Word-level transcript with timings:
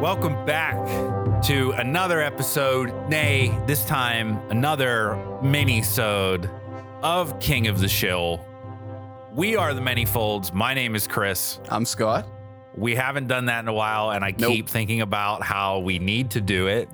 Welcome 0.00 0.46
back 0.46 1.42
to 1.42 1.72
another 1.72 2.22
episode, 2.22 3.10
nay, 3.10 3.54
this 3.66 3.84
time 3.84 4.38
another 4.48 5.16
mini-sode 5.42 6.48
of 7.02 7.38
King 7.40 7.66
of 7.66 7.78
the 7.78 7.88
Shill. 7.88 8.42
We 9.34 9.54
are 9.54 9.74
the 9.74 9.82
Manyfolds. 9.82 10.54
My 10.54 10.72
name 10.72 10.94
is 10.94 11.06
Chris. 11.06 11.60
I'm 11.68 11.84
Scott. 11.84 12.26
We 12.76 12.94
haven't 12.94 13.26
done 13.28 13.46
that 13.46 13.60
in 13.60 13.68
a 13.68 13.72
while, 13.72 14.10
and 14.10 14.24
I 14.24 14.34
Nope. 14.36 14.52
keep 14.52 14.68
thinking 14.68 15.00
about 15.00 15.42
how 15.42 15.78
we 15.78 15.98
need 15.98 16.30
to 16.32 16.40
do 16.40 16.66
it 16.66 16.88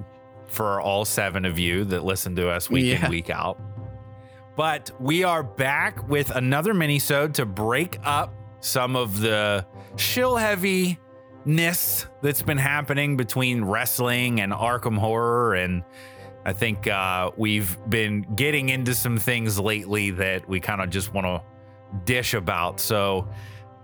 for 0.47 0.81
all 0.81 1.05
seven 1.05 1.45
of 1.45 1.59
you 1.59 1.85
that 1.87 2.05
listen 2.05 2.37
to 2.37 2.49
us 2.51 2.71
week 2.71 2.85
Yeah. 2.87 3.07
in, 3.07 3.11
week 3.11 3.31
out. 3.31 3.59
But 4.57 4.91
we 5.01 5.25
are 5.25 5.43
back 5.43 6.09
with 6.09 6.31
another 6.31 6.75
mini-sode 6.75 7.35
to 7.35 7.47
break 7.47 7.99
up 8.05 8.35
some 8.61 8.95
of 8.97 9.19
the 9.21 9.67
shill 9.97 10.37
heaviness 10.37 12.07
that's 12.21 12.43
been 12.43 12.59
happening 12.59 13.17
between 13.17 13.65
wrestling 13.65 14.41
and 14.41 14.53
Arkham 14.53 14.99
Horror. 14.99 15.55
And 15.55 15.83
I 16.45 16.53
think 16.53 16.87
uh, 16.87 17.31
we've 17.37 17.77
been 17.89 18.23
getting 18.37 18.69
into 18.69 18.95
some 18.95 19.17
things 19.19 19.59
lately 19.59 20.11
that 20.12 20.49
we 20.49 20.61
kind 20.61 20.81
of 20.83 20.91
just 20.91 21.12
want 21.15 21.27
to 21.27 21.43
dish 22.05 22.34
about. 22.34 22.78
So, 22.78 23.28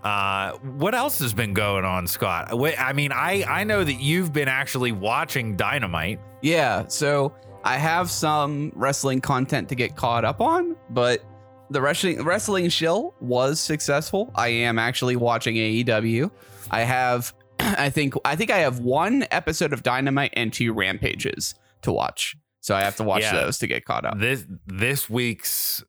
uh, 0.03 0.53
what 0.59 0.95
else 0.95 1.19
has 1.19 1.33
been 1.33 1.53
going 1.53 1.85
on, 1.85 2.07
Scott? 2.07 2.57
Wait, 2.57 2.75
I 2.81 2.93
mean, 2.93 3.11
I 3.11 3.43
I 3.47 3.63
know 3.63 3.83
that 3.83 3.99
you've 4.01 4.31
been 4.33 4.47
actually 4.47 4.91
watching 4.91 5.55
Dynamite. 5.55 6.19
Yeah, 6.41 6.87
so 6.87 7.33
I 7.63 7.77
have 7.77 8.09
some 8.09 8.71
wrestling 8.75 9.19
content 9.21 9.67
to 9.69 9.75
get 9.75 9.95
caught 9.95 10.23
up 10.23 10.39
on, 10.41 10.75
but 10.89 11.23
the 11.69 11.81
wrestling 11.81 12.23
wrestling 12.23 12.69
shill 12.69 13.13
was 13.19 13.59
successful. 13.59 14.31
I 14.35 14.47
am 14.49 14.79
actually 14.79 15.15
watching 15.17 15.55
AEW. 15.55 16.31
I 16.71 16.81
have 16.81 17.33
I 17.59 17.89
think 17.89 18.13
I 18.23 18.35
think 18.35 18.51
I 18.51 18.59
have 18.59 18.79
one 18.79 19.25
episode 19.31 19.73
of 19.73 19.83
Dynamite 19.83 20.33
and 20.35 20.53
two 20.53 20.71
rampages 20.73 21.55
to 21.81 21.91
watch. 21.91 22.35
So 22.61 22.75
I 22.75 22.81
have 22.81 22.95
to 22.97 23.03
watch 23.03 23.21
Yeah. 23.23 23.33
those 23.33 23.57
to 23.59 23.67
get 23.67 23.85
caught 23.85 24.05
up. 24.05 24.17
This 24.19 24.45
this 24.65 25.09
week's 25.09 25.83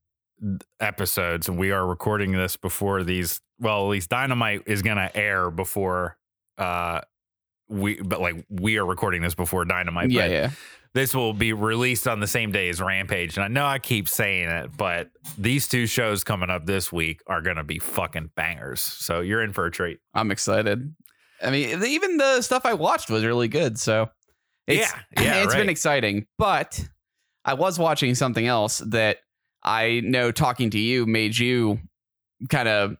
episodes, 0.80 1.48
and 1.48 1.58
we 1.58 1.70
are 1.70 1.86
recording 1.86 2.32
this 2.32 2.56
before 2.56 3.02
these. 3.04 3.40
Well, 3.60 3.84
at 3.84 3.90
least 3.90 4.10
Dynamite 4.10 4.62
is 4.66 4.82
gonna 4.82 5.10
air 5.14 5.50
before. 5.50 6.16
Uh, 6.58 7.02
we 7.68 8.00
but 8.00 8.20
like 8.20 8.44
we 8.50 8.78
are 8.78 8.84
recording 8.84 9.22
this 9.22 9.34
before 9.34 9.64
Dynamite. 9.64 10.10
yeah, 10.10 10.22
but 10.22 10.30
yeah. 10.30 10.50
this 10.92 11.14
will 11.14 11.32
be 11.32 11.52
released 11.52 12.08
on 12.08 12.20
the 12.20 12.26
same 12.26 12.50
day 12.52 12.68
as 12.68 12.80
Rampage. 12.80 13.36
And 13.36 13.44
I 13.44 13.48
know 13.48 13.64
I 13.64 13.78
keep 13.78 14.08
saying 14.08 14.48
it, 14.48 14.76
but 14.76 15.10
these 15.38 15.68
two 15.68 15.86
shows 15.86 16.24
coming 16.24 16.50
up 16.50 16.66
this 16.66 16.92
week 16.92 17.22
are 17.26 17.40
going 17.40 17.56
to 17.56 17.64
be 17.64 17.78
fucking 17.78 18.30
bangers. 18.34 18.80
So 18.80 19.20
you're 19.20 19.42
in 19.42 19.52
for 19.52 19.66
a 19.66 19.70
treat. 19.70 20.00
I'm 20.12 20.30
excited. 20.30 20.94
I 21.42 21.50
mean, 21.50 21.82
even 21.84 22.16
the 22.16 22.42
stuff 22.42 22.66
I 22.66 22.74
watched 22.74 23.08
was 23.08 23.24
really 23.24 23.48
good. 23.48 23.78
So 23.78 24.10
it's, 24.66 24.92
yeah. 25.16 25.22
Yeah. 25.22 25.34
it's 25.44 25.54
right. 25.54 25.60
been 25.60 25.68
exciting. 25.68 26.26
But 26.38 26.84
I 27.44 27.54
was 27.54 27.78
watching 27.78 28.14
something 28.14 28.46
else 28.46 28.78
that 28.78 29.18
I 29.62 30.00
know 30.04 30.32
talking 30.32 30.70
to 30.70 30.78
you 30.78 31.06
made 31.06 31.38
you 31.38 31.78
kind 32.48 32.68
of 32.68 32.96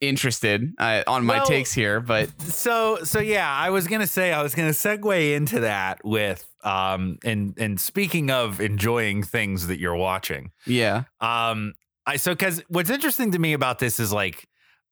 interested 0.00 0.72
uh, 0.78 1.02
on 1.06 1.24
my 1.24 1.36
Well- 1.38 1.46
takes 1.46 1.72
here. 1.72 2.00
But 2.00 2.28
so 2.42 2.98
so 3.04 3.20
yeah, 3.20 3.50
I 3.50 3.70
was 3.70 3.86
gonna 3.86 4.06
say 4.06 4.32
I 4.32 4.42
was 4.42 4.54
gonna 4.54 4.70
segue 4.70 5.34
into 5.34 5.60
that 5.60 6.04
with 6.04 6.46
um 6.62 7.18
and 7.24 7.54
and 7.58 7.80
speaking 7.80 8.30
of 8.30 8.60
enjoying 8.60 9.22
things 9.22 9.66
that 9.68 9.78
you're 9.78 9.96
watching. 9.96 10.50
yeah, 10.66 11.04
Um 11.20 11.74
I 12.06 12.16
so 12.16 12.34
cause 12.36 12.62
what's 12.68 12.90
interesting 12.90 13.32
to 13.32 13.38
me 13.38 13.52
about 13.54 13.78
this 13.78 13.98
is 14.00 14.12
like 14.12 14.46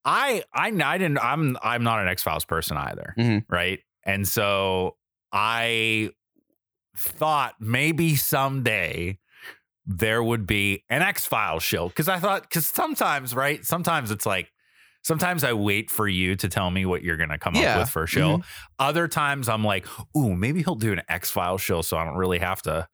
I 0.05 0.43
I 0.55 0.69
I 0.69 0.99
didn't 0.99 1.19
I'm 1.19 1.57
I'm 1.63 1.83
not 1.85 2.01
an 2.01 2.09
X-Files 2.09 2.45
person 2.45 2.77
either. 2.77 3.15
Mhm. 3.19 3.45
Right. 3.49 3.81
And 4.05 4.27
so 4.27 4.97
I 5.33 6.11
thought 6.97 7.55
maybe 7.61 8.17
someday 8.17 9.19
there 9.87 10.23
would 10.23 10.47
be 10.47 10.85
an 10.89 11.03
X-Files 11.03 11.63
show. 11.63 11.89
Cause 11.91 12.09
I 12.09 12.19
thought 12.19 12.49
cause 12.51 12.69
sometimes, 12.69 13.35
right? 13.35 13.65
Sometimes 13.65 14.11
it's 14.11 14.27
like 14.27 14.52
sometimes 15.03 15.45
I 15.45 15.53
wait 15.53 15.91
for 15.91 16.07
you 16.09 16.37
to 16.37 16.49
tell 16.49 16.71
me 16.71 16.87
what 16.87 17.03
you're 17.03 17.17
gonna 17.17 17.39
come 17.39 17.55
Yeah. 17.55 17.75
up 17.75 17.81
with 17.81 17.91
for 17.91 18.05
a 18.05 18.07
show. 18.07 18.39
Mhm. 18.39 18.45
Other 18.79 19.09
times 19.09 19.49
I'm 19.49 19.65
like, 19.65 19.87
ooh, 20.17 20.35
maybe 20.35 20.63
he'll 20.63 20.75
do 20.75 20.93
an 20.93 21.03
X-Files 21.09 21.61
show 21.61 21.83
so 21.83 21.97
I 21.97 22.05
don't 22.05 22.17
really 22.17 22.39
have 22.39 22.63
to 22.63 22.89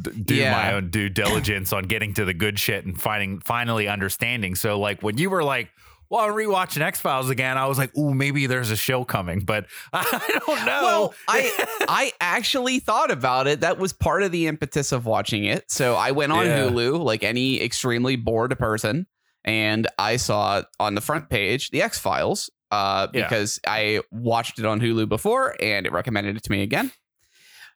d- 0.00 0.10
do 0.24 0.34
Yeah. 0.34 0.52
my 0.52 0.72
own 0.74 0.90
due 0.90 1.08
diligence 1.22 1.72
on 1.72 1.84
getting 1.84 2.14
to 2.14 2.24
the 2.24 2.34
good 2.34 2.58
shit 2.58 2.84
and 2.84 3.00
finding 3.00 3.40
finally 3.40 3.88
understanding. 3.88 4.54
So 4.54 4.78
like 4.78 5.02
when 5.02 5.18
you 5.18 5.30
were 5.30 5.44
like, 5.44 5.70
well, 6.10 6.20
I'm 6.28 6.32
rewatching 6.34 6.82
X 6.82 7.00
Files 7.00 7.30
again, 7.30 7.56
I 7.56 7.66
was 7.66 7.78
like, 7.78 7.96
ooh, 7.96 8.12
maybe 8.12 8.46
there's 8.46 8.70
a 8.70 8.76
show 8.76 9.02
coming, 9.02 9.40
but 9.40 9.64
I 9.94 10.40
don't 10.46 10.66
know. 10.66 10.82
Well, 10.82 11.14
I 11.26 11.66
I 11.88 12.12
actually 12.20 12.80
thought 12.80 13.10
about 13.10 13.46
it. 13.46 13.60
That 13.60 13.78
was 13.78 13.94
part 13.94 14.22
of 14.22 14.30
the 14.30 14.46
impetus 14.46 14.92
of 14.92 15.06
watching 15.06 15.44
it. 15.44 15.70
So 15.70 15.94
I 15.94 16.10
went 16.10 16.32
on 16.32 16.44
Yeah. 16.44 16.64
Hulu, 16.68 17.02
like 17.02 17.22
any 17.22 17.62
extremely 17.62 18.16
bored 18.16 18.58
person, 18.58 19.06
and 19.44 19.86
I 19.98 20.16
saw 20.16 20.62
on 20.80 20.94
the 20.94 21.00
front 21.00 21.28
page 21.30 21.70
the 21.70 21.82
X 21.82 21.98
Files. 21.98 22.50
Uh, 22.70 23.08
Yeah. 23.12 23.24
because 23.24 23.60
I 23.66 24.00
watched 24.10 24.58
it 24.58 24.64
on 24.64 24.80
Hulu 24.80 25.06
before 25.08 25.54
and 25.60 25.84
it 25.86 25.92
recommended 25.92 26.36
it 26.38 26.42
to 26.44 26.50
me 26.50 26.62
again. 26.62 26.90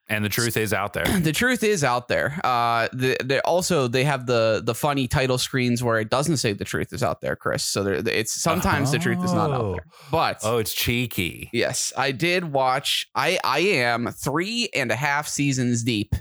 and 0.08 0.24
the 0.24 0.28
truth 0.28 0.56
is 0.56 0.72
out 0.72 0.92
there. 0.94 1.04
the 1.20 1.32
truth 1.32 1.62
is 1.64 1.82
out 1.84 2.06
there. 2.08 2.40
Uh, 2.44 2.88
the, 2.92 3.16
the 3.22 3.40
also 3.44 3.88
they 3.88 4.04
have 4.04 4.24
the 4.26 4.62
the 4.64 4.74
funny 4.74 5.06
title 5.08 5.36
screens 5.36 5.82
where 5.82 5.98
it 5.98 6.08
doesn't 6.10 6.36
say 6.38 6.52
the 6.54 6.64
truth 6.64 6.92
is 6.92 7.02
out 7.02 7.20
there, 7.20 7.34
Chris. 7.36 7.62
So 7.64 7.82
there, 7.84 7.94
it's 7.94 8.32
sometimes 8.40 8.90
the 8.92 8.98
truth 8.98 9.22
is 9.24 9.32
not 9.34 9.50
out 9.50 9.72
there. 9.72 9.84
But 10.10 10.38
Oh, 10.44 10.58
it's 10.58 10.72
cheeky. 10.72 11.50
yes, 11.52 11.92
I 11.96 12.12
did 12.12 12.52
watch. 12.52 13.08
I 13.14 13.38
I 13.44 13.58
am 13.58 14.06
three 14.12 14.68
and 14.74 14.90
a 14.92 14.96
half 14.96 15.26
seasons 15.28 15.82
deep 15.82 16.14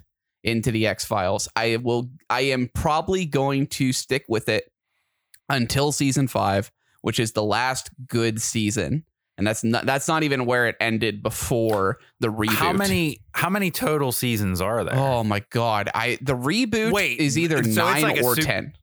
into 0.43 0.71
the 0.71 0.85
X 0.87 1.05
Files. 1.05 1.47
I 1.55 1.77
will. 1.77 2.09
I 2.29 2.41
am 2.41 2.69
probably 2.73 3.25
going 3.25 3.67
to 3.67 3.93
stick 3.93 4.25
with 4.27 4.49
it 4.49 4.65
until 5.49 5.91
season 5.91 6.27
five, 6.27 6.71
which 7.01 7.19
is 7.19 7.31
the 7.33 7.43
last 7.43 7.89
good 8.07 8.41
season. 8.41 9.05
And 9.37 9.45
that's 9.45 9.63
not 9.65 9.85
that's 9.85 10.07
not 10.07 10.23
even 10.23 10.45
where 10.45 10.67
it 10.67 10.77
ended 10.79 11.21
before 11.21 11.97
the 12.21 12.29
reboot. 12.29 12.53
How 12.55 12.71
many 12.71 13.19
how 13.33 13.49
many 13.49 13.69
total 13.69 14.13
seasons 14.13 14.61
are 14.61 14.83
there? 14.85 14.95
Oh 14.95 15.25
my 15.25 15.43
god! 15.49 15.89
I 15.93 16.17
the 16.21 16.35
reboot 16.37 16.93
Wait, 16.93 17.19
is 17.19 17.37
either 17.37 17.61
so 17.61 17.69
nine 17.83 18.01
like 18.01 18.23
or 18.23 18.35
sup- 18.35 18.45
ten. 18.45 18.73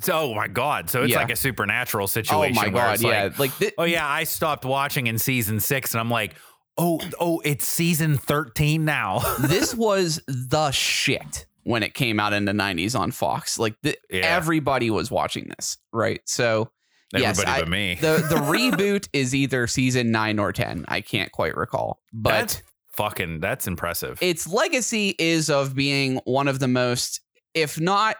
So, 0.00 0.14
oh 0.30 0.34
my 0.34 0.48
god. 0.48 0.88
So 0.88 1.02
it's 1.02 1.12
Yeah. 1.12 1.18
like 1.18 1.30
a 1.30 1.36
supernatural 1.36 2.06
situation. 2.06 2.56
Oh 2.56 2.62
my 2.62 2.70
god! 2.70 3.02
Yeah, 3.02 3.24
like, 3.24 3.38
like 3.38 3.50
thi- 3.52 3.72
oh 3.76 3.84
yeah, 3.84 4.08
I 4.08 4.24
stopped 4.24 4.64
watching 4.64 5.06
in 5.06 5.18
season 5.18 5.60
six 5.60 5.92
and 5.92 6.00
I'm 6.00 6.08
like, 6.08 6.34
oh, 6.78 6.98
oh, 7.20 7.42
it's 7.44 7.66
season 7.66 8.16
13 8.16 8.86
now. 8.86 9.18
this 9.40 9.74
was 9.74 10.22
the 10.26 10.70
shit 10.70 11.44
when 11.70 11.82
it 11.82 11.94
came 11.94 12.20
out 12.20 12.32
in 12.34 12.44
the 12.44 12.52
'90s 12.52 12.98
on 12.98 13.10
Fox. 13.12 13.58
Like 13.58 13.76
the, 13.82 13.96
Yeah. 14.10 14.20
everybody 14.26 14.90
was 14.90 15.10
watching 15.10 15.48
this, 15.56 15.78
right? 15.92 16.20
So 16.26 16.70
yes, 17.14 17.38
Everybody 17.38 17.50
I- 17.50 17.60
but 17.62 17.68
me. 17.70 17.94
the 18.00 18.26
the 18.28 18.34
reboot 18.52 19.08
is 19.12 19.34
either 19.34 19.66
season 19.66 20.10
nine 20.10 20.38
or 20.38 20.52
ten. 20.52 20.84
I 20.88 21.00
can't 21.00 21.32
quite 21.32 21.56
recall, 21.56 22.00
but 22.12 22.30
that's 22.30 22.62
fucking 22.96 23.40
that's 23.40 23.66
impressive. 23.66 24.18
its 24.20 24.46
legacy 24.46 25.14
is 25.18 25.48
of 25.48 25.74
being 25.74 26.20
one 26.24 26.48
of 26.48 26.58
the 26.58 26.68
most, 26.68 27.20
if 27.54 27.80
not 27.80 28.16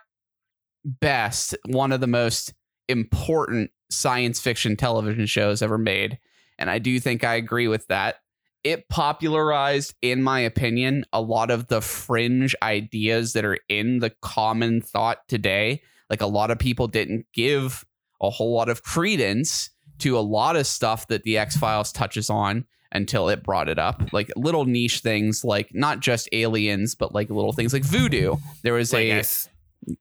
best, 0.84 1.56
one 1.66 1.92
of 1.92 2.00
the 2.00 2.06
most 2.06 2.54
important 2.88 3.70
science 3.90 4.40
fiction 4.40 4.76
television 4.76 5.26
shows 5.26 5.62
ever 5.62 5.78
made. 5.78 6.18
And 6.58 6.70
I 6.70 6.78
do 6.78 6.98
think 7.00 7.24
I 7.24 7.34
agree 7.34 7.68
with 7.68 7.86
that. 7.88 8.16
It 8.62 8.88
popularized, 8.88 9.94
in 10.02 10.22
my 10.22 10.40
opinion, 10.40 11.04
a 11.12 11.20
lot 11.20 11.50
of 11.50 11.68
the 11.68 11.80
fringe 11.80 12.54
ideas 12.62 13.32
that 13.32 13.44
are 13.44 13.58
in 13.68 14.00
the 14.00 14.10
common 14.20 14.82
thought 14.82 15.26
today. 15.28 15.82
Like 16.08 16.20
a 16.20 16.26
lot 16.26 16.50
of 16.50 16.58
people 16.58 16.88
didn't 16.88 17.26
give 17.32 17.84
a 18.20 18.28
whole 18.30 18.54
lot 18.54 18.68
of 18.68 18.82
credence 18.82 19.70
to 20.00 20.18
a 20.18 20.20
lot 20.20 20.56
of 20.56 20.66
stuff 20.66 21.06
that 21.08 21.22
the 21.22 21.38
X 21.38 21.56
Files 21.56 21.92
touches 21.92 22.28
on 22.28 22.66
until 22.92 23.28
it 23.28 23.42
brought 23.42 23.68
it 23.68 23.78
up. 23.78 24.02
Like 24.12 24.30
little 24.36 24.64
niche 24.64 25.00
things, 25.00 25.44
like 25.44 25.70
not 25.72 26.00
just 26.00 26.28
aliens, 26.32 26.94
but 26.94 27.14
like 27.14 27.30
little 27.30 27.52
things 27.52 27.72
like 27.72 27.84
voodoo. 27.84 28.36
There 28.62 28.74
was 28.74 28.92
like 28.92 29.06
a 29.06 29.20
S- 29.20 29.48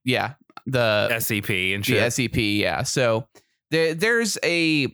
yeah 0.03 0.33
the 0.65 1.07
SCP 1.11 1.75
and 1.75 1.83
the 1.83 1.87
shit. 1.87 2.31
SCP, 2.31 2.57
yeah. 2.57 2.83
So 2.83 3.27
there, 3.71 3.93
there's 3.93 4.37
a 4.43 4.87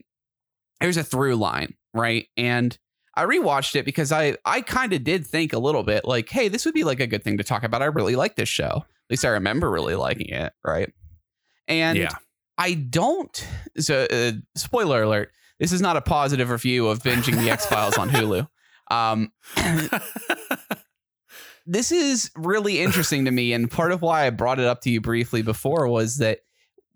there's 0.82 0.98
a 0.98 1.04
through 1.04 1.36
line, 1.36 1.74
right? 1.94 2.28
And 2.38 2.78
I 3.16 3.24
rewatched 3.24 3.76
it 3.76 3.86
because 3.86 4.12
I 4.12 4.38
I 4.46 4.62
kind 4.62 4.94
of 4.94 5.04
did 5.04 5.26
think 5.26 5.54
a 5.54 5.60
little 5.60 5.84
bit 5.84 6.06
like, 6.06 6.30
hey, 6.30 6.48
this 6.50 6.66
would 6.66 6.74
be 6.74 6.84
like 6.84 7.00
a 7.00 7.08
good 7.08 7.24
thing 7.24 7.38
to 7.38 7.44
talk 7.44 7.64
about. 7.64 7.82
I 7.82 7.86
really 7.86 8.16
like 8.16 8.36
this 8.36 8.50
show. 8.50 8.86
At 8.86 9.12
least 9.12 9.26
I 9.26 9.30
remember 9.30 9.70
really 9.70 9.96
liking 9.96 10.30
it, 10.30 10.54
right? 10.64 10.92
And 11.68 11.98
yeah. 11.98 12.10
I 12.58 12.74
don't. 12.74 13.48
So, 13.78 14.08
uh, 14.12 14.32
spoiler 14.56 15.04
alert: 15.04 15.32
this 15.60 15.72
is 15.72 15.82
not 15.82 15.98
a 15.98 16.02
positive 16.02 16.50
review 16.50 16.88
of 16.88 17.00
binging 17.00 17.40
the 17.40 17.50
X 17.50 17.66
Files 17.66 17.98
on 17.98 18.10
Hulu. 18.10 18.48
Um, 18.92 19.32
this 21.66 21.92
is 21.92 22.32
really 22.36 22.80
interesting 22.80 23.26
to 23.26 23.32
me, 23.32 23.54
and 23.54 23.70
part 23.72 23.92
of 23.92 24.02
why 24.02 24.26
I 24.26 24.30
brought 24.30 24.60
it 24.60 24.66
up 24.66 24.82
to 24.82 24.90
you 24.90 25.02
briefly 25.02 25.42
before 25.42 25.88
was 25.88 26.18
that 26.18 26.40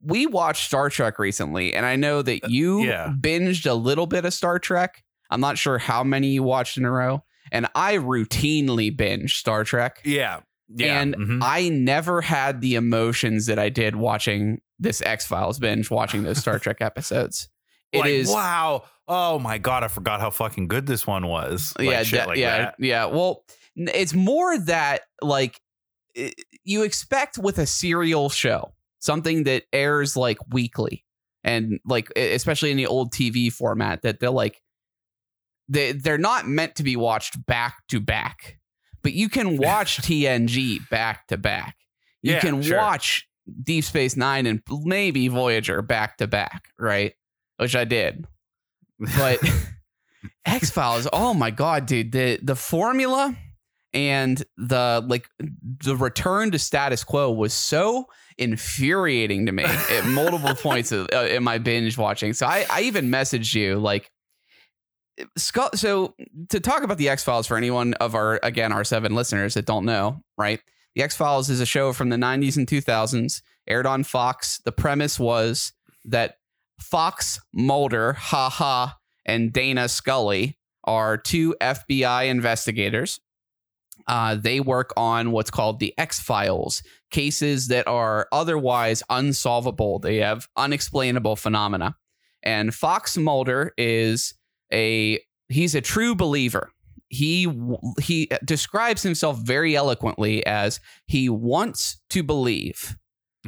we 0.01 0.25
watched 0.25 0.65
Star 0.65 0.89
Trek 0.89 1.19
recently, 1.19 1.73
and 1.73 1.85
I 1.85 1.95
know 1.95 2.21
that 2.21 2.49
you 2.49 2.83
yeah. 2.83 3.13
binged 3.19 3.69
a 3.69 3.73
little 3.73 4.07
bit 4.07 4.25
of 4.25 4.33
Star 4.33 4.59
Trek. 4.59 5.03
I'm 5.29 5.41
not 5.41 5.57
sure 5.57 5.77
how 5.77 6.03
many 6.03 6.27
you 6.29 6.43
watched 6.43 6.77
in 6.77 6.85
a 6.85 6.91
row, 6.91 7.23
and 7.51 7.67
I 7.75 7.97
routinely 7.97 8.95
binge 8.95 9.37
Star 9.37 9.63
Trek. 9.63 10.01
yeah. 10.05 10.41
Yeah. 10.71 11.01
And 11.01 11.15
mhm. 11.15 11.39
I 11.41 11.69
never 11.69 12.21
had 12.21 12.61
the 12.61 12.75
emotions 12.75 13.47
that 13.47 13.57
I 13.57 13.69
did 13.69 13.95
watching 13.95 14.61
this 14.77 15.01
X 15.01 15.25
Files 15.25 15.57
binge, 15.57 15.89
watching 15.89 16.21
those 16.21 16.37
Star 16.37 16.59
Trek 16.63 16.77
episodes. 16.79 17.49
It 17.91 18.01
like, 18.01 18.09
is, 18.11 18.29
wow. 18.29 18.83
Oh 19.07 19.39
my 19.39 19.57
god, 19.57 19.83
I 19.83 19.87
forgot 19.87 20.19
how 20.19 20.29
fucking 20.29 20.67
good 20.67 20.85
this 20.85 21.07
one 21.07 21.25
was. 21.25 21.73
Like, 21.79 21.87
yeah, 21.89 22.03
shit 22.03 22.21
de- 22.21 22.27
like 22.27 22.37
yeah, 22.37 22.57
that. 22.57 22.75
yeah. 22.77 23.05
Well, 23.05 23.43
it's 23.75 24.13
more 24.13 24.59
that 24.59 25.01
like 25.23 25.59
i- 26.15 26.33
you 26.63 26.83
expect 26.83 27.39
with 27.39 27.57
a 27.57 27.65
serial 27.65 28.29
show, 28.29 28.73
something 28.99 29.45
that 29.45 29.63
airs 29.73 30.15
like 30.15 30.37
weekly, 30.53 31.03
and 31.43 31.79
like 31.83 32.11
especially 32.15 32.69
in 32.69 32.77
the 32.77 32.85
old 32.85 33.11
TV 33.11 33.51
format, 33.51 34.03
that 34.03 34.19
they're 34.19 34.29
like 34.29 34.61
they 35.69 35.93
they're 35.93 36.17
not 36.17 36.47
meant 36.47 36.75
to 36.75 36.83
be 36.83 36.95
watched 36.95 37.45
back 37.45 37.75
to 37.89 37.99
back, 38.01 38.57
but 39.03 39.13
you 39.13 39.29
can 39.29 39.57
watch 39.61 39.97
TNG 40.01 40.89
back 40.89 41.27
to 41.27 41.37
back. 41.37 41.75
You 42.21 42.33
Yeah, 42.33 42.39
can 42.41 42.61
sure. 42.61 42.77
watch 42.77 43.27
Deep 43.63 43.83
Space 43.85 44.17
Nine 44.17 44.45
and 44.45 44.61
maybe 44.83 45.27
Voyager 45.29 45.81
back 45.81 46.17
to 46.17 46.27
back, 46.27 46.65
right? 46.77 47.13
Which 47.57 47.75
I 47.75 47.85
did 47.85 48.25
but 49.15 49.39
X 50.45 50.69
Files, 50.69 51.07
oh 51.13 51.33
my 51.33 51.51
god, 51.51 51.85
dude, 51.85 52.11
the 52.11 52.39
the 52.41 52.55
formula 52.55 53.35
and 53.93 54.43
the 54.57 55.03
like 55.07 55.27
the 55.39 55.95
return 55.95 56.51
to 56.51 56.59
status 56.59 57.03
quo 57.03 57.31
was 57.31 57.53
so 57.53 58.05
infuriating 58.37 59.45
to 59.45 59.51
me 59.51 59.63
at 59.63 60.05
multiple 60.05 60.53
points 60.55 60.91
of, 60.91 61.07
uh, 61.13 61.21
in 61.21 61.43
my 61.43 61.57
binge 61.57 61.97
watching. 61.97 62.33
So 62.33 62.45
I 62.45 62.65
I 62.69 62.81
even 62.81 63.09
messaged 63.09 63.55
you 63.55 63.77
like 63.79 64.11
So 65.37 66.15
to 66.49 66.59
talk 66.59 66.83
about 66.83 66.97
the 66.97 67.09
X 67.09 67.23
Files 67.23 67.47
for 67.47 67.57
anyone 67.57 67.93
of 67.95 68.15
our 68.15 68.39
again 68.43 68.71
our 68.71 68.83
seven 68.83 69.15
listeners 69.15 69.53
that 69.55 69.65
don't 69.65 69.85
know, 69.85 70.21
right? 70.37 70.59
The 70.95 71.03
X 71.03 71.15
Files 71.15 71.49
is 71.49 71.59
a 71.59 71.65
show 71.65 71.93
from 71.93 72.09
the 72.09 72.15
90s 72.15 72.57
and 72.57 72.67
2000s, 72.67 73.41
aired 73.67 73.85
on 73.85 74.03
Fox. 74.03 74.59
The 74.65 74.71
premise 74.71 75.19
was 75.19 75.73
that 76.05 76.35
Fox 76.79 77.39
Mulder, 77.53 78.13
haha, 78.13 78.89
and 79.25 79.53
Dana 79.53 79.87
Scully 79.87 80.57
are 80.83 81.17
two 81.17 81.55
FBI 81.61 82.27
investigators. 82.27 83.19
Uh, 84.07 84.35
they 84.35 84.59
work 84.59 84.91
on 84.97 85.31
what's 85.31 85.51
called 85.51 85.79
the 85.79 85.93
X 85.97 86.19
Files, 86.19 86.81
cases 87.11 87.67
that 87.67 87.87
are 87.87 88.27
otherwise 88.31 89.03
unsolvable. 89.09 89.99
They 89.99 90.17
have 90.17 90.47
unexplainable 90.55 91.35
phenomena. 91.35 91.95
And 92.41 92.73
Fox 92.73 93.17
Mulder 93.17 93.73
is 93.77 94.33
a 94.73 95.19
he's 95.47 95.75
a 95.75 95.81
true 95.81 96.15
believer. 96.15 96.71
He 97.09 97.47
he 98.01 98.29
describes 98.45 99.01
himself 99.03 99.39
very 99.39 99.75
eloquently 99.75 100.45
as 100.45 100.79
he 101.07 101.27
wants 101.29 102.01
to 102.11 102.21
believe. 102.23 102.95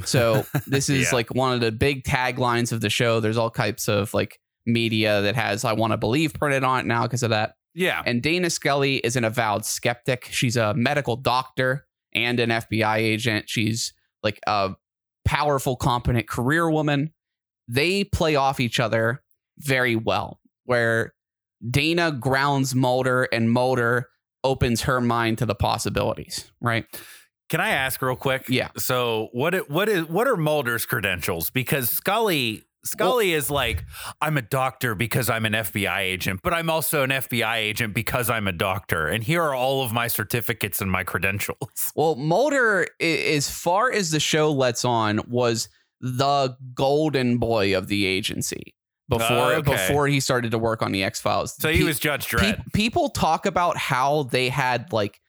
So 0.04 0.46
this 0.68 0.90
is 0.90 1.10
Yeah. 1.12 1.16
like 1.16 1.34
one 1.34 1.54
of 1.54 1.62
the 1.62 1.72
big 1.72 2.04
taglines 2.04 2.72
of 2.72 2.82
the 2.82 2.90
show. 2.90 3.20
There's 3.20 3.38
all 3.38 3.50
types 3.52 3.88
of 3.88 4.14
like 4.14 4.40
media 4.66 5.22
that 5.22 5.36
has 5.36 5.64
"I 5.64 5.74
want 5.74 5.92
to 5.92 5.98
believe" 5.98 6.34
printed 6.34 6.64
on 6.64 6.80
it 6.82 6.86
now 6.88 7.04
because 7.04 7.24
of 7.24 7.30
that. 7.32 7.54
yeah. 7.76 8.02
And 8.06 8.22
Dana 8.22 8.50
Scully 8.50 8.98
is 8.98 9.16
an 9.16 9.24
avowed 9.24 9.64
skeptic. 9.66 10.26
She's 10.32 10.58
a 10.58 10.74
medical 10.74 11.16
doctor 11.16 11.86
and 12.14 12.40
an 12.40 12.50
FBI 12.50 12.98
agent. 12.98 13.48
She's 13.48 13.94
like 14.24 14.40
a 14.48 14.72
powerful, 15.24 15.76
competent 15.76 16.28
career 16.28 16.70
woman. 16.70 17.12
They 17.68 18.04
play 18.04 18.36
off 18.36 18.60
each 18.60 18.80
other 18.80 19.24
very 19.60 19.96
well, 19.96 20.40
where 20.66 21.14
Dana 21.70 22.12
grounds 22.12 22.74
Mulder 22.74 23.24
and 23.32 23.52
Mulder 23.52 24.08
opens 24.44 24.84
her 24.84 25.00
mind 25.00 25.38
to 25.40 25.46
the 25.46 25.56
possibilities, 25.56 26.52
right? 26.60 26.86
Can 27.50 27.60
I 27.60 27.70
ask 27.70 28.02
real 28.02 28.16
quick? 28.16 28.46
Yeah. 28.48 28.70
So 28.78 29.30
what 29.34 29.70
what 29.70 29.90
is 29.90 30.08
what 30.08 30.28
are 30.28 30.38
Mulder's 30.38 30.86
credentials? 30.86 31.50
Because 31.50 31.90
Scully 31.90 32.64
Scully 32.84 33.34
is 33.34 33.52
like, 33.52 33.86
I'm 34.22 34.38
a 34.38 34.42
doctor 34.42 34.96
because 34.96 35.30
I'm 35.30 35.46
an 35.46 35.54
FBI 35.54 36.00
agent, 36.00 36.40
but 36.44 36.54
I'm 36.54 36.70
also 36.70 37.04
an 37.04 37.12
FBI 37.12 37.58
agent 37.58 37.94
because 37.94 38.30
I'm 38.30 38.48
a 38.48 38.52
doctor. 38.52 39.08
And 39.08 39.24
here 39.24 39.44
are 39.44 39.54
all 39.54 39.84
of 39.84 39.94
my 39.94 40.08
certificates 40.08 40.82
and 40.82 40.92
my 40.92 41.04
credentials. 41.04 41.58
Well, 41.96 42.16
Mulder, 42.16 42.88
as 43.00 43.50
far 43.50 43.92
as 43.92 44.12
the 44.12 44.20
show 44.20 44.52
lets 44.52 44.86
on, 44.86 45.20
was 45.28 45.68
the 46.00 46.56
golden 46.74 47.38
boy 47.38 47.78
of 47.78 47.88
the 47.88 48.06
agency 48.06 48.74
before 49.12 49.54
Oh, 49.54 49.56
okay. 49.58 49.72
before 49.88 50.08
he 50.08 50.20
started 50.20 50.52
to 50.52 50.58
work 50.58 50.82
on 50.82 50.92
the 50.92 51.04
X 51.04 51.20
Files. 51.22 51.56
So 51.60 51.72
he 51.72 51.84
was 51.84 52.00
Judge 52.00 52.28
Dredd. 52.28 52.72
people 52.74 53.10
talk 53.10 53.46
about 53.46 53.78
how 53.78 54.24
they 54.24 54.50
had 54.50 54.92
like 54.92 55.20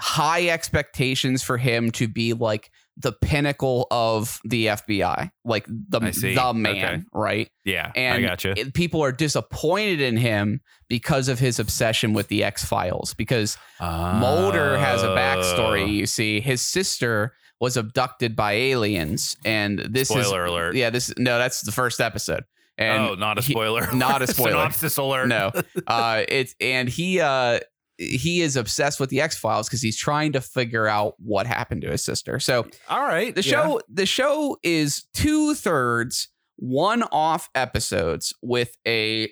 high 0.00 0.48
expectations 0.48 1.42
for 1.42 1.56
him 1.58 1.90
to 1.90 2.06
be 2.08 2.32
like 2.34 2.70
the 2.98 3.12
pinnacle 3.12 3.86
of 3.90 4.40
the 4.44 4.66
FBI, 4.68 5.30
like 5.44 5.66
the 5.66 6.00
the 6.00 6.52
man, 6.54 6.76
Okay. 6.84 7.02
right? 7.12 7.48
yeah, 7.64 7.92
I 7.94 7.98
And 7.98 8.24
got 8.24 8.44
you. 8.44 8.54
it- 8.56 8.72
people 8.74 9.02
are 9.02 9.12
disappointed 9.12 10.00
in 10.00 10.16
him 10.16 10.60
because 10.88 11.28
of 11.28 11.38
his 11.38 11.58
obsession 11.58 12.12
with 12.14 12.28
the 12.28 12.42
X 12.44 12.64
Files 12.64 13.12
because 13.14 13.58
Mulder 13.80 14.78
has 14.78 15.02
a 15.02 15.10
Oh. 15.12 15.16
backstory. 15.16 15.92
You 15.92 16.06
see, 16.06 16.40
his 16.40 16.62
sister 16.62 17.34
was 17.60 17.76
abducted 17.76 18.36
by 18.36 18.52
aliens, 18.52 19.36
and 19.44 19.78
this 19.78 20.08
Spoiler 20.08 20.44
is 20.46 20.52
alert. 20.52 20.76
yeah. 20.76 20.90
This 20.90 21.12
no, 21.18 21.38
that's 21.38 21.62
the 21.62 21.72
first 21.72 22.00
episode. 22.00 22.44
And 22.78 23.02
oh, 23.02 23.14
not 23.14 23.38
a 23.38 23.42
he- 23.42 23.52
spoiler. 23.52 23.90
not 23.94 24.22
a 24.22 24.26
spoiler. 24.32 24.50
Synopsis 24.50 24.96
alert. 24.96 25.28
no, 25.28 25.52
uh, 25.86 26.24
it's 26.28 26.54
and 26.60 26.88
he 26.88 27.20
uh 27.20 27.60
he 27.98 28.42
is 28.42 28.56
obsessed 28.56 29.00
with 29.00 29.08
the 29.10 29.20
X 29.22 29.38
Files 29.38 29.68
because 29.68 29.80
he's 29.80 29.96
trying 29.96 30.32
to 30.32 30.40
figure 30.40 30.86
out 30.86 31.14
what 31.18 31.46
happened 31.46 31.80
to 31.82 31.90
his 31.90 32.04
sister. 32.04 32.38
So 32.38 32.66
All 32.90 33.00
right. 33.02 33.34
the 33.34 33.42
yeah. 33.42 33.50
show 33.50 33.80
the 33.88 34.04
show 34.06 34.58
is 34.62 35.06
two 35.14 35.54
thirds 35.54 36.28
one 36.56 37.02
off 37.04 37.48
episodes 37.54 38.34
with 38.42 38.76
a 38.86 39.30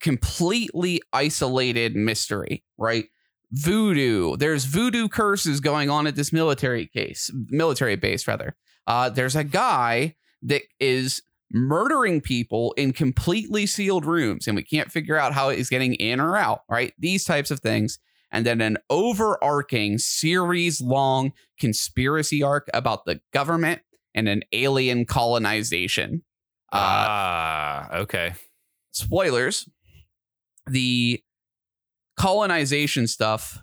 completely 0.00 1.00
isolated 1.12 1.96
mystery 1.96 2.62
right 2.78 3.06
voodoo 3.50 4.36
there's 4.36 4.64
voodoo 4.64 5.08
curses 5.08 5.58
going 5.58 5.90
on 5.90 6.06
at 6.06 6.14
this 6.14 6.32
military 6.32 6.86
case 6.86 7.30
military 7.48 7.96
base 7.96 8.28
rather 8.28 8.54
uh, 8.86 9.08
there's 9.08 9.34
a 9.34 9.42
guy 9.44 10.14
that 10.42 10.62
is 10.78 11.22
murdering 11.52 12.20
people 12.20 12.72
in 12.76 12.92
completely 12.92 13.66
sealed 13.66 14.04
rooms 14.04 14.46
and 14.46 14.54
we 14.54 14.62
can't 14.62 14.92
figure 14.92 15.16
out 15.16 15.32
how 15.32 15.50
he's 15.50 15.68
getting 15.68 15.94
in 15.94 16.20
or 16.20 16.36
out 16.36 16.62
right 16.68 16.94
these 16.98 17.24
types 17.24 17.50
of 17.50 17.58
things 17.58 17.98
and 18.32 18.46
then 18.46 18.60
an 18.60 18.78
overarching 18.88 19.98
series 19.98 20.80
long 20.80 21.32
conspiracy 21.58 22.42
arc 22.42 22.68
about 22.72 23.04
the 23.04 23.20
government 23.32 23.82
and 24.14 24.28
an 24.28 24.42
alien 24.52 25.04
colonization. 25.04 26.22
Uh, 26.72 26.78
ah, 26.78 27.96
okay. 27.96 28.34
spoilers: 28.92 29.68
the 30.66 31.22
colonization 32.16 33.06
stuff, 33.06 33.58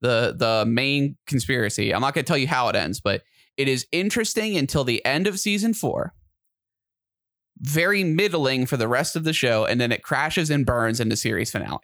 the 0.00 0.34
the 0.36 0.64
main 0.66 1.16
conspiracy. 1.26 1.92
I'm 1.92 2.00
not 2.00 2.14
going 2.14 2.24
to 2.24 2.28
tell 2.28 2.38
you 2.38 2.48
how 2.48 2.68
it 2.68 2.76
ends, 2.76 3.00
but 3.00 3.22
it 3.56 3.68
is 3.68 3.86
interesting 3.92 4.56
until 4.56 4.84
the 4.84 5.04
end 5.04 5.26
of 5.26 5.38
season 5.38 5.74
four. 5.74 6.14
Very 7.60 8.04
middling 8.04 8.66
for 8.66 8.76
the 8.76 8.88
rest 8.88 9.16
of 9.16 9.24
the 9.24 9.32
show, 9.32 9.64
and 9.64 9.80
then 9.80 9.90
it 9.92 10.02
crashes 10.02 10.50
and 10.50 10.66
burns 10.66 11.00
in 11.00 11.08
the 11.08 11.16
series 11.16 11.50
finale. 11.50 11.78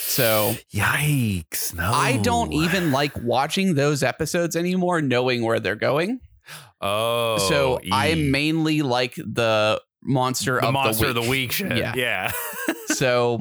So 0.00 0.54
Yikes! 0.74 1.74
No, 1.74 1.90
I 1.90 2.18
don't 2.18 2.52
even 2.52 2.92
like 2.92 3.12
watching 3.22 3.74
those 3.74 4.02
episodes 4.02 4.56
anymore, 4.56 5.00
knowing 5.02 5.42
where 5.42 5.58
they're 5.60 5.74
going. 5.74 6.20
Oh, 6.80 7.38
so 7.48 7.80
I 7.90 8.14
mainly 8.14 8.82
like 8.82 9.14
the 9.16 9.80
monster 10.02 10.60
the 10.60 10.66
of 10.68 10.72
monster 10.74 11.12
the 11.12 11.20
of 11.20 11.28
week. 11.28 11.56
the 11.56 11.64
week 11.64 11.72
shit. 11.72 11.78
Yeah. 11.78 11.94
Yeah. 11.96 12.32
so 12.88 13.40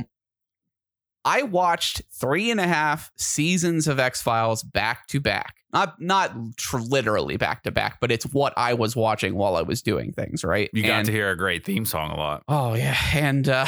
I 1.25 1.41
watched 1.41 2.03
three 2.13 2.51
and 2.51 2.59
a 2.59 2.67
half 2.67 3.11
seasons 3.17 3.87
of 3.87 3.99
X 3.99 4.21
Files 4.21 4.63
back 4.63 5.07
to 5.07 5.19
back. 5.19 5.55
Not 5.73 5.99
not 5.99 6.31
tr- 6.55 6.77
literally 6.77 7.35
back 7.35 7.63
to 7.63 7.71
back, 7.71 7.97
but 7.99 8.11
it's 8.11 8.25
what 8.27 8.53
I 8.55 8.75
was 8.75 8.95
watching 8.95 9.35
while 9.35 9.55
I 9.57 9.63
was 9.63 9.81
doing 9.81 10.13
things. 10.13 10.43
Right? 10.43 10.69
You 10.71 10.83
got 10.83 10.91
And- 10.99 11.05
to 11.07 11.11
hear 11.11 11.31
a 11.31 11.35
great 11.35 11.65
theme 11.65 11.85
song 11.85 12.11
a 12.11 12.15
lot. 12.15 12.43
Oh 12.47 12.75
yeah, 12.75 12.95
and 13.13 13.49
uh, 13.49 13.65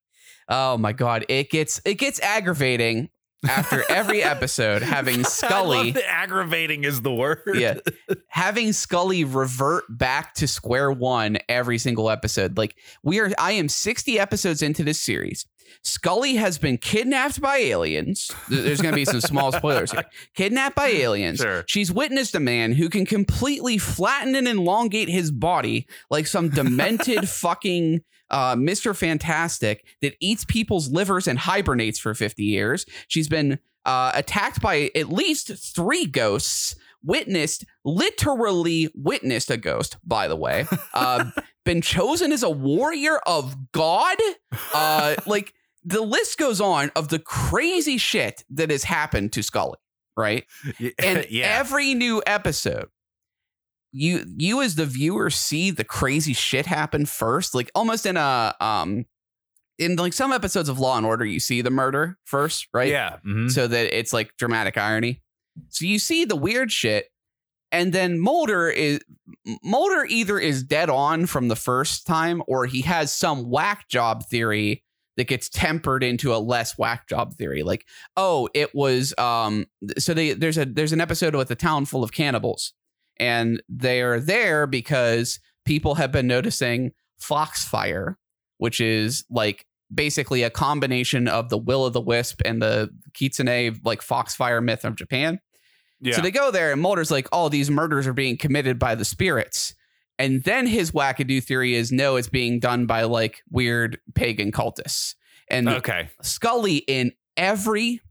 oh 0.48 0.78
my 0.78 0.92
god, 0.92 1.24
it 1.28 1.50
gets 1.50 1.80
it 1.84 1.94
gets 1.94 2.20
aggravating 2.20 3.10
after 3.48 3.82
every 3.90 4.22
episode 4.34 4.82
having 4.82 5.20
I 5.20 5.22
Scully. 5.22 5.94
aggravating 6.08 6.84
is 6.84 7.00
the 7.02 7.12
word. 7.12 7.40
yeah 7.54 7.78
having 8.28 8.72
scully 8.74 9.24
revert 9.24 9.84
back 9.88 10.34
to 10.34 10.46
square 10.46 10.90
one 10.92 11.38
every 11.48 11.78
single 11.78 12.10
episode 12.10 12.58
like 12.58 12.76
we 13.02 13.18
are 13.18 13.30
i 13.38 13.52
am 13.52 13.66
60 13.70 14.18
episodes 14.18 14.60
into 14.60 14.84
this 14.84 15.00
series 15.00 15.46
Scully 15.82 16.34
has 16.34 16.58
been 16.58 16.78
kidnapped 16.78 17.40
by 17.40 17.58
aliens. 17.58 18.30
There's 18.48 18.80
going 18.80 18.92
to 18.92 18.96
be 18.96 19.04
some 19.04 19.20
small 19.20 19.52
spoilers 19.60 19.92
here. 19.92 20.04
Kidnapped 20.34 20.76
by 20.76 20.88
aliens. 20.88 21.38
Sure. 21.38 21.64
She's 21.66 21.92
witnessed 21.92 22.34
a 22.34 22.40
man 22.40 22.72
who 22.72 22.88
can 22.88 23.06
completely 23.06 23.78
flatten 23.78 24.34
and 24.34 24.46
elongate 24.46 25.08
his 25.08 25.30
body 25.30 25.86
like 26.10 26.26
some 26.26 26.48
demented 26.48 27.28
fucking 27.28 28.02
uh, 28.30 28.54
Mr. 28.54 28.94
Fantastic 28.94 29.84
that 30.02 30.14
eats 30.20 30.44
people's 30.44 30.90
livers 30.90 31.26
and 31.26 31.38
hibernates 31.38 31.98
for 31.98 32.14
50 32.14 32.44
years. 32.44 32.86
She's 33.08 33.28
been 33.28 33.58
uh, 33.84 34.12
attacked 34.14 34.60
by 34.60 34.90
at 34.94 35.08
least 35.10 35.74
three 35.74 36.06
ghosts. 36.06 36.76
Witnessed, 37.02 37.64
literally 37.82 38.90
witnessed 38.94 39.50
a 39.50 39.56
ghost, 39.56 39.96
by 40.04 40.28
the 40.28 40.36
way. 40.36 40.66
Uh, 40.92 41.30
been 41.64 41.80
chosen 41.80 42.32
as 42.32 42.42
a 42.42 42.50
warrior 42.50 43.18
of 43.26 43.72
God. 43.72 44.18
Uh, 44.74 45.14
like 45.26 45.54
the 45.84 46.02
list 46.02 46.38
goes 46.38 46.60
on 46.60 46.90
of 46.94 47.08
the 47.08 47.18
crazy 47.18 47.98
shit 47.98 48.44
that 48.50 48.70
has 48.70 48.84
happened 48.84 49.32
to 49.32 49.42
Scully, 49.42 49.78
right? 50.16 50.44
And 50.98 51.26
yeah. 51.30 51.58
every 51.58 51.94
new 51.94 52.22
episode, 52.26 52.88
you 53.92 54.24
you 54.36 54.62
as 54.62 54.74
the 54.76 54.86
viewer 54.86 55.30
see 55.30 55.70
the 55.70 55.84
crazy 55.84 56.32
shit 56.32 56.66
happen 56.66 57.06
first, 57.06 57.54
like 57.54 57.70
almost 57.74 58.06
in 58.06 58.16
a 58.16 58.54
um 58.60 59.06
in 59.78 59.96
like 59.96 60.12
some 60.12 60.32
episodes 60.32 60.68
of 60.68 60.78
Law 60.78 60.96
and 60.98 61.06
Order, 61.06 61.24
you 61.24 61.40
see 61.40 61.62
the 61.62 61.70
murder 61.70 62.18
first, 62.24 62.68
right? 62.74 62.88
Yeah. 62.88 63.16
mhm. 63.26 63.50
so 63.50 63.66
that 63.66 63.96
it's 63.98 64.12
like 64.12 64.36
dramatic 64.36 64.76
irony. 64.76 65.22
So 65.70 65.86
you 65.86 65.98
see 65.98 66.24
the 66.24 66.36
weird 66.36 66.70
shit, 66.70 67.06
and 67.72 67.92
then 67.92 68.20
Mulder 68.20 68.68
is 68.68 69.00
Mulder 69.64 70.04
either 70.08 70.38
is 70.38 70.62
dead 70.62 70.90
on 70.90 71.26
from 71.26 71.48
the 71.48 71.56
first 71.56 72.06
time, 72.06 72.42
or 72.46 72.66
he 72.66 72.82
has 72.82 73.12
some 73.12 73.48
whack 73.50 73.88
job 73.88 74.26
theory 74.26 74.84
that 75.20 75.26
gets 75.28 75.50
tempered 75.50 76.02
into 76.02 76.34
a 76.34 76.38
less 76.38 76.78
whack 76.78 77.06
job 77.06 77.34
theory. 77.34 77.62
Like, 77.62 77.86
oh, 78.16 78.48
it 78.54 78.74
was 78.74 79.12
um. 79.18 79.66
So 79.98 80.14
they, 80.14 80.32
there's 80.32 80.56
a 80.56 80.64
there's 80.64 80.94
an 80.94 81.00
episode 81.02 81.34
with 81.34 81.50
a 81.50 81.54
town 81.54 81.84
full 81.84 82.02
of 82.02 82.10
cannibals, 82.10 82.72
and 83.18 83.62
they're 83.68 84.18
there 84.18 84.66
because 84.66 85.38
people 85.66 85.96
have 85.96 86.10
been 86.10 86.26
noticing 86.26 86.92
foxfire, 87.18 88.16
which 88.56 88.80
is 88.80 89.26
like 89.28 89.66
basically 89.94 90.42
a 90.42 90.48
combination 90.48 91.28
of 91.28 91.50
the 91.50 91.58
will 91.58 91.84
o' 91.84 91.90
the 91.90 92.00
wisp 92.00 92.40
and 92.46 92.62
the 92.62 92.88
kitsune 93.12 93.78
like 93.84 94.00
foxfire 94.00 94.62
myth 94.62 94.86
of 94.86 94.96
Japan. 94.96 95.38
yeah. 96.00 96.14
So 96.14 96.22
they 96.22 96.30
go 96.30 96.50
there 96.50 96.72
and 96.72 96.80
Mulder's 96.80 97.10
like, 97.10 97.28
oh, 97.30 97.50
these 97.50 97.70
murders 97.70 98.06
are 98.06 98.14
being 98.14 98.38
committed 98.38 98.78
by 98.78 98.94
the 98.94 99.04
spirits. 99.04 99.74
And 100.20 100.44
then 100.44 100.66
his 100.66 100.90
wackadoo 100.90 101.42
theory 101.42 101.74
is 101.74 101.90
no, 101.90 102.16
it's 102.16 102.28
being 102.28 102.60
done 102.60 102.84
by 102.84 103.04
like 103.04 103.42
weird 103.50 103.98
pagan 104.14 104.52
cultists. 104.52 105.14
And 105.48 105.66
okay. 105.66 106.10
Scully 106.20 106.76
in 106.76 107.12
every 107.38 108.02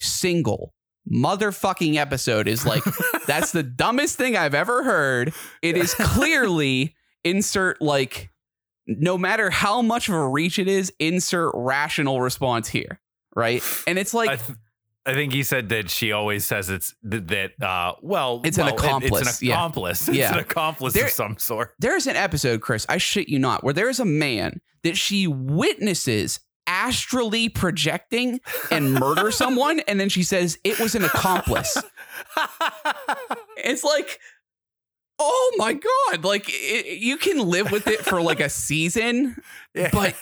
single 0.00 0.74
motherfucking 1.08 1.94
episode 1.94 2.48
is 2.48 2.66
like, 2.66 2.82
that's 3.28 3.52
the 3.52 3.62
dumbest 3.62 4.16
thing 4.16 4.36
I've 4.36 4.54
ever 4.54 4.82
heard. 4.82 5.32
It 5.62 5.76
is 5.76 5.94
clearly 5.98 6.96
insert 7.22 7.80
like 7.80 8.30
no 8.88 9.16
matter 9.16 9.48
how 9.48 9.80
much 9.80 10.08
of 10.08 10.16
a 10.16 10.28
reach 10.28 10.58
it 10.58 10.66
is, 10.66 10.92
insert 10.98 11.52
rational 11.54 12.20
response 12.20 12.68
here. 12.68 13.00
Right. 13.36 13.62
And 13.86 13.96
it's 13.96 14.12
like 14.12 14.44
th- 14.44 14.58
I 15.06 15.12
think 15.12 15.32
he 15.34 15.42
said 15.42 15.68
that 15.68 15.90
she 15.90 16.12
always 16.12 16.46
says 16.46 16.70
it's 16.70 16.94
th- 17.08 17.24
that. 17.26 17.62
Uh, 17.62 17.92
well, 18.00 18.40
It's 18.44 18.56
an 18.58 18.64
well, 18.66 18.74
it- 18.74 18.80
accomplice, 18.80 19.28
it's 19.28 19.40
an 19.42 19.48
yeah. 19.48 19.54
accomplice. 19.54 20.08
It's 20.08 20.16
Yeah. 20.16 20.32
an 20.32 20.38
accomplice 20.40 20.94
There- 20.94 21.04
of 21.06 21.10
some 21.10 21.36
sort. 21.38 21.74
there's 21.78 22.06
an 22.06 22.16
episode, 22.16 22.60
Chris, 22.62 22.86
I 22.88 22.96
shit 22.98 23.28
you 23.28 23.38
not, 23.38 23.62
where 23.62 23.74
there's 23.74 24.00
a 24.00 24.04
man 24.06 24.60
that 24.82 24.96
she 24.96 25.26
witnesses 25.26 26.40
astrally 26.66 27.50
projecting 27.50 28.40
and 28.70 28.94
murder 28.94 29.30
someone. 29.42 29.80
And 29.80 30.00
then 30.00 30.08
she 30.08 30.22
says 30.22 30.58
it 30.64 30.78
was 30.80 30.94
an 30.94 31.04
accomplice. 31.04 31.76
It's 33.56 33.84
like, 33.84 34.18
oh 35.18 35.52
my 35.56 35.72
God. 35.74 36.24
Like, 36.24 36.44
it, 36.48 36.98
you 36.98 37.16
can 37.16 37.38
live 37.38 37.70
with 37.70 37.86
it 37.86 38.00
for 38.00 38.20
like 38.20 38.40
a 38.40 38.48
season. 38.48 39.36
Yeah. 39.74 39.90
But 39.92 40.14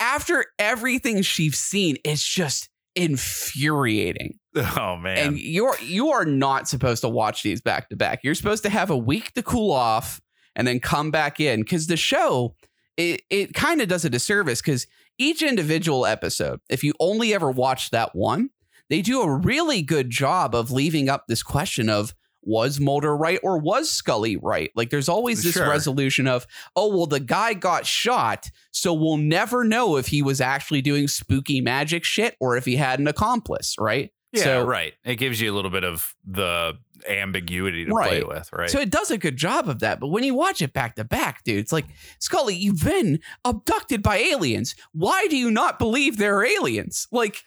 after 0.00 0.44
everything 0.58 1.22
she's 1.22 1.56
seen, 1.58 1.96
it's 2.04 2.22
just 2.26 2.68
infuriating. 2.94 4.38
oh 4.56 4.96
man. 4.96 5.18
And 5.18 5.38
you're 5.38 5.76
you 5.80 6.10
are 6.10 6.24
not 6.24 6.68
supposed 6.68 7.02
to 7.02 7.08
watch 7.08 7.42
these 7.42 7.60
back 7.60 7.88
to 7.90 7.96
back. 7.96 8.20
You're 8.22 8.34
supposed 8.34 8.62
to 8.64 8.70
have 8.70 8.90
a 8.90 8.96
week 8.96 9.32
to 9.34 9.42
cool 9.42 9.72
off 9.72 10.20
and 10.54 10.66
then 10.66 10.80
come 10.80 11.10
back 11.10 11.40
in 11.40 11.60
because 11.60 11.86
the 11.86 11.96
show 11.96 12.54
it 12.96 13.22
it 13.30 13.54
kind 13.54 13.80
of 13.80 13.88
does 13.88 14.04
a 14.04 14.10
disservice 14.10 14.60
because 14.60 14.86
each 15.18 15.42
individual 15.42 16.06
episode, 16.06 16.60
if 16.68 16.82
you 16.82 16.92
only 16.98 17.34
ever 17.34 17.50
watch 17.50 17.90
that 17.90 18.14
one, 18.14 18.50
they 18.90 19.02
do 19.02 19.22
a 19.22 19.36
really 19.36 19.82
good 19.82 20.10
job 20.10 20.54
of 20.54 20.70
leaving 20.70 21.08
up 21.08 21.24
this 21.28 21.42
question 21.42 21.88
of 21.88 22.14
was 22.42 22.80
Mulder 22.80 23.16
right 23.16 23.38
or 23.42 23.58
was 23.58 23.90
Scully 23.90 24.36
right? 24.36 24.70
Like 24.74 24.90
there's 24.90 25.08
always 25.08 25.42
this 25.42 25.54
Sure. 25.54 25.68
resolution 25.68 26.26
of, 26.26 26.46
oh, 26.76 26.88
well, 26.88 27.06
the 27.06 27.20
guy 27.20 27.54
got 27.54 27.86
shot, 27.86 28.50
so 28.70 28.92
we'll 28.92 29.16
never 29.16 29.64
know 29.64 29.96
if 29.96 30.08
he 30.08 30.22
was 30.22 30.40
actually 30.40 30.82
doing 30.82 31.08
spooky 31.08 31.60
magic 31.60 32.04
shit 32.04 32.36
or 32.40 32.56
if 32.56 32.64
he 32.64 32.76
had 32.76 32.98
an 32.98 33.06
accomplice, 33.06 33.76
right? 33.78 34.10
yeah, 34.32 34.44
so, 34.44 34.64
right. 34.64 34.94
It 35.04 35.16
gives 35.16 35.40
you 35.40 35.52
a 35.52 35.54
little 35.54 35.70
bit 35.70 35.84
of 35.84 36.14
the 36.26 36.78
ambiguity 37.08 37.84
to 37.84 37.90
play 37.90 38.22
with, 38.22 38.50
right? 38.52 38.70
So 38.70 38.80
it 38.80 38.88
does 38.90 39.10
a 39.10 39.18
good 39.18 39.36
job 39.36 39.68
of 39.68 39.80
that. 39.80 40.00
But 40.00 40.08
when 40.08 40.24
you 40.24 40.34
watch 40.34 40.62
it 40.62 40.72
back 40.72 40.94
to 40.96 41.04
back, 41.04 41.44
dude, 41.44 41.58
it's 41.58 41.72
like, 41.72 41.84
Scully, 42.18 42.54
you've 42.54 42.82
been 42.82 43.20
abducted 43.44 44.02
by 44.02 44.16
aliens. 44.16 44.74
Why 44.92 45.26
do 45.28 45.36
you 45.36 45.50
not 45.50 45.78
believe 45.78 46.16
they're 46.16 46.44
aliens? 46.44 47.08
Like, 47.12 47.42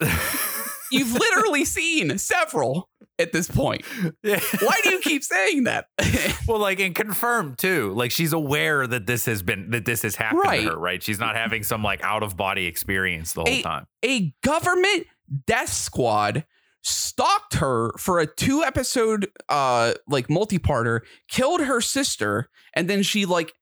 you've 0.90 1.12
literally 1.12 1.64
seen 1.64 2.16
several 2.18 2.88
at 3.18 3.32
this 3.32 3.48
point. 3.48 3.82
yeah. 4.22 4.40
Why 4.60 4.80
do 4.82 4.90
you 4.90 5.00
keep 5.00 5.22
saying 5.24 5.64
that? 5.64 5.86
Well, 6.46 6.58
like 6.58 6.78
and 6.78 6.94
confirmed 6.94 7.56
too. 7.56 7.94
Like 7.94 8.10
she's 8.10 8.34
aware 8.34 8.86
that 8.86 9.06
this 9.06 9.24
has 9.24 9.42
been 9.42 9.70
that 9.70 9.86
this 9.86 10.02
has 10.02 10.14
happened 10.16 10.42
Right. 10.44 10.60
to 10.64 10.72
her, 10.72 10.78
right? 10.78 11.02
She's 11.02 11.18
not 11.18 11.36
having 11.36 11.62
some 11.62 11.82
like 11.82 12.02
out 12.04 12.22
of 12.22 12.36
body 12.36 12.66
experience 12.66 13.32
the 13.32 13.40
whole 13.40 13.46
Hey, 13.50 13.62
time. 13.62 13.86
a 14.04 14.34
government 14.42 15.06
death 15.46 15.70
squad 15.72 16.44
stalked 16.82 17.54
her 17.54 17.92
for 17.98 18.18
a 18.20 18.26
two 18.26 18.62
episode 18.62 19.26
uh 19.48 19.94
like 20.06 20.28
multi-parter 20.28 21.00
killed 21.28 21.62
her 21.62 21.80
sister 21.80 22.50
and 22.74 22.90
then 22.90 23.02
she 23.02 23.24
like 23.24 23.54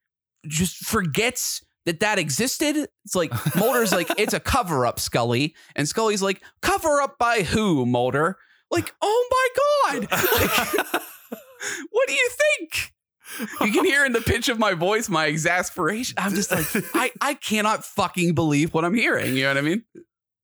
just 0.49 0.77
forgets 0.79 1.65
that 1.87 2.01
that 2.01 2.19
existed 2.19 2.77
it's 3.05 3.15
like 3.15 3.31
mulder's 3.55 3.93
like 3.93 4.09
it's 4.19 4.35
a 4.35 4.41
cover 4.41 4.85
up 4.85 4.99
scully 4.99 5.55
and 5.77 5.87
scully's 5.89 6.21
like 6.23 6.43
cover 6.63 7.01
up 7.01 7.17
by 7.17 7.43
who 7.43 7.87
mulder 7.87 8.37
like 8.73 8.93
oh 9.01 9.29
my 9.31 9.49
god. 10.01 10.09
Like, 11.63 11.83
what 11.93 12.09
do 12.09 12.15
you 12.15 12.31
think? 12.31 12.93
You 13.61 13.73
can 13.73 13.85
hear 13.85 14.05
in 14.05 14.13
the 14.13 14.21
pitch 14.21 14.49
of 14.49 14.59
my 14.59 14.75
voice 14.75 15.09
my 15.09 15.27
exasperation. 15.27 16.17
I'm 16.19 16.35
just 16.35 16.51
like 16.51 16.67
i 16.95 17.13
i 17.21 17.35
cannot 17.35 17.85
fucking 17.85 18.35
believe 18.35 18.75
what 18.75 18.85
i'm 18.85 18.95
hearing. 18.95 19.37
You 19.37 19.45
know 19.45 19.51
what 19.51 19.59
i 19.59 19.61
mean? 19.61 19.85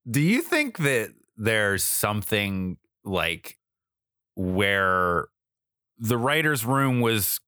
Do 0.09 0.21
you 0.21 0.43
think 0.43 0.79
that 0.79 1.11
there's 1.37 1.83
something 1.83 2.77
like 3.05 3.59
where 4.37 5.27
the 5.99 6.17
writer's 6.17 6.65
room 6.65 7.01
was 7.01 7.41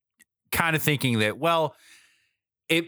kind 0.50 0.74
of 0.74 0.82
thinking 0.82 1.20
that, 1.20 1.38
well, 1.38 1.74
it 2.68 2.86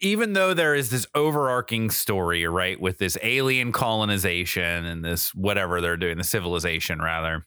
even 0.00 0.32
though 0.32 0.54
there 0.54 0.74
is 0.74 0.90
this 0.90 1.06
overarching 1.14 1.90
story, 1.90 2.46
right, 2.46 2.80
with 2.80 2.98
this 2.98 3.16
alien 3.22 3.72
colonization 3.72 4.84
and 4.84 5.04
this 5.04 5.34
whatever 5.34 5.80
they're 5.80 5.96
doing, 5.96 6.18
the 6.18 6.24
civilization 6.24 7.00
rather, 7.00 7.46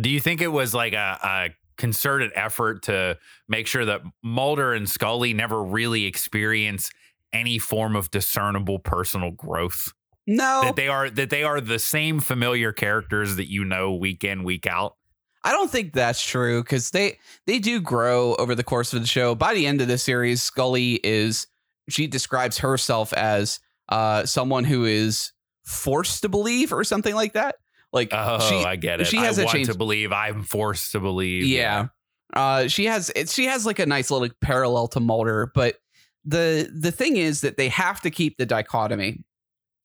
do 0.00 0.10
you 0.10 0.20
think 0.20 0.40
it 0.40 0.48
was 0.48 0.74
like 0.74 0.92
a, 0.92 1.18
a 1.22 1.48
concerted 1.76 2.32
effort 2.34 2.82
to 2.84 3.18
make 3.48 3.66
sure 3.66 3.84
that 3.84 4.02
Mulder 4.22 4.72
and 4.72 4.88
Scully 4.88 5.34
never 5.34 5.62
really 5.62 6.06
experience 6.06 6.90
any 7.32 7.58
form 7.58 7.96
of 7.96 8.10
discernible 8.10 8.78
personal 8.78 9.30
growth? 9.30 9.92
no 10.26 10.60
that 10.62 10.76
they 10.76 10.88
are 10.88 11.10
that 11.10 11.30
they 11.30 11.42
are 11.42 11.60
the 11.60 11.78
same 11.78 12.20
familiar 12.20 12.72
characters 12.72 13.36
that 13.36 13.50
you 13.50 13.64
know 13.64 13.92
week 13.94 14.24
in 14.24 14.44
week 14.44 14.66
out. 14.66 14.96
I 15.44 15.50
don't 15.52 15.70
think 15.70 15.92
that's 15.92 16.24
true 16.24 16.62
because 16.62 16.90
they 16.90 17.18
they 17.46 17.58
do 17.58 17.80
grow 17.80 18.34
over 18.36 18.54
the 18.54 18.62
course 18.64 18.92
of 18.92 19.00
the 19.00 19.06
show. 19.06 19.34
By 19.34 19.54
the 19.54 19.66
end 19.66 19.80
of 19.80 19.88
the 19.88 19.98
series, 19.98 20.42
Scully 20.42 21.00
is 21.02 21.46
she 21.88 22.06
describes 22.06 22.58
herself 22.58 23.12
as 23.12 23.58
uh 23.88 24.24
someone 24.24 24.64
who 24.64 24.84
is 24.84 25.32
forced 25.64 26.22
to 26.22 26.28
believe 26.28 26.72
or 26.72 26.84
something 26.84 27.14
like 27.14 27.32
that. 27.32 27.56
Like 27.92 28.10
Oh, 28.12 28.38
she 28.48 28.64
I 28.64 28.76
get 28.76 29.00
it. 29.00 29.06
she 29.08 29.16
has 29.18 29.38
a 29.38 29.44
want 29.44 29.56
change- 29.56 29.68
to 29.68 29.76
believe. 29.76 30.12
I'm 30.12 30.42
forced 30.44 30.92
to 30.92 31.00
believe. 31.00 31.44
yeah. 31.44 31.88
Uh 32.32 32.68
she 32.68 32.84
has 32.86 33.10
she 33.26 33.46
has 33.46 33.66
like 33.66 33.78
a 33.80 33.86
nice 33.86 34.10
little 34.10 34.28
parallel 34.40 34.88
to 34.88 35.00
Mulder, 35.00 35.50
but 35.54 35.76
the 36.24 36.70
the 36.72 36.92
thing 36.92 37.16
is 37.16 37.40
that 37.40 37.56
they 37.56 37.68
have 37.68 38.00
to 38.02 38.10
keep 38.10 38.36
the 38.38 38.46
dichotomy. 38.46 39.24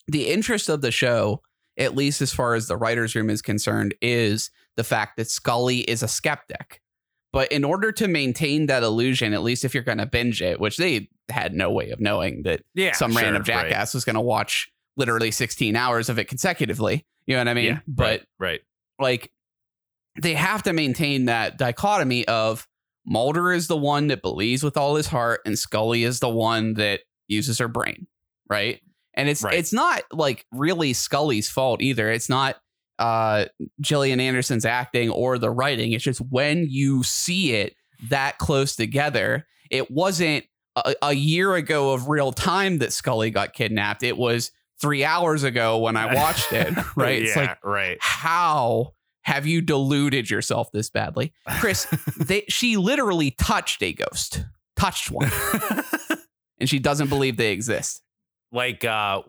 The 0.07 0.27
interest 0.29 0.69
of 0.69 0.81
the 0.81 0.91
show, 0.91 1.41
at 1.77 1.95
least 1.95 2.21
as 2.21 2.33
far 2.33 2.55
as 2.55 2.67
the 2.67 2.77
writers 2.77 3.15
room 3.15 3.29
is 3.29 3.41
concerned, 3.41 3.93
is 4.01 4.49
the 4.75 4.83
fact 4.83 5.17
that 5.17 5.29
Scully 5.29 5.79
is 5.79 6.03
a 6.03 6.07
skeptic. 6.07 6.81
But 7.33 7.51
in 7.51 7.63
order 7.63 7.91
to 7.91 8.07
maintain 8.07 8.67
that 8.67 8.83
illusion, 8.83 9.33
at 9.33 9.43
least 9.43 9.65
if 9.65 9.73
you're 9.73 9.83
going 9.83 9.97
to 9.99 10.05
binge 10.05 10.41
it, 10.41 10.59
which 10.59 10.77
they 10.77 11.09
had 11.29 11.53
no 11.53 11.69
way 11.71 11.91
of 11.91 11.99
knowing 11.99 12.43
that 12.43 12.61
Yeah. 12.73 12.93
some 12.93 13.11
sure, 13.11 13.21
random 13.21 13.41
right. 13.41 13.45
jackass 13.69 13.93
was 13.93 14.05
going 14.05 14.15
to 14.15 14.21
watch 14.21 14.69
literally 14.95 15.29
16 15.31 15.75
hours 15.75 16.09
of 16.09 16.17
it 16.17 16.27
consecutively. 16.27 17.05
You 17.27 17.35
know 17.35 17.41
what 17.41 17.47
I 17.49 17.53
mean? 17.53 17.65
Yeah, 17.65 17.79
but 17.87 18.23
right. 18.39 18.61
like 18.97 19.31
they 20.19 20.33
have 20.33 20.63
to 20.63 20.73
maintain 20.73 21.25
that 21.25 21.57
dichotomy 21.57 22.27
of 22.27 22.67
Mulder 23.05 23.51
is 23.53 23.67
the 23.67 23.77
one 23.77 24.07
that 24.07 24.21
believes 24.21 24.63
with 24.63 24.75
all 24.77 24.95
his 24.95 25.07
heart 25.07 25.41
and 25.45 25.57
Scully 25.59 26.03
is 26.03 26.19
the 26.19 26.29
one 26.29 26.73
that 26.75 27.01
uses 27.27 27.57
her 27.59 27.67
brain, 27.67 28.07
right? 28.49 28.81
And 29.17 29.27
it's 29.27 29.43
Right. 29.43 29.55
it's 29.55 29.73
not 29.73 30.03
like 30.13 30.45
really 30.53 30.93
Scully's 30.93 31.49
fault 31.49 31.81
either. 31.81 32.09
It's 32.09 32.29
not 32.29 32.55
uh 32.99 33.45
Gillian 33.81 34.19
Anderson's 34.19 34.65
acting 34.65 35.09
or 35.09 35.37
the 35.37 35.49
writing. 35.49 35.91
It's 35.91 36.03
just 36.03 36.21
when 36.21 36.65
you 36.69 37.03
see 37.03 37.53
it 37.53 37.75
that 38.09 38.37
close 38.37 38.75
together, 38.75 39.45
it 39.69 39.91
wasn't 39.91 40.45
a, 40.75 40.95
a 41.01 41.13
year 41.13 41.55
ago 41.55 41.91
of 41.93 42.07
real 42.07 42.31
time 42.31 42.77
that 42.77 42.93
Scully 42.93 43.29
got 43.31 43.53
kidnapped. 43.53 44.03
It 44.03 44.17
was 44.17 44.51
three 44.79 45.03
hours 45.03 45.43
ago 45.43 45.79
when 45.79 45.97
I 45.97 46.13
watched 46.13 46.53
it, 46.53 46.71
right? 46.95 47.21
yeah, 47.21 47.27
It's 47.27 47.35
like 47.35 47.65
right. 47.65 47.97
how 47.99 48.93
have 49.23 49.45
you 49.45 49.59
deluded 49.61 50.29
yourself 50.29 50.71
this 50.71 50.89
badly 50.89 51.33
chris 51.59 51.85
they 52.17 52.45
she 52.47 52.77
literally 52.77 53.31
touched 53.31 53.83
a 53.83 53.91
ghost 53.91 54.45
touched 54.77 55.11
one 55.11 55.29
and 56.59 56.69
she 56.69 56.79
doesn't 56.79 57.09
believe 57.09 57.35
they 57.35 57.51
exist 57.51 58.01
like 58.51 58.83
uh 58.85 59.21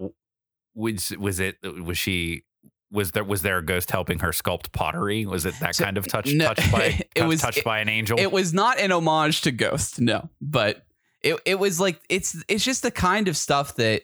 was 0.74 1.10
was 1.18 1.40
it 1.40 1.56
was 1.62 1.98
she 1.98 2.44
was 2.90 3.10
there 3.12 3.24
was 3.24 3.42
there 3.42 3.58
a 3.58 3.64
ghost 3.64 3.90
helping 3.90 4.20
her 4.20 4.30
sculpt 4.30 4.72
pottery 4.72 5.26
was 5.26 5.44
it 5.44 5.54
that 5.60 5.74
So, 5.74 5.84
kind 5.84 5.98
of 5.98 6.06
touch 6.06 6.32
no, 6.32 6.46
touched 6.52 6.72
by 6.72 7.00
it 7.14 7.24
was- 7.24 7.40
touched 7.40 7.58
it- 7.58 7.64
by 7.64 7.80
an 7.80 7.88
angel 7.88 8.18
it 8.18 8.32
was 8.32 8.54
not 8.54 8.78
an 8.78 8.92
homage 8.92 9.42
to 9.42 9.50
ghost 9.52 10.00
no 10.00 10.28
but 10.40 10.84
it, 11.22 11.38
it 11.44 11.58
was 11.58 11.80
like 11.80 12.00
it's 12.08 12.42
it's 12.48 12.64
just 12.64 12.82
the 12.82 12.90
kind 12.90 13.28
of 13.28 13.36
stuff 13.36 13.74
that 13.76 14.02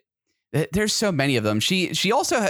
that- 0.52 0.72
there's 0.72 0.92
so 0.92 1.10
many 1.12 1.36
of 1.36 1.44
them 1.44 1.60
she 1.60 1.94
she 1.94 2.12
also 2.12 2.44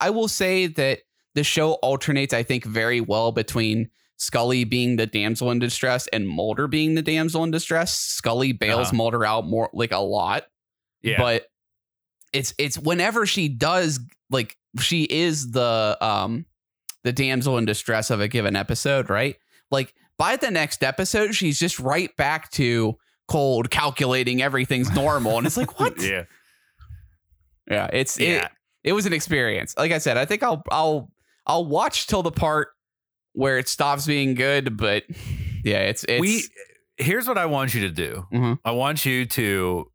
i 0.00 0.10
will 0.10 0.28
say 0.28 0.66
that 0.66 1.00
the 1.34 1.42
show 1.42 1.72
alternates 1.74 2.32
i 2.34 2.42
think 2.42 2.64
very 2.64 3.00
well 3.00 3.32
between 3.32 3.88
Scully 4.16 4.62
being 4.62 4.94
the 4.94 5.06
damsel 5.06 5.50
in 5.50 5.58
distress 5.58 6.06
and 6.12 6.28
Mulder 6.28 6.68
being 6.68 6.94
the 6.94 7.02
damsel 7.02 7.42
in 7.42 7.50
distress. 7.50 7.92
Scully 7.98 8.52
bails 8.52 8.86
Uh-huh. 8.88 8.96
Mulder 8.96 9.24
out 9.24 9.44
more 9.44 9.68
like 9.72 9.90
a 9.90 9.98
lot. 9.98 10.44
yeah 11.02 11.18
but 11.20 11.46
it's 12.34 12.52
it's 12.58 12.76
whenever 12.78 13.24
she 13.24 13.48
does 13.48 14.00
like 14.28 14.56
she 14.80 15.04
is 15.04 15.52
the 15.52 15.96
um 16.00 16.44
the 17.04 17.12
damsel 17.12 17.56
in 17.58 17.64
distress 17.64 18.10
of 18.10 18.20
a 18.20 18.28
given 18.28 18.56
episode 18.56 19.08
right? 19.08 19.36
Like 19.70 19.94
by 20.18 20.36
the 20.36 20.50
next 20.50 20.82
episode 20.84 21.34
she's 21.34 21.58
just 21.58 21.78
right 21.80 22.14
back 22.16 22.50
to 22.52 22.96
cold 23.28 23.70
calculating 23.70 24.42
everything's 24.42 24.90
normal 24.94 25.38
and 25.38 25.46
it's 25.46 25.56
like 25.56 25.80
what? 25.80 26.00
Yeah, 26.02 26.24
yeah 27.70 27.88
it's 27.92 28.18
yeah. 28.18 28.44
it, 28.46 28.50
it 28.84 28.92
was 28.92 29.06
an 29.06 29.12
experience. 29.12 29.74
Like 29.78 29.92
i 29.92 29.98
said 29.98 30.16
i 30.16 30.24
think 30.24 30.42
i'll 30.42 30.62
i'll 30.70 31.10
i'll 31.46 31.64
watch 31.64 32.06
till 32.06 32.22
the 32.22 32.32
part 32.32 32.68
where 33.32 33.58
it 33.58 33.68
stops 33.68 34.06
being 34.06 34.34
good 34.34 34.76
but 34.76 35.04
yeah 35.64 35.78
it's 35.78 36.04
it's 36.08 36.20
we 36.20 36.42
here's 36.96 37.26
what 37.26 37.38
i 37.38 37.46
want 37.46 37.74
you 37.74 37.80
to 37.82 37.90
do. 37.90 38.26
Mhm. 38.32 38.58
i 38.64 38.70
want 38.70 39.04
you 39.04 39.26
to 39.26 39.90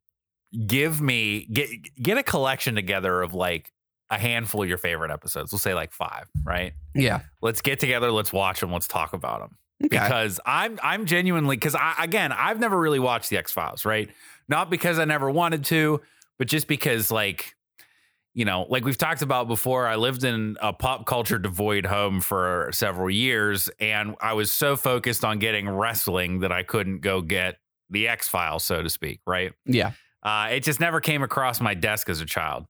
give 0.65 1.01
me 1.01 1.45
get 1.51 1.69
get 2.01 2.17
a 2.17 2.23
collection 2.23 2.75
together 2.75 3.21
of 3.21 3.33
like 3.33 3.71
a 4.09 4.17
handful 4.17 4.63
of 4.63 4.69
your 4.69 4.79
favorite 4.79 5.11
episodes 5.11 5.51
we'll 5.51 5.59
say 5.59 5.75
like 5.75 5.91
five 5.91 6.27
right 6.43 6.73
yeah 6.95 7.21
let's 7.41 7.61
get 7.61 7.79
together 7.79 8.11
let's 8.11 8.33
watch 8.33 8.59
them 8.59 8.71
let's 8.71 8.87
talk 8.87 9.13
about 9.13 9.39
them 9.41 9.57
okay. 9.83 9.89
because 9.89 10.39
I'm 10.45 10.79
I'm 10.83 11.05
genuinely 11.05 11.55
because 11.55 11.75
I 11.75 11.95
again 11.99 12.31
I've 12.31 12.59
never 12.59 12.79
really 12.79 12.99
watched 12.99 13.29
the 13.29 13.37
X 13.37 13.51
Files, 13.51 13.85
right? 13.85 14.09
Not 14.47 14.69
because 14.69 14.99
I 14.99 15.05
never 15.05 15.29
wanted 15.29 15.65
to, 15.65 16.01
but 16.37 16.47
just 16.47 16.67
because 16.67 17.11
like 17.11 17.55
you 18.35 18.45
know, 18.45 18.67
like 18.69 18.85
we've 18.85 18.97
talked 18.97 19.21
about 19.21 19.47
before, 19.47 19.87
I 19.87 19.95
lived 19.95 20.23
in 20.23 20.55
a 20.61 20.71
pop 20.71 21.05
culture 21.05 21.39
devoid 21.39 21.85
home 21.85 22.21
for 22.21 22.69
several 22.71 23.09
years, 23.09 23.69
and 23.79 24.15
I 24.21 24.33
was 24.33 24.51
so 24.51 24.77
focused 24.77 25.25
on 25.25 25.39
getting 25.39 25.67
wrestling 25.67 26.39
that 26.41 26.51
I 26.51 26.63
couldn't 26.63 26.99
go 26.99 27.21
get 27.21 27.57
the 27.89 28.07
X 28.07 28.29
Files, 28.29 28.63
so 28.63 28.83
to 28.83 28.89
speak, 28.89 29.19
right? 29.25 29.53
yeah 29.65 29.91
Uh, 30.23 30.49
it 30.51 30.63
just 30.63 30.79
never 30.79 30.99
came 30.99 31.23
across 31.23 31.61
my 31.61 31.73
desk 31.73 32.09
as 32.09 32.21
a 32.21 32.25
child. 32.25 32.65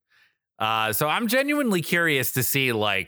Uh, 0.60 0.94
so 0.94 1.08
I'm 1.08 1.28
genuinely 1.28 1.82
curious 1.82 2.34
to 2.34 2.44
see 2.44 2.74
like 2.74 3.08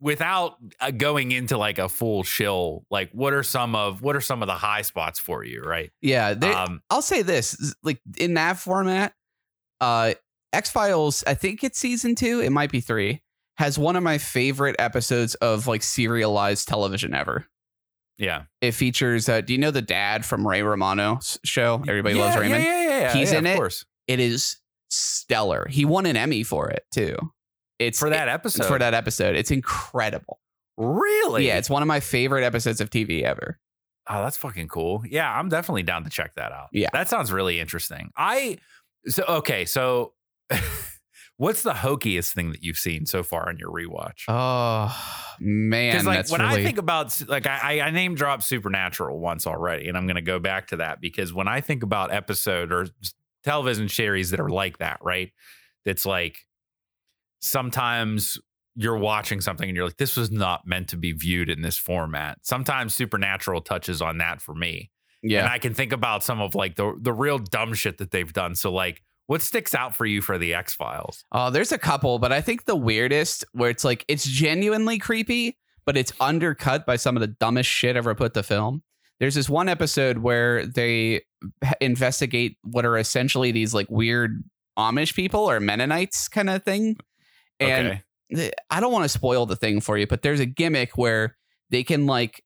without 0.00 0.56
uh, 0.80 0.90
going 0.90 1.30
into 1.30 1.56
like 1.58 1.78
a 1.78 1.88
full 1.88 2.22
shill, 2.22 2.84
like 2.90 3.10
what 3.12 3.32
are 3.32 3.42
some 3.42 3.74
of 3.74 4.02
what 4.02 4.16
are 4.16 4.20
some 4.20 4.42
of 4.42 4.46
the 4.46 4.54
high 4.54 4.82
spots 4.82 5.18
for 5.18 5.44
you, 5.44 5.62
right? 5.62 5.90
yeah 6.00 6.34
they, 6.34 6.50
um, 6.50 6.82
I'll 6.90 7.02
say 7.02 7.22
this, 7.22 7.74
like 7.82 8.00
in 8.18 8.34
that 8.34 8.56
format, 8.56 9.12
uh 9.80 10.14
X 10.52 10.70
Files, 10.70 11.22
I 11.26 11.34
think 11.34 11.62
it's 11.62 11.78
season 11.78 12.14
two, 12.14 12.40
it 12.40 12.50
might 12.50 12.72
be 12.72 12.80
three, 12.80 13.22
has 13.58 13.78
one 13.78 13.94
of 13.94 14.02
my 14.02 14.18
favorite 14.18 14.76
episodes 14.78 15.34
of 15.36 15.66
like 15.66 15.82
serialized 15.82 16.66
television 16.66 17.14
ever. 17.14 17.46
yeah. 18.18 18.44
It 18.60 18.72
features 18.72 19.28
uh 19.28 19.42
do 19.42 19.52
you 19.52 19.58
know 19.58 19.70
the 19.70 19.82
dad 19.82 20.24
from 20.24 20.48
Ray 20.48 20.62
Romano's 20.62 21.38
show? 21.44 21.82
Everybody 21.86 22.16
yeah, 22.16 22.24
loves 22.24 22.36
Raymond. 22.38 22.64
Yeah, 22.64 22.82
yeah, 22.82 22.89
yeah. 23.00 23.12
He's 23.14 23.32
yeah, 23.32 23.38
in 23.38 23.46
of 23.46 23.52
it. 23.52 23.56
course. 23.56 23.84
It 24.06 24.20
is 24.20 24.56
stellar. 24.90 25.66
He 25.68 25.84
won 25.84 26.06
an 26.06 26.16
Emmy 26.16 26.42
for 26.42 26.68
it 26.70 26.84
too. 26.92 27.16
It's 27.78 27.98
For 27.98 28.10
that 28.10 28.28
it- 28.28 28.32
episode. 28.32 28.66
for 28.66 28.78
that 28.78 28.94
episode. 28.94 29.36
It's 29.36 29.50
incredible. 29.50 30.38
Really? 30.76 31.46
Yeah, 31.46 31.58
it's 31.58 31.70
one 31.70 31.82
of 31.82 31.88
my 31.88 32.00
favorite 32.00 32.44
episodes 32.44 32.80
of 32.80 32.90
TV 32.90 33.22
ever. 33.22 33.58
Oh, 34.08 34.22
that's 34.22 34.36
fucking 34.36 34.68
cool. 34.68 35.02
Yeah, 35.08 35.30
I'm 35.30 35.48
definitely 35.48 35.82
down 35.82 36.04
to 36.04 36.10
check 36.10 36.34
that 36.36 36.52
out. 36.52 36.68
Yeah. 36.72 36.88
That 36.92 37.08
sounds 37.08 37.30
really 37.30 37.60
interesting. 37.60 38.10
I 38.16 38.58
so 39.06 39.24
okay, 39.28 39.64
so 39.64 40.14
what's 41.40 41.62
the 41.62 41.72
hokiest 41.72 42.34
thing 42.34 42.52
that 42.52 42.62
you've 42.62 42.76
seen 42.76 43.06
so 43.06 43.22
far 43.22 43.50
in 43.50 43.56
your 43.56 43.70
rewatch? 43.70 44.24
Oh 44.28 44.94
man, 45.40 45.92
Because 45.92 46.06
like 46.06 46.28
when 46.28 46.42
I 46.42 46.62
think 46.62 46.76
about 46.76 47.18
like 47.28 47.46
I, 47.46 47.80
I 47.80 47.90
name 47.90 48.14
dropped 48.14 48.42
Supernatural 48.42 49.18
once 49.18 49.46
already, 49.46 49.88
and 49.88 49.96
I'm 49.96 50.06
going 50.06 50.16
to 50.16 50.22
go 50.22 50.38
back 50.38 50.66
to 50.68 50.76
that 50.76 51.00
because 51.00 51.32
when 51.32 51.48
I 51.48 51.62
think 51.62 51.82
about 51.82 52.12
episode 52.12 52.70
or 52.70 52.88
television 53.42 53.88
series 53.88 54.30
that 54.30 54.40
are 54.40 54.50
like 54.50 54.78
that, 54.78 54.98
right? 55.02 55.32
That's 55.86 56.04
like 56.04 56.44
sometimes 57.40 58.38
you're 58.76 58.98
watching 58.98 59.40
something 59.40 59.66
and 59.66 59.74
you're 59.74 59.86
like, 59.86 59.96
this 59.96 60.18
was 60.18 60.30
not 60.30 60.66
meant 60.66 60.88
to 60.88 60.98
be 60.98 61.12
viewed 61.12 61.48
in 61.48 61.62
this 61.62 61.78
format. 61.78 62.36
Sometimes 62.42 62.94
Supernatural 62.94 63.62
touches 63.62 64.02
on 64.02 64.18
that 64.18 64.42
for 64.42 64.54
me, 64.54 64.90
yeah. 65.22 65.38
and 65.40 65.48
I 65.48 65.58
can 65.58 65.72
think 65.72 65.92
about 65.92 66.22
some 66.22 66.42
of 66.42 66.54
like 66.54 66.76
the 66.76 66.94
the 67.00 67.14
real 67.14 67.38
dumb 67.38 67.72
shit 67.72 67.96
that 67.96 68.10
they've 68.10 68.30
done. 68.30 68.54
So 68.54 68.70
like, 68.70 69.00
what 69.30 69.42
sticks 69.42 69.76
out 69.76 69.94
for 69.94 70.06
you 70.06 70.20
for 70.20 70.38
the 70.38 70.54
X 70.54 70.74
Files? 70.74 71.24
Oh, 71.30 71.38
uh, 71.38 71.50
there's 71.50 71.70
a 71.70 71.78
couple, 71.78 72.18
but 72.18 72.32
I 72.32 72.40
think 72.40 72.64
the 72.64 72.74
weirdest 72.74 73.44
where 73.52 73.70
it's 73.70 73.84
like 73.84 74.04
it's 74.08 74.26
genuinely 74.26 74.98
creepy, 74.98 75.56
but 75.86 75.96
it's 75.96 76.12
undercut 76.18 76.84
by 76.84 76.96
some 76.96 77.16
of 77.16 77.20
the 77.20 77.28
dumbest 77.28 77.70
shit 77.70 77.94
ever 77.94 78.16
put 78.16 78.34
to 78.34 78.42
film. 78.42 78.82
There's 79.20 79.36
this 79.36 79.48
one 79.48 79.68
episode 79.68 80.18
where 80.18 80.66
they 80.66 81.20
investigate 81.80 82.56
what 82.64 82.84
are 82.84 82.98
essentially 82.98 83.52
these 83.52 83.72
like 83.72 83.88
weird 83.88 84.42
Amish 84.76 85.14
people 85.14 85.48
or 85.48 85.60
Mennonites 85.60 86.26
kind 86.28 86.50
of 86.50 86.64
thing. 86.64 86.96
And 87.60 88.02
okay. 88.34 88.50
I 88.68 88.80
don't 88.80 88.90
want 88.90 89.04
to 89.04 89.08
spoil 89.08 89.46
the 89.46 89.54
thing 89.54 89.80
for 89.80 89.96
you, 89.96 90.08
but 90.08 90.22
there's 90.22 90.40
a 90.40 90.46
gimmick 90.46 90.98
where 90.98 91.36
they 91.70 91.84
can 91.84 92.06
like 92.06 92.42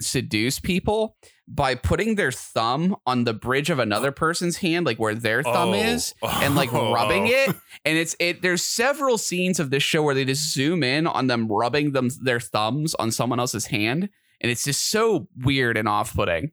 seduce 0.00 0.58
people 0.60 1.16
by 1.46 1.74
putting 1.74 2.14
their 2.16 2.30
thumb 2.30 2.94
on 3.06 3.24
the 3.24 3.32
bridge 3.32 3.70
of 3.70 3.78
another 3.78 4.12
person's 4.12 4.58
hand, 4.58 4.84
like 4.86 4.98
where 4.98 5.14
their 5.14 5.42
thumb 5.42 5.70
Oh. 5.70 5.72
is, 5.74 6.14
and 6.22 6.54
like 6.54 6.70
rubbing 6.72 7.26
it. 7.28 7.48
And 7.84 7.96
it's 7.98 8.14
it. 8.20 8.42
There's 8.42 8.62
several 8.62 9.16
scenes 9.18 9.58
of 9.58 9.70
this 9.70 9.82
show 9.82 10.02
where 10.02 10.14
they 10.14 10.24
just 10.24 10.52
zoom 10.52 10.82
in 10.82 11.06
on 11.06 11.26
them 11.26 11.48
rubbing 11.48 11.92
them 11.92 12.10
their 12.22 12.40
thumbs 12.40 12.94
on 12.96 13.10
someone 13.10 13.40
else's 13.40 13.66
hand, 13.66 14.08
and 14.40 14.50
it's 14.52 14.64
just 14.64 14.90
so 14.90 15.28
weird 15.36 15.76
and 15.76 15.88
off-putting. 15.88 16.52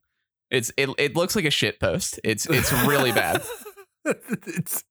It's 0.50 0.72
it. 0.78 0.90
It 0.98 1.16
looks 1.16 1.36
like 1.36 1.46
a 1.46 1.52
shit 1.52 1.80
post. 1.80 2.20
It's 2.24 2.46
it's 2.50 2.72
really 2.72 3.12
bad. 3.12 3.44
it's 4.06 4.84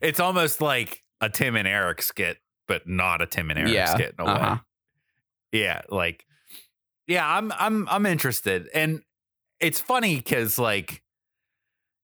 it's 0.00 0.20
almost 0.20 0.60
like 0.60 1.02
a 1.20 1.28
Tim 1.28 1.56
and 1.56 1.66
Eric 1.66 2.02
skit, 2.02 2.38
but 2.68 2.86
not 2.86 3.20
a 3.22 3.26
Tim 3.26 3.50
and 3.50 3.58
Eric 3.58 3.72
Yeah, 3.72 3.86
skit 3.94 4.14
in 4.18 4.24
a 4.24 4.28
uh-huh. 4.28 4.54
way. 5.52 5.60
Yeah, 5.60 5.82
like 5.88 6.24
yeah, 7.10 7.26
I'm 7.36 7.52
I'm 7.52 7.88
I'm 7.88 8.06
interested. 8.06 8.68
And 8.74 9.02
it's 9.60 9.80
funny 9.80 10.16
because 10.16 10.58
like, 10.58 11.02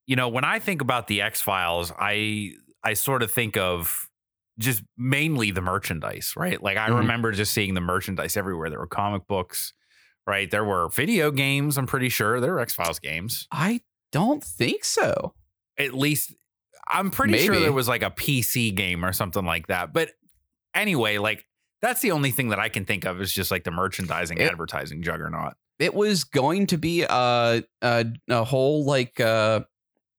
you 0.06 0.16
know, 0.16 0.28
when 0.28 0.44
I 0.44 0.58
think 0.58 0.80
about 0.82 1.06
the 1.08 1.22
X 1.22 1.40
Files, 1.40 1.92
I 1.98 2.52
I 2.84 2.94
sort 2.94 3.22
of 3.22 3.30
think 3.30 3.56
of 3.56 4.08
just 4.58 4.82
mainly 4.96 5.50
the 5.50 5.60
merchandise, 5.60 6.32
right? 6.36 6.62
Like 6.62 6.76
I 6.78 6.88
Mhm. 6.90 6.98
remember 6.98 7.32
just 7.32 7.52
seeing 7.52 7.74
the 7.74 7.80
merchandise 7.80 8.36
everywhere. 8.36 8.70
There 8.70 8.78
were 8.78 8.86
comic 8.86 9.26
books, 9.26 9.72
right? 10.26 10.50
There 10.50 10.64
were 10.64 10.88
video 10.88 11.30
games, 11.30 11.76
I'm 11.78 11.86
pretty 11.86 12.08
sure. 12.08 12.40
There 12.40 12.52
were 12.52 12.60
X 12.60 12.74
Files 12.74 12.98
games 12.98 13.46
I 13.52 13.80
don't 14.12 14.42
think 14.42 14.84
so. 14.84 15.34
at 15.78 15.92
least 15.94 16.32
I'm 16.88 17.10
pretty 17.10 17.36
sure 17.38 17.52
Maybe. 17.54 17.64
there 17.64 17.72
was 17.72 17.88
like 17.88 18.02
a 18.02 18.10
PC 18.10 18.74
game 18.74 19.04
or 19.04 19.12
something 19.12 19.44
like 19.44 19.66
that. 19.66 19.92
But 19.92 20.12
anyway, 20.74 21.18
like 21.18 21.44
that's 21.82 22.00
the 22.00 22.10
only 22.12 22.30
thing 22.30 22.48
that 22.48 22.58
I 22.58 22.68
can 22.68 22.84
think 22.84 23.04
of 23.04 23.20
is 23.20 23.32
just 23.32 23.50
like 23.50 23.64
the 23.64 23.70
merchandising 23.70 24.38
It- 24.38 24.50
advertising 24.50 25.02
juggernaut. 25.02 25.54
it 25.78 25.94
was 25.94 26.24
going 26.24 26.66
to 26.68 26.78
be 26.78 27.02
a 27.02 27.62
a, 27.82 28.06
a 28.28 28.44
whole 28.44 28.84
like 28.84 29.20
uh 29.20 29.60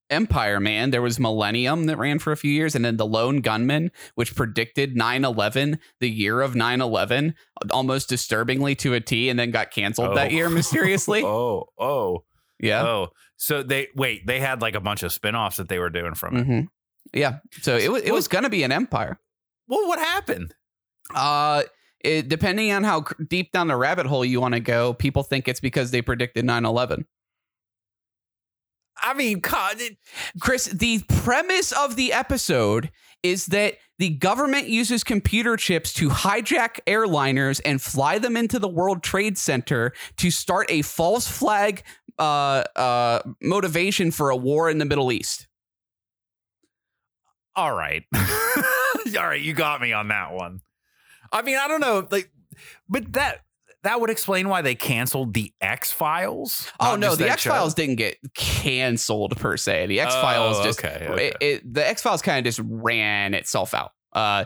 empire 0.09 0.61
man 0.61 0.89
there 0.91 1.01
was 1.01 1.19
millennium 1.19 1.85
that 1.87 1.97
ran 1.97 2.17
for 2.17 2.31
a 2.31 2.37
few 2.37 2.49
years 2.51 2.75
and 2.75 2.85
then 2.85 2.95
the 2.95 3.05
lone 3.05 3.41
gunman 3.41 3.91
which 4.15 4.35
predicted 4.37 4.95
9-11 4.95 5.79
the 5.99 6.09
year 6.09 6.39
of 6.39 6.53
9-11 6.53 7.33
almost 7.71 8.07
disturbingly 8.07 8.73
to 8.73 8.93
a 8.93 9.01
t 9.01 9.27
and 9.27 9.37
then 9.37 9.51
got 9.51 9.69
canceled 9.71 10.15
that 10.15 10.27
Oh. 10.31 10.33
year 10.33 10.49
mysteriously 10.49 11.23
oh, 11.25 11.65
oh, 11.77 12.23
yeah 12.59 12.83
oh. 12.83 13.07
So 13.39 13.61
they 13.63 13.89
wait, 13.95 14.25
they 14.25 14.39
had 14.39 14.61
like 14.61 14.75
a 14.75 14.79
bunch 14.79 15.03
of 15.03 15.11
spin-offs 15.11 15.57
that 15.57 15.67
they 15.67 15.77
were 15.77 15.89
doing 15.89 16.13
from 16.15 16.37
it. 16.37 16.45
hmm 16.45 16.59
yeah 17.13 17.39
so 17.61 17.75
it, 17.75 17.91
wa- 17.91 17.99
it 18.01 18.13
was 18.13 18.29
gonna 18.29 18.49
be 18.49 18.63
an 18.63 18.71
empire 18.71 19.19
Well, 19.67 19.87
what 19.89 19.99
happened? 19.99 20.55
Uh 21.15 21.63
it, 22.01 22.29
depending 22.29 22.71
on 22.71 22.83
how 22.83 23.05
deep 23.27 23.51
down 23.51 23.67
the 23.67 23.75
rabbit 23.75 24.05
hole 24.05 24.23
you 24.23 24.39
want 24.39 24.53
to 24.53 24.59
go 24.59 24.93
people 24.93 25.23
think 25.23 25.47
it's 25.47 25.59
because 25.59 25.91
they 25.91 26.01
predicted 26.01 26.45
9-11 26.45 27.05
I 28.99 29.13
mean, 29.13 29.39
God, 29.39 29.79
it, 29.79 29.97
Chris, 30.39 30.65
the 30.65 31.03
premise 31.07 31.71
of 31.71 31.95
the 31.95 32.13
episode 32.13 32.89
is 33.23 33.47
that 33.47 33.75
the 33.99 34.09
government 34.09 34.67
uses 34.67 35.03
computer 35.03 35.57
chips 35.57 35.93
to 35.93 36.09
hijack 36.09 36.79
airliners 36.85 37.61
and 37.65 37.81
fly 37.81 38.19
them 38.19 38.37
into 38.37 38.59
the 38.59 38.67
World 38.67 39.03
Trade 39.03 39.37
Center 39.37 39.93
to 40.17 40.31
start 40.31 40.69
a 40.69 40.81
false 40.83 41.27
flag 41.27 41.83
uh, 42.19 42.63
uh, 42.75 43.21
motivation 43.41 44.11
for 44.11 44.29
a 44.29 44.35
war 44.35 44.69
in 44.69 44.77
the 44.77 44.85
Middle 44.85 45.11
East. 45.11 45.47
all 47.55 47.73
right. 47.75 48.03
all 48.15 49.27
right, 49.27 49.41
you 49.41 49.53
got 49.53 49.81
me 49.81 49.93
on 49.93 50.09
that 50.09 50.31
one. 50.31 50.61
I 51.31 51.41
mean, 51.41 51.57
I 51.57 51.67
don't 51.67 51.81
know, 51.81 52.07
like, 52.09 52.31
but 52.89 53.13
that 53.13 53.41
that 53.83 54.01
would 54.01 54.09
explain 54.09 54.49
why 54.49 54.61
they 54.61 54.75
canceled 54.75 55.33
the 55.33 55.53
X 55.61 55.91
Files. 55.91 56.71
Oh 56.79 56.95
no, 56.95 57.15
the 57.15 57.29
X 57.29 57.43
Files 57.45 57.73
didn't 57.73 57.95
get 57.95 58.17
canceled 58.33 59.37
per 59.37 59.55
se. 59.57 59.87
The 59.87 59.99
X 60.01 60.13
Files 60.15 60.57
Oh, 60.59 60.63
just 60.63 60.83
okay, 60.83 61.07
okay. 61.07 61.27
It, 61.27 61.37
it, 61.39 61.73
the 61.73 61.87
X 61.87 62.01
Files 62.01 62.21
kind 62.21 62.39
of 62.39 62.43
just 62.43 62.61
ran 62.63 63.33
itself 63.33 63.73
out. 63.73 63.91
Uh, 64.13 64.45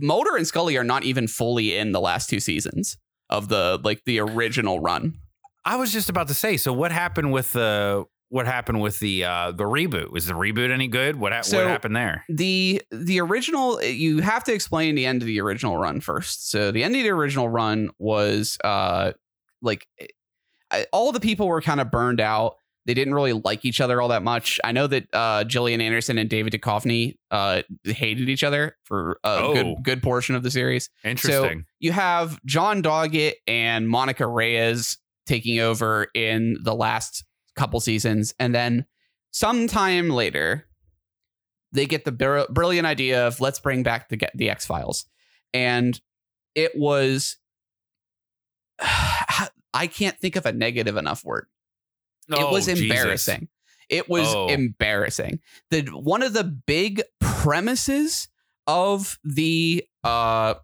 Mulder 0.00 0.36
and 0.36 0.46
Scully 0.46 0.76
are 0.76 0.84
not 0.84 1.02
even 1.04 1.26
fully 1.26 1.76
in 1.76 1.92
the 1.92 2.00
last 2.00 2.30
two 2.30 2.40
seasons 2.40 2.96
of 3.28 3.48
the 3.48 3.80
like 3.82 4.04
the 4.04 4.20
original 4.20 4.80
run. 4.80 5.14
I 5.64 5.76
was 5.76 5.92
just 5.92 6.08
about 6.08 6.28
to 6.28 6.34
say. 6.34 6.56
So, 6.56 6.72
what 6.72 6.92
happened 6.92 7.32
with 7.32 7.52
the 7.52 8.04
what 8.30 8.46
happened 8.46 8.80
with 8.80 8.98
the 9.00 9.24
uh 9.24 9.50
the 9.52 9.64
reboot? 9.64 10.10
Was 10.10 10.24
the 10.26 10.32
reboot 10.34 10.70
any 10.70 10.88
good? 10.88 11.16
What 11.16 11.32
ha- 11.32 11.42
So- 11.42 11.58
what 11.58 11.66
happened 11.66 11.94
there? 11.96 12.24
the 12.28 12.80
the 12.90 13.20
original 13.20 13.82
you 13.82 14.20
have 14.22 14.42
to 14.44 14.52
explain 14.54 14.94
the 14.94 15.04
end 15.06 15.20
of 15.22 15.26
the 15.26 15.40
original 15.40 15.76
run 15.76 16.00
first 16.00 16.48
so 16.50 16.70
the 16.70 16.82
end 16.82 16.96
of 16.96 17.02
the 17.02 17.10
original 17.10 17.48
run 17.48 17.90
was 17.98 18.56
uh 18.64 19.12
like 19.62 19.86
I- 20.70 20.86
all 20.92 21.12
the 21.12 21.20
people 21.20 21.46
were 21.48 21.60
kind 21.60 21.80
of 21.80 21.90
burned 21.90 22.20
out 22.20 22.56
they 22.86 22.94
didn't 22.94 23.14
really 23.14 23.34
like 23.34 23.64
each 23.64 23.80
other 23.80 24.00
all 24.00 24.08
that 24.08 24.22
much 24.22 24.58
i 24.64 24.72
know 24.72 24.86
that 24.86 25.06
uh 25.12 25.44
Gillian 25.44 25.80
anderson 25.80 26.16
and 26.18 26.30
david 26.30 26.52
Duchovny 26.52 27.16
uh 27.30 27.62
hated 27.84 28.28
each 28.28 28.42
other 28.44 28.76
for 28.84 29.18
a 29.24 29.28
Oh. 29.28 29.52
good 29.54 29.76
good 29.82 30.02
portion 30.02 30.34
of 30.34 30.42
the 30.42 30.50
series 30.50 30.88
Interesting. 31.04 31.64
you 31.80 31.92
have 31.92 32.40
john 32.46 32.82
doggett 32.82 33.34
and 33.46 33.88
monica 33.88 34.26
reyes 34.26 34.98
taking 35.26 35.60
over 35.60 36.06
in 36.14 36.56
the 36.62 36.74
last 36.74 37.24
couple 37.56 37.80
seasons 37.80 38.34
and 38.38 38.54
then 38.54 38.86
sometime 39.32 40.08
later 40.10 40.66
they 41.72 41.86
get 41.86 42.04
the 42.04 42.12
br- 42.12 42.50
brilliant 42.50 42.86
idea 42.86 43.26
of 43.26 43.40
let's 43.40 43.60
bring 43.60 43.82
back 43.82 44.08
the 44.08 44.18
the 44.34 44.50
X 44.50 44.66
Files, 44.66 45.06
and 45.54 46.00
it 46.54 46.72
was 46.76 47.36
I 49.72 49.86
can't 49.86 50.18
think 50.18 50.36
of 50.36 50.46
a 50.46 50.52
negative 50.52 50.96
enough 50.96 51.24
word. 51.24 51.46
it 52.28 52.34
Oh, 52.38 52.52
was 52.52 52.66
Jesus. 52.66 52.82
embarrassing. 52.82 53.48
It 53.88 54.08
was 54.08 54.26
Oh. 54.34 54.48
embarrassing. 54.48 55.40
The 55.70 55.82
one 55.82 56.22
of 56.22 56.32
the 56.32 56.44
big 56.44 57.02
premises 57.20 58.28
of 58.66 59.18
the 59.24 59.84
uh 60.04 60.54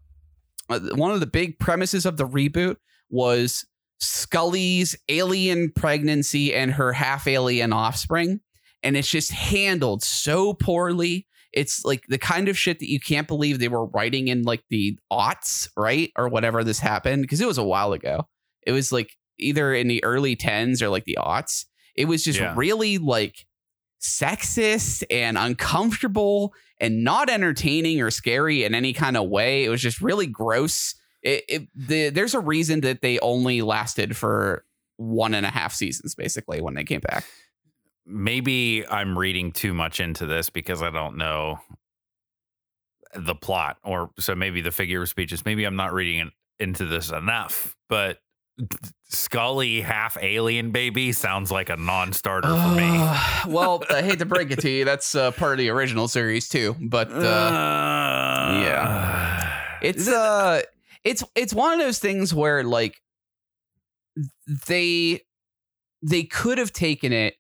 one 0.69 1.13
of 1.13 1.21
the 1.21 1.27
big 1.27 1.59
premises 1.59 2.07
of 2.07 2.17
the 2.17 2.27
reboot 2.27 2.77
was 3.11 3.65
Scully's 3.99 4.97
alien 5.09 5.71
pregnancy 5.75 6.55
and 6.55 6.73
her 6.73 6.93
half 6.93 7.27
alien 7.27 7.73
offspring 7.73 8.41
and 8.83 8.97
it's 8.97 9.09
just 9.11 9.33
handled 9.33 10.03
so 10.03 10.53
poorly. 10.55 11.27
It's 11.53 11.85
like 11.85 12.05
the 12.09 12.19
kind 12.19 12.49
of 12.49 12.59
shit 12.59 12.79
that 12.81 12.91
you 12.91 13.01
can't 13.01 13.27
believe 13.27 13.59
they 13.59 13.69
were 13.69 13.87
writing 13.87 14.29
in 14.29 14.43
like 14.43 14.63
the 14.69 14.99
aughts, 15.11 15.69
right? 15.77 16.13
Or 16.17 16.29
whatever 16.29 16.63
this 16.63 16.79
happened 16.79 17.23
because 17.23 17.41
it 17.41 17.47
was 17.47 17.59
a 17.59 17.65
while 17.65 17.93
ago. 17.95 18.29
It 18.67 18.73
was 18.73 18.93
like 18.93 19.13
either 19.39 19.73
in 19.75 19.89
the 19.89 20.05
early 20.05 20.37
10s 20.37 20.83
or 20.83 20.89
like 20.91 21.05
the 21.05 21.19
aughts. 21.21 21.65
It 21.95 22.05
was 22.07 22.23
just 22.23 22.39
Yeah. 22.39 22.53
really 22.57 22.99
like 22.99 23.47
sexist 24.01 25.03
and 25.11 25.39
uncomfortable 25.39 26.53
and 26.81 27.03
not 27.03 27.31
entertaining 27.31 28.01
or 28.01 28.11
scary 28.11 28.65
in 28.65 28.75
any 28.75 28.93
kind 28.93 29.17
of 29.17 29.29
way. 29.29 29.65
It 29.65 29.69
was 29.71 29.81
just 29.81 30.01
really 30.01 30.27
gross. 30.27 30.95
It, 31.23 31.45
it 31.49 31.69
the, 31.75 32.11
there's 32.11 32.35
a 32.35 32.41
reason 32.41 32.81
that 32.83 33.03
they 33.03 33.19
only 33.21 33.63
lasted 33.63 34.17
for 34.17 34.65
one 34.97 35.35
and 35.35 35.45
a 35.45 35.51
half 35.51 35.75
seasons 35.75 36.15
basically 36.15 36.61
when 36.61 36.75
they 36.75 36.85
came 36.85 37.01
back. 37.01 37.25
Maybe 38.07 38.87
I'm 38.87 39.19
reading 39.19 39.53
too 39.53 39.75
much 39.75 39.99
into 40.01 40.27
this 40.27 40.49
because 40.49 40.83
I 40.83 40.91
don't 40.91 41.17
know 41.17 41.59
the 43.15 43.35
plot, 43.35 43.79
or 43.83 44.11
so 44.19 44.35
maybe 44.35 44.61
the 44.61 44.71
figure 44.71 45.03
of 45.03 45.09
speech 45.09 45.33
is 45.33 45.45
maybe 45.45 45.65
I'm 45.65 45.77
not 45.77 45.93
reading 45.93 46.21
in- 46.21 46.33
into 46.61 46.87
this 46.87 47.11
enough. 47.11 47.77
But 47.89 48.21
Scully 49.09 49.83
half 49.83 50.17
alien 50.21 50.71
baby 50.71 51.13
sounds 51.13 51.51
like 51.53 51.69
a 51.69 51.77
non-starter 51.77 52.49
for 52.49 52.75
me. 52.75 52.89
Uh, 52.91 53.45
well, 53.49 53.85
I 53.91 54.03
hate 54.03 54.19
to 54.21 54.25
break 54.25 54.51
it 54.51 54.61
to 54.61 54.71
you, 54.71 54.85
that's 54.85 55.15
uh, 55.15 55.31
part 55.33 55.53
of 55.53 55.59
the 55.59 55.69
original 55.69 56.09
series 56.09 56.49
too. 56.49 56.75
But 56.81 57.13
uh, 57.13 57.21
yeah, 58.63 59.79
it's 59.83 60.09
uh, 60.09 60.63
it's 61.07 61.25
it's 61.35 61.55
one 61.55 61.73
of 61.73 61.79
those 61.79 61.99
things 61.99 62.35
where 62.35 62.63
like 62.65 63.01
they 64.67 65.21
they 66.03 66.25
could 66.25 66.59
have 66.59 66.73
taken 66.73 67.13
it 67.13 67.35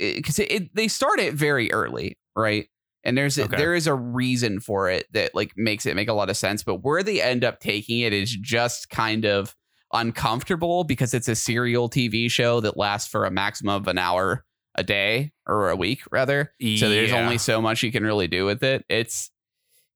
eh, 0.00 0.14
because 0.16 0.38
it, 0.38 0.50
it- 0.50 0.74
they 0.74 0.88
start 0.88 1.18
it 1.20 1.34
very 1.34 1.70
early, 1.72 2.18
right? 2.36 2.66
And 3.06 3.18
there's 3.18 3.38
Okay. 3.38 3.56
there 3.56 3.74
is 3.74 3.86
a 3.86 3.94
reason 3.94 4.60
for 4.60 4.88
it 4.88 5.06
that 5.12 5.34
like 5.34 5.52
makes 5.56 5.84
it 5.86 5.94
make 5.94 6.08
a 6.08 6.14
lot 6.14 6.30
of 6.30 6.36
sense. 6.36 6.62
But 6.62 6.76
where 6.76 7.02
they 7.02 7.20
end 7.20 7.44
up 7.44 7.60
taking 7.60 8.00
it 8.00 8.12
is 8.14 8.34
just 8.34 8.88
kind 8.88 9.26
of 9.26 9.54
uncomfortable 9.92 10.84
because 10.84 11.12
it's 11.12 11.28
a 11.28 11.34
serial 11.36 11.90
TV 11.90 12.30
show 12.30 12.60
that 12.60 12.76
lasts 12.78 13.08
for 13.10 13.26
a 13.26 13.30
maximum 13.30 13.74
of 13.74 13.88
an 13.88 13.98
hour 13.98 14.44
a 14.74 14.82
day 14.82 15.32
or 15.46 15.68
a 15.68 15.76
week 15.76 16.00
rather. 16.10 16.52
So 16.78 16.88
there's 16.88 17.12
only 17.12 17.36
so 17.38 17.60
much 17.60 17.82
you 17.82 17.92
can 17.92 18.02
really 18.04 18.26
do 18.26 18.46
with 18.46 18.62
it. 18.64 18.84
It's 18.88 19.30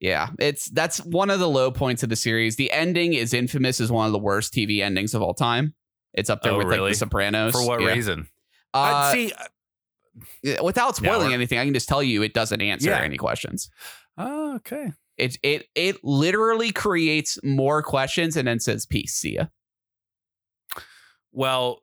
yeah, 0.01 0.29
it's 0.39 0.71
that's 0.71 0.99
one 1.05 1.31
of 1.31 1.41
the 1.41 1.49
low 1.49 1.71
points 1.71 2.03
of 2.03 2.09
the 2.09 2.17
series. 2.17 2.57
The 2.57 2.71
ending 2.73 3.15
is 3.15 3.35
infamous 3.35 3.81
as 3.81 3.91
one 3.91 4.07
of 4.07 4.13
the 4.13 4.19
worst 4.19 4.53
TV 4.55 4.81
endings 4.81 5.15
of 5.15 5.23
all 5.23 5.35
time. 5.35 5.75
It's 6.15 6.31
up 6.31 6.43
there 6.43 6.53
Oh, 6.53 6.59
with 6.59 6.67
like? 6.69 6.81
The 6.93 6.95
Sopranos. 6.95 7.53
for 7.53 7.67
what 7.67 7.81
Yeah. 7.81 7.89
reason? 7.93 8.29
Uh, 8.75 8.79
I'd 8.79 9.13
see. 9.13 9.33
without 10.63 10.97
spoiling 10.97 11.27
we're- 11.27 11.35
anything, 11.35 11.59
I 11.59 11.65
can 11.65 11.75
just 11.75 11.89
tell 11.89 12.03
you 12.03 12.23
it 12.23 12.35
doesn't 12.35 12.61
answer 12.61 12.91
Yeah. 12.91 13.01
any 13.01 13.17
questions. 13.17 13.71
Oh, 14.17 14.57
okay. 14.57 14.93
It 15.17 15.37
it 15.43 15.67
it 15.75 16.03
literally 16.05 16.71
creates 16.73 17.39
more 17.45 17.83
questions 17.83 18.37
and 18.37 18.47
then 18.49 18.61
says 18.61 18.87
peace. 18.87 19.15
See 19.15 19.35
ya. 19.35 19.47
Well, 21.33 21.83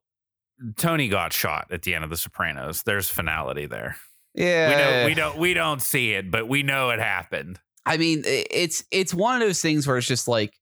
Tony 0.78 1.08
got 1.08 1.34
shot 1.34 1.68
at 1.72 1.82
the 1.84 1.94
end 1.96 2.04
of 2.04 2.10
The 2.10 2.18
Sopranos. 2.18 2.84
There's 2.84 3.10
finality 3.10 3.66
there. 3.66 3.98
Yeah, 4.34 4.70
We 4.70 4.76
know 4.76 5.06
we 5.08 5.14
don't 5.14 5.38
we 5.38 5.54
don't 5.54 5.82
see 5.82 6.12
it, 6.14 6.30
but 6.32 6.48
we 6.48 6.64
know 6.64 6.90
it 6.90 7.00
happened. 7.00 7.60
I 7.86 7.98
mean, 7.98 8.24
it's 8.26 8.84
it's 8.92 9.14
one 9.14 9.42
of 9.42 9.48
those 9.48 9.62
things 9.62 9.88
where 9.88 9.98
it's 9.98 10.08
just 10.08 10.28
like 10.28 10.60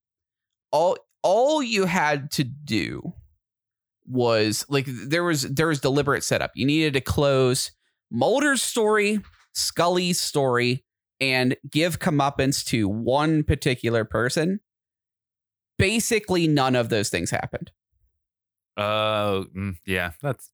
all 0.71 0.97
all 1.21 1.63
you 1.63 1.85
had 1.85 2.31
to 2.31 2.43
do 2.43 3.13
was 4.05 4.65
like 4.69 4.85
there 4.87 5.23
was 5.23 5.43
there 5.43 5.67
was 5.67 5.79
deliberate 5.79 6.23
setup. 6.23 6.51
You 6.55 6.65
needed 6.65 6.93
to 6.93 7.01
close 7.01 7.71
Mulder's 8.11 8.61
story, 8.61 9.21
Scully's 9.53 10.19
story, 10.19 10.83
and 11.21 11.55
give 11.69 11.99
comeuppance 11.99 12.63
to 12.65 12.87
one 12.87 13.43
particular 13.43 14.03
person. 14.03 14.59
Basically, 15.79 16.47
none 16.47 16.75
of 16.75 16.89
those 16.89 17.09
things 17.09 17.31
happened. 17.31 17.71
Uh, 18.75 19.43
mm, 19.55 19.75
yeah, 19.85 20.11
that's 20.21 20.51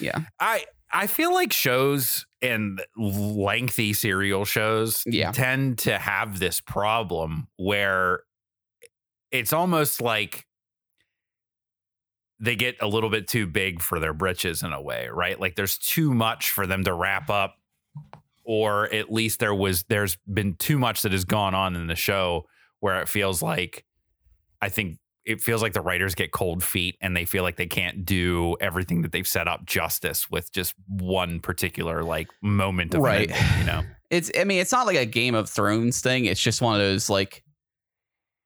Yeah. 0.00 0.20
I 0.40 0.64
I 0.90 1.06
feel 1.06 1.32
like 1.34 1.52
shows 1.52 2.26
and 2.40 2.80
lengthy 2.96 3.92
serial 3.92 4.44
shows 4.44 5.02
Yeah. 5.06 5.32
tend 5.32 5.78
to 5.80 5.98
have 5.98 6.38
this 6.38 6.60
problem 6.60 7.48
where 7.56 8.20
it's 9.30 9.52
almost 9.52 10.00
like 10.00 10.46
they 12.40 12.56
get 12.56 12.76
a 12.80 12.86
little 12.86 13.10
bit 13.10 13.26
too 13.26 13.46
big 13.46 13.80
for 13.82 13.98
their 13.98 14.14
britches 14.14 14.62
in 14.62 14.72
a 14.72 14.80
way, 14.80 15.08
right? 15.12 15.38
Like 15.38 15.56
there's 15.56 15.76
too 15.76 16.14
much 16.14 16.50
for 16.50 16.66
them 16.66 16.84
to 16.84 16.94
wrap 16.94 17.28
up 17.28 17.56
or 18.44 18.92
at 18.94 19.12
least 19.12 19.40
there 19.40 19.54
was 19.54 19.82
there's 19.88 20.16
been 20.32 20.54
too 20.54 20.78
much 20.78 21.02
that 21.02 21.12
has 21.12 21.24
gone 21.24 21.54
on 21.54 21.76
in 21.76 21.86
the 21.88 21.96
show 21.96 22.46
where 22.80 23.00
it 23.02 23.08
feels 23.08 23.42
like 23.42 23.84
I 24.62 24.68
think 24.68 24.98
it 25.28 25.40
feels 25.40 25.62
like 25.62 25.74
the 25.74 25.80
writers 25.80 26.14
get 26.14 26.32
cold 26.32 26.64
feet 26.64 26.96
and 27.00 27.16
they 27.16 27.24
feel 27.24 27.42
like 27.42 27.56
they 27.56 27.66
can't 27.66 28.04
do 28.04 28.56
everything 28.60 29.02
that 29.02 29.12
they've 29.12 29.28
set 29.28 29.46
up 29.46 29.66
justice 29.66 30.30
with 30.30 30.50
just 30.52 30.74
one 30.88 31.38
particular 31.40 32.02
like 32.02 32.28
moment 32.42 32.94
of 32.94 33.02
Right. 33.02 33.30
right. 33.30 33.58
you 33.58 33.64
know. 33.64 33.82
It's 34.10 34.30
I 34.40 34.44
mean, 34.44 34.60
it's 34.60 34.72
not 34.72 34.86
like 34.86 34.96
a 34.96 35.04
Game 35.04 35.34
of 35.34 35.50
Thrones 35.50 36.00
thing. 36.00 36.24
It's 36.24 36.40
just 36.40 36.62
one 36.62 36.74
of 36.74 36.80
those 36.80 37.10
like 37.10 37.44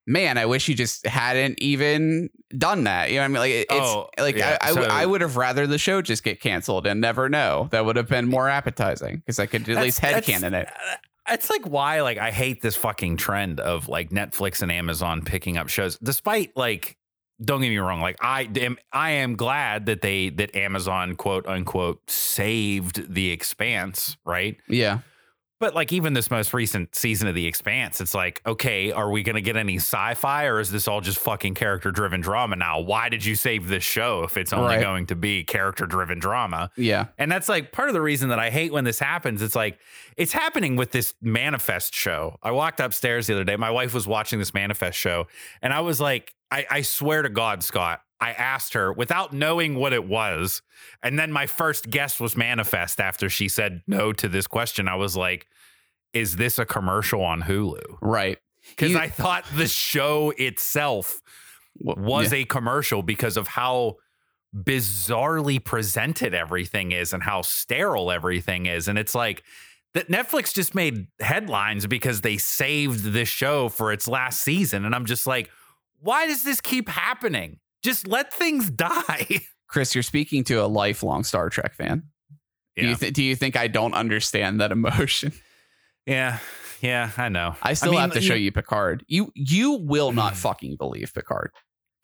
man, 0.09 0.37
I 0.37 0.47
wish 0.47 0.67
you 0.69 0.75
just 0.75 1.07
hadn't 1.07 1.61
even 1.63 2.29
done 2.59 2.83
that. 2.85 3.11
You 3.11 3.17
know 3.17 3.21
what 3.23 3.25
I 3.25 3.29
mean? 3.29 3.39
Like 3.39 3.51
it's 3.53 3.67
Oh, 3.71 4.09
like 4.19 4.35
yeah, 4.37 4.59
I, 4.61 4.71
I, 4.71 4.73
so- 4.73 4.83
I 4.83 5.07
would 5.07 5.21
have 5.21 5.37
rather 5.37 5.67
the 5.69 5.79
show 5.79 6.03
just 6.03 6.25
get 6.25 6.41
canceled 6.41 6.87
and 6.89 7.01
never 7.01 7.29
know. 7.29 7.69
That 7.71 7.85
would 7.85 7.95
have 7.95 8.09
been 8.09 8.27
more 8.27 8.49
appetizing 8.49 9.19
because 9.19 9.39
I 9.39 9.47
could 9.47 9.69
at 9.69 9.81
least 9.81 10.01
headcanon 10.01 10.53
it. 10.61 10.69
It's 11.29 11.51
like 11.51 11.67
why 11.67 12.03
like 12.03 12.19
I 12.19 12.31
hate 12.31 12.63
this 12.63 12.77
fucking 12.77 13.17
trend 13.17 13.61
of 13.61 13.89
like 13.89 14.11
Netflix 14.11 14.63
and 14.63 14.73
Amazon 14.73 15.23
picking 15.23 15.57
up 15.57 15.69
shows, 15.69 15.99
despite 15.99 16.57
like 16.57 16.97
don't 17.41 17.61
get 17.61 17.71
me 17.71 17.79
wrong, 17.79 18.01
like 18.01 18.17
I 18.21 18.49
am 18.57 18.77
I 18.93 19.11
am 19.11 19.37
glad 19.37 19.87
that 19.87 20.01
they 20.03 20.31
that 20.31 20.55
Amazon 20.57 21.17
quote 21.17 21.47
unquote 21.47 22.09
saved 22.11 23.13
the 23.15 23.31
expanse, 23.31 24.17
right? 24.25 24.57
Yeah. 24.69 25.01
But 25.63 25.77
like 25.77 25.93
even 25.93 26.13
this 26.13 26.29
most 26.29 26.53
recent 26.53 26.97
season 26.97 27.29
of 27.29 27.37
The 27.37 27.47
Expanse, 27.47 28.01
it's 28.01 28.17
like, 28.17 28.43
okay, 28.45 28.91
are 28.91 29.09
we 29.09 29.23
going 29.23 29.37
to 29.37 29.41
get 29.41 29.57
any 29.57 29.77
sci-fi 29.77 30.47
or 30.47 30.59
is 30.59 30.73
this 30.73 30.89
all 30.89 31.01
just 31.01 31.19
fucking 31.21 31.55
character-driven 31.55 32.21
drama 32.21 32.57
now? 32.57 32.81
Why 32.81 33.09
did 33.09 33.25
you 33.25 33.37
save 33.37 33.69
this 33.69 33.85
show 33.85 34.25
if 34.25 34.37
it's 34.37 34.53
only 34.53 34.75
Right. 34.75 34.81
going 34.83 35.07
to 35.07 35.15
be 35.15 35.45
character-driven 35.45 36.19
drama? 36.19 36.73
Yeah. 36.77 37.07
And 37.17 37.31
that's 37.31 37.49
like 37.49 37.71
part 37.71 37.87
of 37.87 37.95
the 37.95 38.01
reason 38.01 38.31
that 38.31 38.41
I 38.41 38.51
hate 38.51 38.73
when 38.73 38.83
this 38.83 38.99
happens. 38.99 39.41
It's 39.41 39.55
like 39.55 39.79
it's 40.17 40.33
happening 40.33 40.75
with 40.75 40.91
this 40.91 41.15
manifest 41.23 41.95
show. 41.95 42.39
I 42.43 42.51
walked 42.51 42.81
upstairs 42.81 43.29
the 43.29 43.35
other 43.35 43.45
day. 43.45 43.55
My 43.55 43.71
wife 43.71 43.95
was 43.95 44.09
watching 44.09 44.41
this 44.41 44.53
manifest 44.53 44.99
show, 44.99 45.29
and 45.63 45.73
I 45.73 45.79
was 45.79 46.01
like, 46.01 46.35
I, 46.51 46.67
I 46.69 46.83
swear 46.83 47.23
to 47.23 47.29
God, 47.29 47.63
Scott, 47.63 48.01
I 48.21 48.33
asked 48.33 48.75
her 48.75 48.93
without 48.93 49.33
knowing 49.33 49.77
what 49.77 49.93
it 49.93 50.05
was. 50.05 50.61
And 51.03 51.19
then 51.19 51.31
my 51.33 51.47
first 51.47 51.89
guess 51.89 52.21
was 52.21 52.37
manifest 52.37 53.01
after 53.01 53.29
she 53.29 53.49
said 53.49 53.83
no 53.87 54.13
to 54.13 54.29
this 54.29 54.47
question. 54.47 54.87
I 54.89 54.95
was 54.97 55.17
like, 55.17 55.47
is 56.13 56.37
this 56.37 56.59
a 56.59 56.65
commercial 56.65 57.23
on 57.23 57.43
Hulu? 57.43 57.99
Right. 58.01 58.39
Because 58.71 58.95
I 58.95 59.09
thought 59.09 59.45
the 59.57 59.67
show 59.67 60.31
itself 60.37 61.21
was 61.81 62.33
yeah. 62.33 62.41
a 62.41 62.45
commercial 62.45 63.03
because 63.03 63.37
of 63.37 63.49
how 63.49 63.97
bizarrely 64.55 65.63
presented 65.63 66.35
everything 66.35 66.93
is 66.93 67.13
and 67.13 67.23
how 67.23 67.43
sterile 67.43 68.11
everything 68.11 68.67
is. 68.67 68.87
And 68.87 68.99
it's 68.99 69.15
like 69.15 69.43
that 69.95 70.09
Netflix 70.09 70.53
just 70.55 70.75
made 70.75 71.07
headlines 71.21 71.87
because 71.87 72.21
they 72.21 72.37
saved 72.37 73.13
this 73.13 73.29
show 73.29 73.69
for 73.69 73.93
its 73.93 74.07
last 74.07 74.43
season. 74.43 74.85
And 74.85 74.95
I'm 74.95 75.07
just 75.07 75.27
like, 75.27 75.51
why 76.01 76.27
does 76.27 76.45
this 76.45 76.61
keep 76.61 76.89
happening? 76.89 77.59
Just 77.83 78.07
let 78.07 78.33
things 78.33 78.71
die. 78.71 79.41
Chris, 79.69 79.95
you're 79.95 80.03
speaking 80.03 80.45
to 80.45 80.57
a 80.57 80.67
lifelong 80.67 81.25
Star 81.25 81.49
Trek 81.49 81.75
fan. 81.75 82.05
Do 82.77 82.87
you 82.87 82.97
th- 82.97 83.13
do 83.13 83.23
you 83.23 83.37
think 83.37 83.55
I 83.55 83.69
don't 83.69 83.93
understand 83.93 84.61
that 84.61 84.73
emotion? 84.73 85.33
yeah. 86.07 86.39
Yeah, 86.81 87.11
I 87.17 87.29
know. 87.29 87.55
I 87.63 87.75
still 87.75 87.93
mean, 87.93 88.01
have 88.01 88.13
to 88.15 88.21
show 88.21 88.35
you 88.35 88.51
Picard. 88.51 89.05
You 89.07 89.31
you 89.37 89.73
will 89.75 90.11
not 90.13 90.33
Mm. 90.33 90.37
fucking 90.37 90.77
believe 90.77 91.13
Picard. 91.15 91.51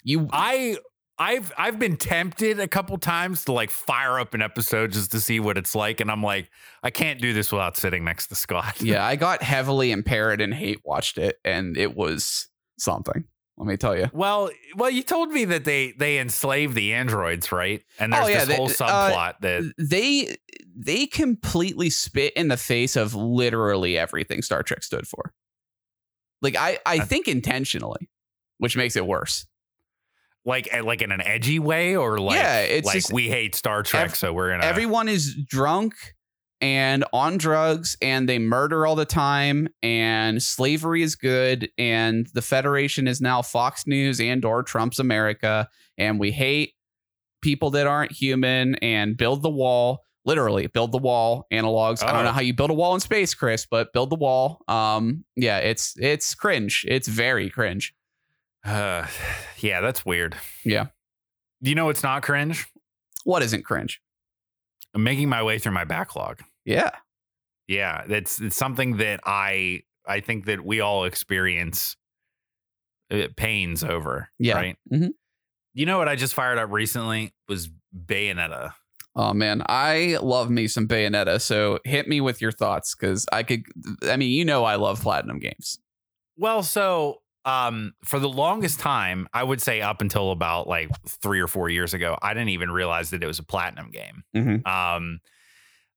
You 0.04 0.28
I 0.32 0.76
I've 1.18 1.52
I've 1.58 1.80
been 1.80 1.96
tempted 1.96 2.60
a 2.60 2.68
couple 2.68 2.96
times 2.98 3.44
to 3.46 3.52
like 3.52 3.70
fire 3.70 4.20
up 4.20 4.34
an 4.34 4.42
episode 4.42 4.92
just 4.92 5.10
to 5.10 5.20
see 5.20 5.40
what 5.40 5.58
it's 5.58 5.74
like, 5.74 6.00
and 6.00 6.12
I'm 6.12 6.22
like, 6.22 6.48
I 6.84 6.90
can't 6.90 7.20
do 7.20 7.32
this 7.32 7.50
without 7.50 7.76
sitting 7.76 8.04
next 8.04 8.28
to 8.28 8.36
Scott. 8.36 8.76
yeah, 8.80 9.04
I 9.04 9.16
got 9.16 9.42
heavily 9.42 9.90
impaired 9.90 10.40
and 10.40 10.54
hate 10.54 10.78
watched 10.84 11.18
it, 11.18 11.38
and 11.44 11.76
it 11.76 11.96
was 11.96 12.48
something. 12.78 13.24
Let 13.56 13.66
me 13.66 13.76
tell 13.76 13.98
you. 13.98 14.08
Well, 14.12 14.50
well, 14.76 14.90
you 14.90 15.02
told 15.02 15.30
me 15.32 15.44
that 15.46 15.64
they 15.64 15.90
they 15.98 16.20
enslave 16.20 16.74
the 16.74 16.94
androids, 16.94 17.50
right? 17.50 17.82
And 17.98 18.14
Oh, 18.14 18.18
there's 18.18 18.28
yeah, 18.28 18.38
this 18.44 18.48
they- 18.48 18.54
whole 18.54 18.66
uh, 18.66 19.10
subplot 19.10 19.34
that 19.40 19.72
They 19.76 20.36
they 20.80 21.06
completely 21.06 21.90
spit 21.90 22.32
in 22.34 22.46
the 22.48 22.56
face 22.56 22.94
of 22.94 23.12
literally 23.14 23.98
everything 23.98 24.42
Star 24.42 24.62
Trek 24.62 24.82
stood 24.84 25.08
for. 25.08 25.32
Like 26.40 26.54
I 26.56 26.78
I 26.86 26.98
Uh, 26.98 27.04
think 27.04 27.26
intentionally, 27.26 28.08
which 28.58 28.76
makes 28.76 28.94
it 28.96 29.06
worse. 29.06 29.46
like 30.44 30.68
eh, 30.72 30.80
like 30.82 31.02
in 31.02 31.10
an 31.12 31.20
edgy 31.20 31.58
way, 31.58 31.96
or 31.96 32.18
like 32.18 32.36
Yeah, 32.36 32.60
it's 32.60 32.86
like 32.86 32.94
just- 32.94 33.12
we 33.12 33.28
hate 33.28 33.54
Star 33.54 33.82
Trek, 33.82 34.04
ev- 34.10 34.16
so 34.16 34.32
we're 34.32 34.50
gonna 34.50 34.64
Everyone 34.64 35.08
is 35.08 35.34
drunk 35.34 35.94
and 36.60 37.04
on 37.12 37.38
drugs 37.38 37.96
and 38.00 38.28
they 38.28 38.38
murder 38.38 38.86
all 38.86 38.94
the 38.96 39.04
time 39.04 39.68
and 39.82 40.42
slavery 40.42 41.02
is 41.02 41.16
good 41.16 41.70
and 41.76 42.26
the 42.34 42.40
federation 42.42 43.06
is 43.08 43.20
now 43.20 43.42
fox 43.42 43.86
news 43.86 44.20
and 44.20 44.44
or 44.44 44.64
trump's 44.64 44.98
america 44.98 45.68
and 45.98 46.18
we 46.18 46.32
hate 46.32 46.74
people 47.42 47.70
that 47.70 47.86
aren't 47.86 48.10
human 48.10 48.74
and 48.76 49.16
build 49.16 49.42
the 49.42 49.50
wall 49.50 50.00
literally 50.28 50.66
build 50.66 50.92
the 50.92 50.98
wall 50.98 51.46
analogs 51.52 52.02
i 52.02 52.12
don't 52.12 52.22
know 52.24 52.30
Oh. 52.30 52.32
how 52.32 52.40
you 52.40 52.54
build 52.54 52.70
a 52.70 52.74
wall 52.74 52.94
in 52.94 53.00
space 53.00 53.34
chris 53.34 53.66
but 53.70 53.92
build 53.92 54.10
the 54.10 54.16
wall 54.16 54.62
um 54.68 55.24
yeah 55.36 55.58
it's 55.58 55.94
it's 55.98 56.34
cringe 56.34 56.84
it's 56.88 57.08
very 57.08 57.48
cringe 57.50 57.94
Uh, 58.64 59.06
yeah, 59.58 59.80
that's 59.80 60.04
weird. 60.04 60.36
Yeah. 60.64 60.86
You 61.60 61.74
know, 61.74 61.88
it's 61.90 62.02
not 62.02 62.22
cringe. 62.22 62.66
what 63.24 63.42
isn't 63.42 63.64
cringe 63.64 64.00
I'm 64.94 65.02
making 65.04 65.28
my 65.28 65.42
way 65.42 65.58
through 65.58 65.72
my 65.72 65.84
backlog. 65.84 66.40
yeah 66.64 66.90
Yeah, 67.68 68.04
it's 68.08 68.40
it's 68.40 68.56
something 68.56 68.96
that 68.98 69.20
I 69.24 69.82
I 70.06 70.20
think 70.20 70.46
that 70.46 70.60
we 70.64 70.80
all 70.80 71.04
experience 71.04 71.96
uh, 73.10 73.28
pains 73.36 73.84
over. 73.84 74.28
Yeah. 74.38 74.54
Right. 74.56 74.76
Mhm. 74.92 75.10
You 75.74 75.86
know 75.86 75.98
what 75.98 76.08
I 76.08 76.16
just 76.16 76.34
fired 76.34 76.58
up 76.58 76.70
recently 76.70 77.32
was 77.48 77.70
Bayonetta. 77.94 78.72
Oh 79.20 79.34
man, 79.34 79.62
I 79.68 80.16
love 80.22 80.48
me 80.48 80.68
some 80.68 80.86
Bayonetta. 80.86 81.40
So 81.40 81.80
hit 81.84 82.06
me 82.06 82.20
with 82.20 82.40
your 82.40 82.52
thoughts 82.52 82.94
because 82.94 83.26
I 83.32 83.42
could. 83.42 83.64
I 84.04 84.16
mean, 84.16 84.30
you 84.30 84.44
know, 84.44 84.62
I 84.64 84.76
love 84.76 85.02
platinum 85.02 85.40
games. 85.40 85.80
Well, 86.36 86.62
so 86.62 87.20
um, 87.44 87.94
for 88.04 88.20
the 88.20 88.28
longest 88.28 88.78
time, 88.78 89.26
I 89.34 89.42
would 89.42 89.60
say 89.60 89.80
up 89.80 90.00
until 90.00 90.30
about 90.30 90.68
like 90.68 90.90
three 91.06 91.40
or 91.40 91.48
four 91.48 91.68
years 91.68 91.94
ago, 91.94 92.16
I 92.22 92.32
didn't 92.32 92.50
even 92.50 92.70
realize 92.70 93.10
that 93.10 93.22
it 93.24 93.26
was 93.26 93.40
a 93.40 93.44
platinum 93.44 93.90
game. 93.90 94.22
Mhm. 94.36 94.64
Um, 94.66 95.18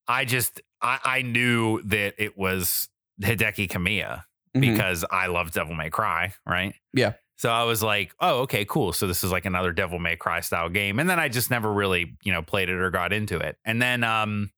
I 0.07 0.25
just 0.25 0.59
I, 0.81 0.97
I 1.03 1.21
knew 1.21 1.79
that 1.83 2.15
it 2.17 2.35
was 2.35 2.89
Hideki 3.21 3.69
Kamiya 3.69 4.23
Mhm. 4.57 4.61
because 4.61 5.05
I 5.11 5.27
love 5.27 5.51
Devil 5.51 5.75
May 5.75 5.91
Cry, 5.91 6.33
right? 6.47 6.73
Yeah. 6.91 7.13
So 7.41 7.49
I 7.49 7.63
was 7.63 7.81
like, 7.81 8.13
oh, 8.19 8.41
okay, 8.41 8.65
cool. 8.65 8.93
So 8.93 9.07
this 9.07 9.23
is 9.23 9.31
like 9.31 9.45
another 9.45 9.71
Devil 9.71 9.97
May 9.97 10.15
Cry 10.15 10.41
style 10.41 10.69
game. 10.69 10.99
And 10.99 11.09
then 11.09 11.19
I 11.19 11.27
just 11.27 11.49
never 11.49 11.73
really, 11.73 12.15
you 12.21 12.31
know, 12.31 12.43
played 12.43 12.69
it 12.69 12.75
or 12.75 12.91
got 12.91 13.11
into 13.11 13.39
it. 13.39 13.57
And 13.65 13.81
then 13.81 14.03
um, 14.03 14.51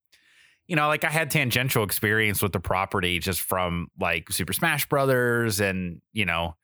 you 0.67 0.75
know, 0.75 0.87
like 0.87 1.05
I 1.05 1.09
had 1.09 1.31
tangential 1.31 1.85
experience 1.85 2.41
with 2.41 2.51
the 2.51 2.59
property 2.59 3.19
just 3.19 3.39
from 3.39 3.87
like 3.97 4.29
Super 4.33 4.51
Smash 4.51 4.89
Brothers 4.89 5.61
and, 5.61 6.01
you 6.11 6.25
know, 6.25 6.57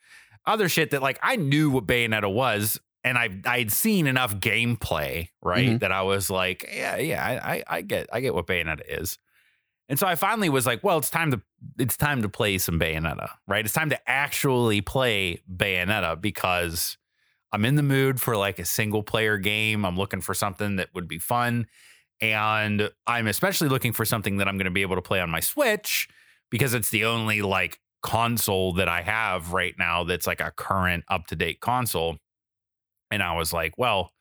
other 0.45 0.67
shit 0.67 0.91
that 0.91 1.01
like 1.01 1.19
I 1.23 1.37
knew 1.37 1.69
what 1.69 1.85
Bayonetta 1.87 2.29
was 2.29 2.81
and 3.05 3.17
I 3.17 3.29
I'd 3.45 3.71
seen 3.71 4.05
enough 4.05 4.35
gameplay, 4.41 5.29
right? 5.41 5.69
Mhm. 5.69 5.79
That 5.79 5.93
I 5.93 6.01
was 6.01 6.29
like, 6.29 6.69
yeah, 6.69 6.97
yeah, 6.97 7.39
I 7.41 7.63
I 7.65 7.81
get 7.81 8.07
I 8.11 8.19
get 8.19 8.35
what 8.35 8.45
Bayonetta 8.45 8.81
is. 8.85 9.17
And 9.89 9.97
so 9.97 10.05
I 10.05 10.13
finally 10.13 10.49
was 10.49 10.67
like, 10.67 10.83
well, 10.83 10.99
it's 10.99 11.09
time 11.09 11.31
to 11.31 11.41
it's 11.79 11.97
time 11.97 12.21
to 12.21 12.29
play 12.29 12.59
some 12.59 12.79
Bayonetta, 12.79 13.29
right? 13.47 13.65
It's 13.65 13.73
time 13.73 13.89
to 13.89 14.09
actually 14.09 14.81
play 14.81 15.41
Bayonetta 15.51 16.21
because 16.21 16.97
I'm 17.51 17.65
in 17.65 17.75
the 17.75 17.83
mood 17.83 18.21
for 18.21 18.37
like 18.37 18.59
a 18.59 18.65
single 18.65 19.01
player 19.01 19.37
game. 19.39 19.83
I'm 19.83 19.97
looking 19.97 20.21
for 20.21 20.35
something 20.35 20.75
that 20.75 20.89
would 20.93 21.07
be 21.07 21.17
fun. 21.17 21.65
And 22.21 22.91
I'm 23.07 23.27
especially 23.27 23.69
looking 23.69 23.93
for 23.93 24.05
something 24.05 24.37
that 24.37 24.47
I'm 24.47 24.57
going 24.57 24.65
to 24.65 24.71
be 24.71 24.83
able 24.83 24.97
to 24.97 25.01
play 25.01 25.21
on 25.21 25.29
my 25.29 25.39
Switch 25.39 26.07
because 26.51 26.75
it's 26.75 26.91
the 26.91 27.05
only 27.05 27.41
like 27.41 27.79
console 28.03 28.73
that 28.73 28.87
I 28.87 29.01
have 29.01 29.53
right 29.53 29.73
now 29.79 30.03
that's 30.03 30.27
like 30.27 30.41
a 30.41 30.51
current 30.51 31.03
up 31.07 31.27
to 31.27 31.35
date 31.35 31.61
console. 31.61 32.17
And 33.09 33.23
I 33.23 33.35
was 33.35 33.51
like, 33.51 33.77
well, 33.77 34.11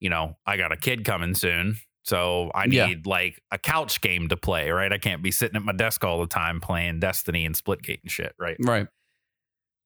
you 0.00 0.10
know, 0.10 0.36
I 0.46 0.56
got 0.56 0.72
a 0.72 0.76
kid 0.76 1.04
coming 1.04 1.34
soon. 1.34 1.76
So 2.06 2.52
I 2.54 2.66
Yeah. 2.66 2.86
need 2.86 3.04
like 3.06 3.42
a 3.50 3.58
couch 3.58 4.00
game 4.00 4.28
to 4.28 4.36
play, 4.36 4.70
right? 4.70 4.92
I 4.92 4.98
can't 4.98 5.22
be 5.22 5.32
sitting 5.32 5.56
at 5.56 5.62
my 5.62 5.72
desk 5.72 6.04
all 6.04 6.20
the 6.20 6.28
time 6.28 6.60
playing 6.60 7.00
Destiny 7.00 7.44
and 7.44 7.54
Splitgate 7.56 8.00
and 8.02 8.10
shit, 8.10 8.32
right? 8.38 8.56
Right. 8.60 8.86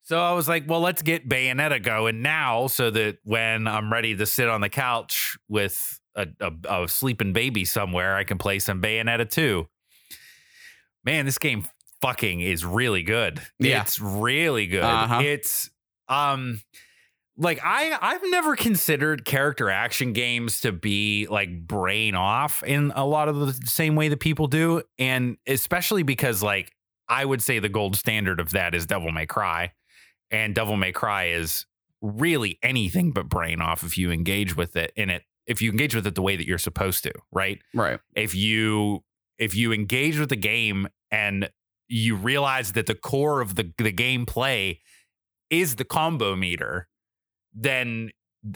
So 0.02 0.20
I 0.20 0.32
was 0.32 0.46
like, 0.48 0.64
well, 0.68 0.80
let's 0.80 1.00
get 1.02 1.28
Bayonetta 1.28 1.82
going 1.82 2.20
now 2.20 2.66
so 2.66 2.90
that 2.90 3.18
when 3.24 3.66
I'm 3.66 3.90
ready 3.92 4.14
to 4.16 4.26
sit 4.26 4.48
on 4.48 4.60
the 4.60 4.68
couch 4.68 5.38
with 5.48 5.98
a, 6.14 6.26
a, 6.40 6.82
a 6.82 6.88
sleeping 6.88 7.32
baby 7.32 7.64
somewhere, 7.64 8.16
I 8.16 8.24
can 8.24 8.36
play 8.36 8.58
some 8.58 8.82
Bayonetta 8.82 9.30
2. 9.30 9.66
Man, 11.04 11.24
this 11.24 11.38
game 11.38 11.66
fucking 12.02 12.40
is 12.40 12.64
really 12.64 13.02
good. 13.02 13.40
Yeah. 13.58 13.80
It's 13.82 13.98
really 13.98 14.66
good. 14.66 14.82
Uh-huh. 14.82 15.20
It's 15.22 15.70
um 16.08 16.60
like 17.36 17.60
I 17.64 17.96
I've 18.00 18.22
never 18.24 18.56
considered 18.56 19.24
character 19.24 19.70
action 19.70 20.12
games 20.12 20.60
to 20.62 20.72
be 20.72 21.26
like 21.28 21.66
brain 21.66 22.14
off 22.14 22.62
in 22.62 22.92
a 22.94 23.06
lot 23.06 23.28
of 23.28 23.38
the 23.38 23.52
same 23.66 23.96
way 23.96 24.08
that 24.08 24.20
people 24.20 24.46
do 24.46 24.82
and 24.98 25.36
especially 25.46 26.02
because 26.02 26.42
like 26.42 26.72
I 27.08 27.24
would 27.24 27.42
say 27.42 27.58
the 27.58 27.68
gold 27.68 27.96
standard 27.96 28.40
of 28.40 28.50
that 28.52 28.74
is 28.74 28.86
Devil 28.86 29.10
May 29.10 29.26
Cry 29.26 29.72
and 30.30 30.54
Devil 30.54 30.76
May 30.76 30.92
Cry 30.92 31.26
is 31.26 31.66
really 32.02 32.58
anything 32.62 33.12
but 33.12 33.28
brain 33.28 33.60
off 33.60 33.84
if 33.84 33.98
you 33.98 34.10
engage 34.10 34.56
with 34.56 34.76
it 34.76 34.92
in 34.96 35.10
it 35.10 35.22
if 35.46 35.60
you 35.60 35.70
engage 35.70 35.94
with 35.94 36.06
it 36.06 36.14
the 36.14 36.22
way 36.22 36.36
that 36.36 36.46
you're 36.46 36.58
supposed 36.58 37.02
to, 37.02 37.12
right? 37.32 37.60
Right. 37.74 37.98
If 38.14 38.34
you 38.34 39.02
if 39.38 39.56
you 39.56 39.72
engage 39.72 40.18
with 40.18 40.28
the 40.28 40.36
game 40.36 40.88
and 41.10 41.50
you 41.88 42.14
realize 42.14 42.72
that 42.72 42.86
the 42.86 42.94
core 42.94 43.40
of 43.40 43.56
the 43.56 43.72
the 43.78 43.92
gameplay 43.92 44.78
is 45.50 45.74
the 45.76 45.84
combo 45.84 46.36
meter, 46.36 46.86
then 47.52 48.10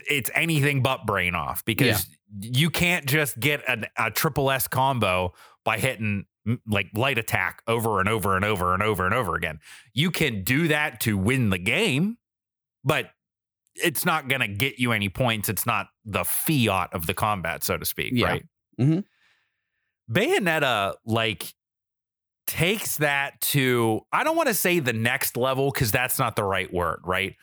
it's 0.07 0.30
anything 0.35 0.83
but 0.83 1.07
brain 1.07 1.35
off 1.35 1.64
because 1.64 2.07
you 2.40 2.70
can't 2.70 3.04
just 3.07 3.38
get 3.38 3.62
an, 3.68 3.85
a 3.98 4.11
triple 4.11 4.50
S 4.50 4.66
combo 4.66 5.35
by 5.64 5.78
hitting 5.78 6.24
mm, 6.48 6.59
like 6.66 6.87
light 6.94 7.18
attack 7.18 7.62
over 7.66 8.00
and 8.00 8.09
over 8.09 8.35
and 8.37 8.44
over 8.44 8.72
and 8.74 8.83
over 8.83 9.04
and 9.04 9.14
over 9.14 9.35
again. 9.37 9.59
You 9.92 10.11
can 10.11 10.42
do 10.42 10.68
that 10.68 11.00
to 11.00 11.18
win 11.18 11.50
the 11.50 11.59
game, 11.59 12.16
but 12.83 13.11
it's 13.76 14.04
not 14.07 14.28
going 14.28 14.40
to 14.40 14.48
get 14.48 14.78
you 14.78 14.92
any 14.92 15.09
points. 15.09 15.48
It's 15.48 15.66
not 15.66 15.88
the 16.04 16.24
fiat 16.24 16.94
of 16.94 17.07
the 17.07 17.14
combat, 17.14 17.62
so 17.64 17.76
to 17.76 17.85
speak, 17.85 18.12
Yeah. 18.14 18.26
right? 18.26 18.44
Mhm. 18.80 19.04
Bayonetta 20.11 20.94
like 21.04 21.54
takes 22.46 22.98
that 22.98 23.40
to 23.40 24.02
I 24.12 24.22
don't 24.22 24.37
want 24.37 24.48
to 24.48 24.54
say 24.54 24.78
the 24.78 24.92
next 24.92 25.37
level 25.37 25.72
cuz 25.72 25.90
that's 25.90 26.18
not 26.18 26.37
the 26.37 26.44
right 26.44 26.72
word, 26.72 27.00
right? 27.04 27.37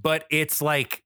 But 0.00 0.24
it's 0.30 0.62
like 0.62 1.02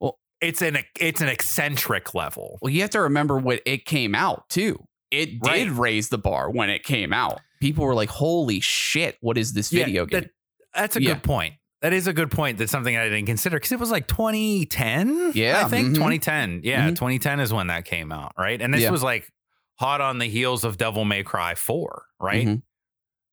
Well- 0.00 0.18
it's 0.40 0.62
an 0.62 0.78
it's 0.98 1.20
an 1.20 1.28
eccentric 1.28 2.14
level. 2.14 2.58
Well, 2.62 2.70
you 2.72 2.80
have 2.80 2.90
to 2.90 3.00
remember 3.02 3.38
when 3.38 3.60
it 3.66 3.84
came 3.84 4.14
out 4.14 4.48
too. 4.48 4.86
It 5.10 5.30
Right. 5.44 5.64
did 5.64 5.70
raise 5.72 6.08
the 6.08 6.18
bar 6.18 6.50
when 6.50 6.70
it 6.70 6.82
came 6.82 7.12
out. 7.12 7.40
People 7.60 7.84
were 7.84 7.94
like, 7.94 8.10
"Holy 8.10 8.58
shit, 8.60 9.16
what 9.20 9.38
is 9.38 9.52
this 9.52 9.72
Yeah, 9.72 9.84
video 9.84 10.06
game?" 10.06 10.20
that- 10.22 10.30
that's 10.74 10.96
a 10.96 11.02
Yeah. 11.02 11.14
good 11.14 11.22
point. 11.22 11.54
That 11.82 11.92
is 11.92 12.06
a 12.06 12.12
good 12.12 12.30
point. 12.30 12.58
That's 12.58 12.72
something 12.72 12.96
I 12.96 13.04
didn't 13.04 13.26
consider 13.26 13.56
because 13.56 13.70
it 13.72 13.78
was 13.78 13.90
like 13.90 14.08
2010. 14.08 15.32
Yeah, 15.34 15.62
I 15.64 15.68
think 15.68 15.88
mhm. 15.90 15.94
2010. 15.94 16.60
Yeah, 16.64 16.88
Mhm. 16.88 16.96
2010 16.96 17.40
is 17.40 17.52
when 17.52 17.66
that 17.68 17.84
came 17.84 18.10
out, 18.10 18.32
right? 18.38 18.60
And 18.60 18.72
this 18.74 18.82
Yeah. 18.82 18.90
was 18.90 19.02
like 19.02 19.28
hot 19.76 20.00
on 20.00 20.18
the 20.18 20.26
heels 20.26 20.64
of 20.64 20.78
Devil 20.78 21.04
May 21.04 21.22
Cry 21.22 21.54
4, 21.54 22.06
right? 22.20 22.46
Mhm. 22.46 22.62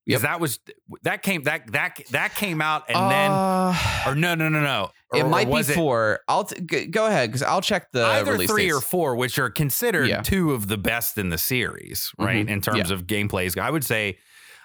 Because 0.06 0.24
Yep. 0.24 0.32
that 0.32 0.40
was 0.40 0.60
that 1.04 1.22
came 1.22 1.44
that 1.44 1.72
that 1.74 2.00
that 2.10 2.34
came 2.36 2.60
out 2.62 2.86
and 2.90 3.12
then 3.12 3.32
Uh, 3.32 3.76
or 4.08 4.16
no 4.16 4.34
no 4.34 4.50
no 4.50 4.60
no 4.62 4.90
it 5.14 5.20
Or- 5.22 5.26
or 5.26 5.30
might 5.30 5.46
be 5.46 5.52
was 5.52 5.70
it 5.70 5.76
four. 5.76 6.22
I'll 6.28 6.46
t- 6.46 6.88
go 6.88 7.06
ahead 7.06 7.30
because 7.30 7.44
I'll 7.44 7.62
check 7.62 7.92
the 7.92 8.04
either 8.06 8.32
release 8.32 8.50
three 8.50 8.72
or 8.72 8.82
four, 8.82 9.16
which 9.16 9.38
are 9.38 9.50
considered 9.52 10.08
Yeah. 10.10 10.22
two 10.22 10.54
of 10.54 10.68
the 10.70 10.78
best 10.78 11.18
in 11.20 11.30
the 11.30 11.38
series, 11.38 12.12
right? 12.18 12.46
Mhm. 12.46 12.50
In 12.50 12.62
terms 12.62 12.90
of 12.90 13.04
gameplays, 13.06 13.60
I 13.62 13.70
would 13.70 13.84
say. 13.86 14.18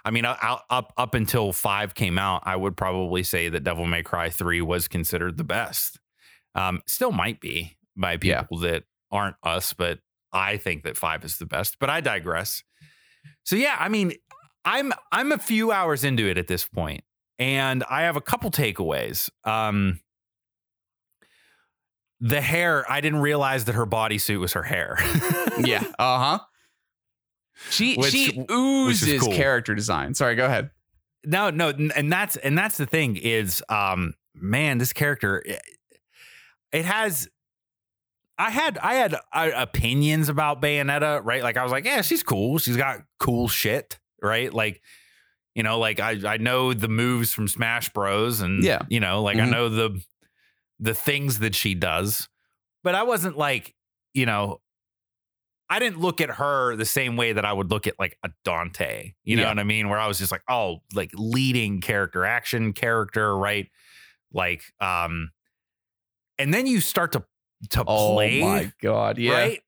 I 0.07 0.11
mean, 0.13 0.25
I- 0.25 0.61
up 0.71 0.93
up 0.97 1.15
until 1.15 1.53
five 1.53 1.95
came 1.95 2.17
out, 2.17 2.43
I 2.47 2.55
would 2.57 2.77
probably 2.77 3.23
say 3.25 3.49
that 3.49 3.65
Devil 3.65 3.87
May 3.87 4.03
Cry 4.05 4.31
three 4.31 4.63
was 4.63 4.87
considered 4.89 5.37
the 5.37 5.45
best. 5.45 5.99
Um, 6.55 6.81
still 6.87 7.11
might 7.13 7.41
be 7.41 7.77
by 7.97 8.17
Yeah. 8.23 8.43
people 8.43 8.59
that 8.61 8.85
aren't 9.11 9.37
us, 9.43 9.73
but 9.75 9.99
I 10.33 10.57
think 10.59 10.85
that 10.85 10.97
five 10.97 11.25
is 11.25 11.39
the 11.39 11.47
best. 11.47 11.79
But 11.81 11.91
I 11.91 12.01
digress. 12.01 12.63
So 13.43 13.57
yeah, 13.57 13.77
I 13.81 13.89
mean, 13.89 14.13
I'm 14.67 14.93
I'm 15.13 15.33
a 15.33 15.39
few 15.39 15.73
hours 15.73 16.05
into 16.05 16.27
it 16.29 16.37
at 16.37 16.49
this 16.49 16.67
point, 16.67 17.05
and 17.39 17.85
I 17.89 18.03
have 18.03 18.17
a 18.17 18.21
couple 18.21 18.51
takeaways. 18.51 19.31
Um, 19.45 20.01
the 22.21 22.41
hair, 22.41 22.85
I 22.91 23.01
didn't 23.01 23.21
realize 23.21 23.67
that 23.67 23.75
her 23.75 23.87
bodysuit 23.87 24.41
was 24.41 24.53
her 24.55 24.63
hair. 24.63 24.97
yeah. 25.59 25.85
Uh 25.99 26.19
huh. 26.19 26.39
She 27.71 27.95
Which- 27.95 28.13
she 28.13 28.45
oozes 28.51 29.23
cool. 29.23 29.33
character 29.33 29.75
design. 29.75 30.15
Sorry, 30.15 30.35
go 30.35 30.45
ahead. 30.47 30.71
no, 31.25 31.51
no, 31.51 31.71
and 31.71 32.13
that's 32.13 32.37
and 32.37 32.57
that's 32.59 32.77
the 32.77 32.87
thing 32.87 33.17
is, 33.17 33.63
um, 33.69 34.15
man, 34.35 34.79
this 34.79 34.93
character, 34.93 35.43
it, 35.45 35.63
it 36.73 36.85
has. 36.85 37.29
I 38.39 38.51
had 38.51 38.77
I 38.79 38.95
had 38.95 39.15
uh, 39.33 39.51
opinions 39.55 40.29
about 40.29 40.61
Bayonetta, 40.61 41.23
right? 41.25 41.43
Like 41.43 41.57
I 41.57 41.63
was 41.63 41.73
like, 41.73 41.87
yeah, 41.87 42.03
she's 42.03 42.23
cool. 42.23 42.59
She's 42.59 42.77
got 42.77 43.01
cool 43.19 43.49
shit, 43.49 43.99
right? 44.23 44.53
Like, 44.53 44.81
you 45.55 45.63
know, 45.63 45.79
like 45.79 46.01
I 46.01 46.35
I 46.35 46.37
know 46.37 46.73
the 46.73 46.89
moves 46.89 47.33
from 47.33 47.49
Smash 47.49 47.89
Bros. 47.91 48.41
and 48.41 48.63
Yeah. 48.63 48.81
you 48.89 49.01
know, 49.01 49.23
like 49.23 49.37
I 49.37 49.41
Mhm. 49.47 49.51
know 49.51 49.69
the 49.69 50.01
the 50.79 50.95
things 50.95 51.39
that 51.39 51.55
she 51.55 51.75
does, 51.75 52.29
but 52.85 52.95
I 52.95 53.03
wasn't 53.03 53.39
like, 53.39 53.75
you 54.13 54.27
know, 54.27 54.61
I 55.69 55.79
didn't 55.81 55.99
look 56.01 56.21
at 56.21 56.31
her 56.31 56.77
the 56.77 56.85
same 56.85 57.17
way 57.17 57.33
that 57.33 57.45
I 57.45 57.53
would 57.53 57.71
look 57.71 57.87
at 57.87 57.99
like 57.99 58.17
a 58.23 58.31
Dante. 58.45 59.15
You 59.25 59.37
know 59.37 59.43
Yeah. 59.43 59.49
what 59.49 59.59
I 59.59 59.65
mean? 59.65 59.89
Where 59.89 59.99
I 59.99 60.07
was 60.07 60.19
just 60.19 60.31
like, 60.31 60.43
oh, 60.49 60.83
like 60.95 61.11
leading 61.15 61.81
character, 61.81 62.25
action 62.25 62.73
character, 62.73 63.37
right? 63.37 63.69
Like, 64.33 64.63
um, 64.81 65.31
and 66.39 66.53
then 66.53 66.67
you 66.67 66.81
start 66.81 67.13
to 67.13 67.25
to 67.71 67.85
play, 67.87 68.43
Oh 68.43 68.47
my 68.47 68.73
god. 68.83 69.17
Yeah. 69.19 69.33
right? 69.33 69.63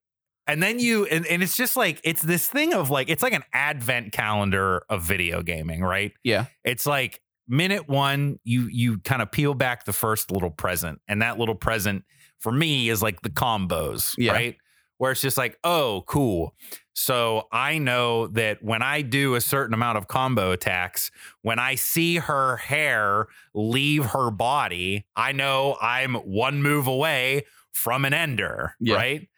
And 0.49 0.63
then 0.63 0.79
you 0.81 1.05
and, 1.07 1.27
and 1.27 1.43
it's 1.43 1.57
just 1.57 1.77
like 1.77 2.01
it's 2.03 2.23
this 2.23 2.49
thing 2.49 2.73
of 2.75 2.91
like 2.91 3.09
it's 3.11 3.23
like 3.23 3.35
an 3.35 3.45
advent 3.53 4.13
calendar 4.13 4.83
of 4.89 5.03
video 5.03 5.43
gaming, 5.43 5.83
right? 5.83 6.13
Yeah. 6.25 6.47
It's 6.65 6.87
like 6.87 7.21
minute 7.47 7.87
one, 7.89 8.41
you 8.45 8.63
you 8.71 8.99
kind 8.99 9.23
of 9.23 9.31
peel 9.31 9.55
back 9.55 9.85
the 9.85 9.93
first 9.93 10.31
little 10.31 10.51
present, 10.51 11.01
and 11.07 11.23
that 11.23 11.39
little 11.39 11.55
present 11.55 12.05
for 12.41 12.51
me 12.51 12.89
is 12.89 13.03
like 13.03 13.21
the 13.23 13.31
combos, 13.31 14.15
Yeah. 14.19 14.33
right? 14.33 14.57
Where 14.97 15.13
it's 15.13 15.21
just 15.21 15.37
like, 15.39 15.57
oh, 15.63 16.03
cool. 16.07 16.55
So 16.95 17.47
I 17.53 17.79
know 17.79 18.27
that 18.29 18.63
when 18.65 18.83
I 18.83 19.03
do 19.03 19.37
a 19.37 19.41
certain 19.41 19.73
amount 19.75 19.99
of 19.99 20.09
combo 20.09 20.51
attacks, 20.51 21.13
when 21.43 21.61
I 21.61 21.77
see 21.77 22.17
her 22.17 22.57
hair 22.57 23.27
leave 23.55 24.07
her 24.07 24.31
body, 24.33 25.07
I 25.15 25.31
know 25.33 25.77
I'm 25.81 26.15
one 26.17 26.63
move 26.63 26.89
away 26.89 27.45
from 27.73 28.05
an 28.05 28.13
ender, 28.13 28.75
Yeah. 28.81 28.97
right? 28.97 29.29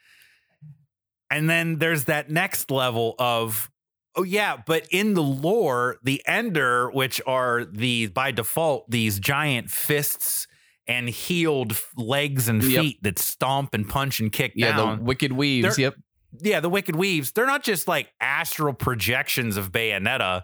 And 1.31 1.49
then 1.49 1.79
there's 1.79 2.05
that 2.05 2.31
next 2.31 2.71
level 2.71 3.15
of, 3.19 3.71
oh 4.17 4.23
yeah, 4.25 4.57
but 4.67 4.87
in 4.91 5.15
the 5.15 5.23
lore, 5.23 5.97
the 6.03 6.23
ender, 6.27 6.91
which 6.91 7.21
are 7.27 7.65
the 7.65 8.09
by 8.09 8.33
default 8.33 8.91
these 8.91 9.21
giant 9.21 9.71
fists 9.71 10.47
and 10.87 11.09
heeled 11.09 11.81
legs 11.97 12.49
and 12.49 12.63
Yep. 12.65 12.83
feet 12.83 13.03
that 13.03 13.19
stomp 13.19 13.75
and 13.75 13.89
punch 13.89 14.19
and 14.19 14.33
kick 14.33 14.53
Yeah. 14.57 14.77
down 14.77 14.99
The 14.99 15.05
wicked 15.05 15.33
weaves. 15.33 15.77
They're- 15.77 15.85
Yep. 15.85 15.95
yeah, 16.43 16.61
the 16.61 16.69
Wicked 16.69 16.97
Weaves, 16.97 17.31
they're 17.33 17.47
not 17.47 17.63
just 17.63 17.87
like 17.87 18.13
astral 18.21 18.73
projections 18.75 19.57
of 19.57 19.71
Bayonetta. 19.71 20.43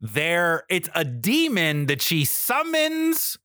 They're 0.00 0.64
it's 0.68 0.88
a 0.94 1.04
demon 1.04 1.86
that 1.86 2.00
she 2.02 2.24
summons 2.24 3.36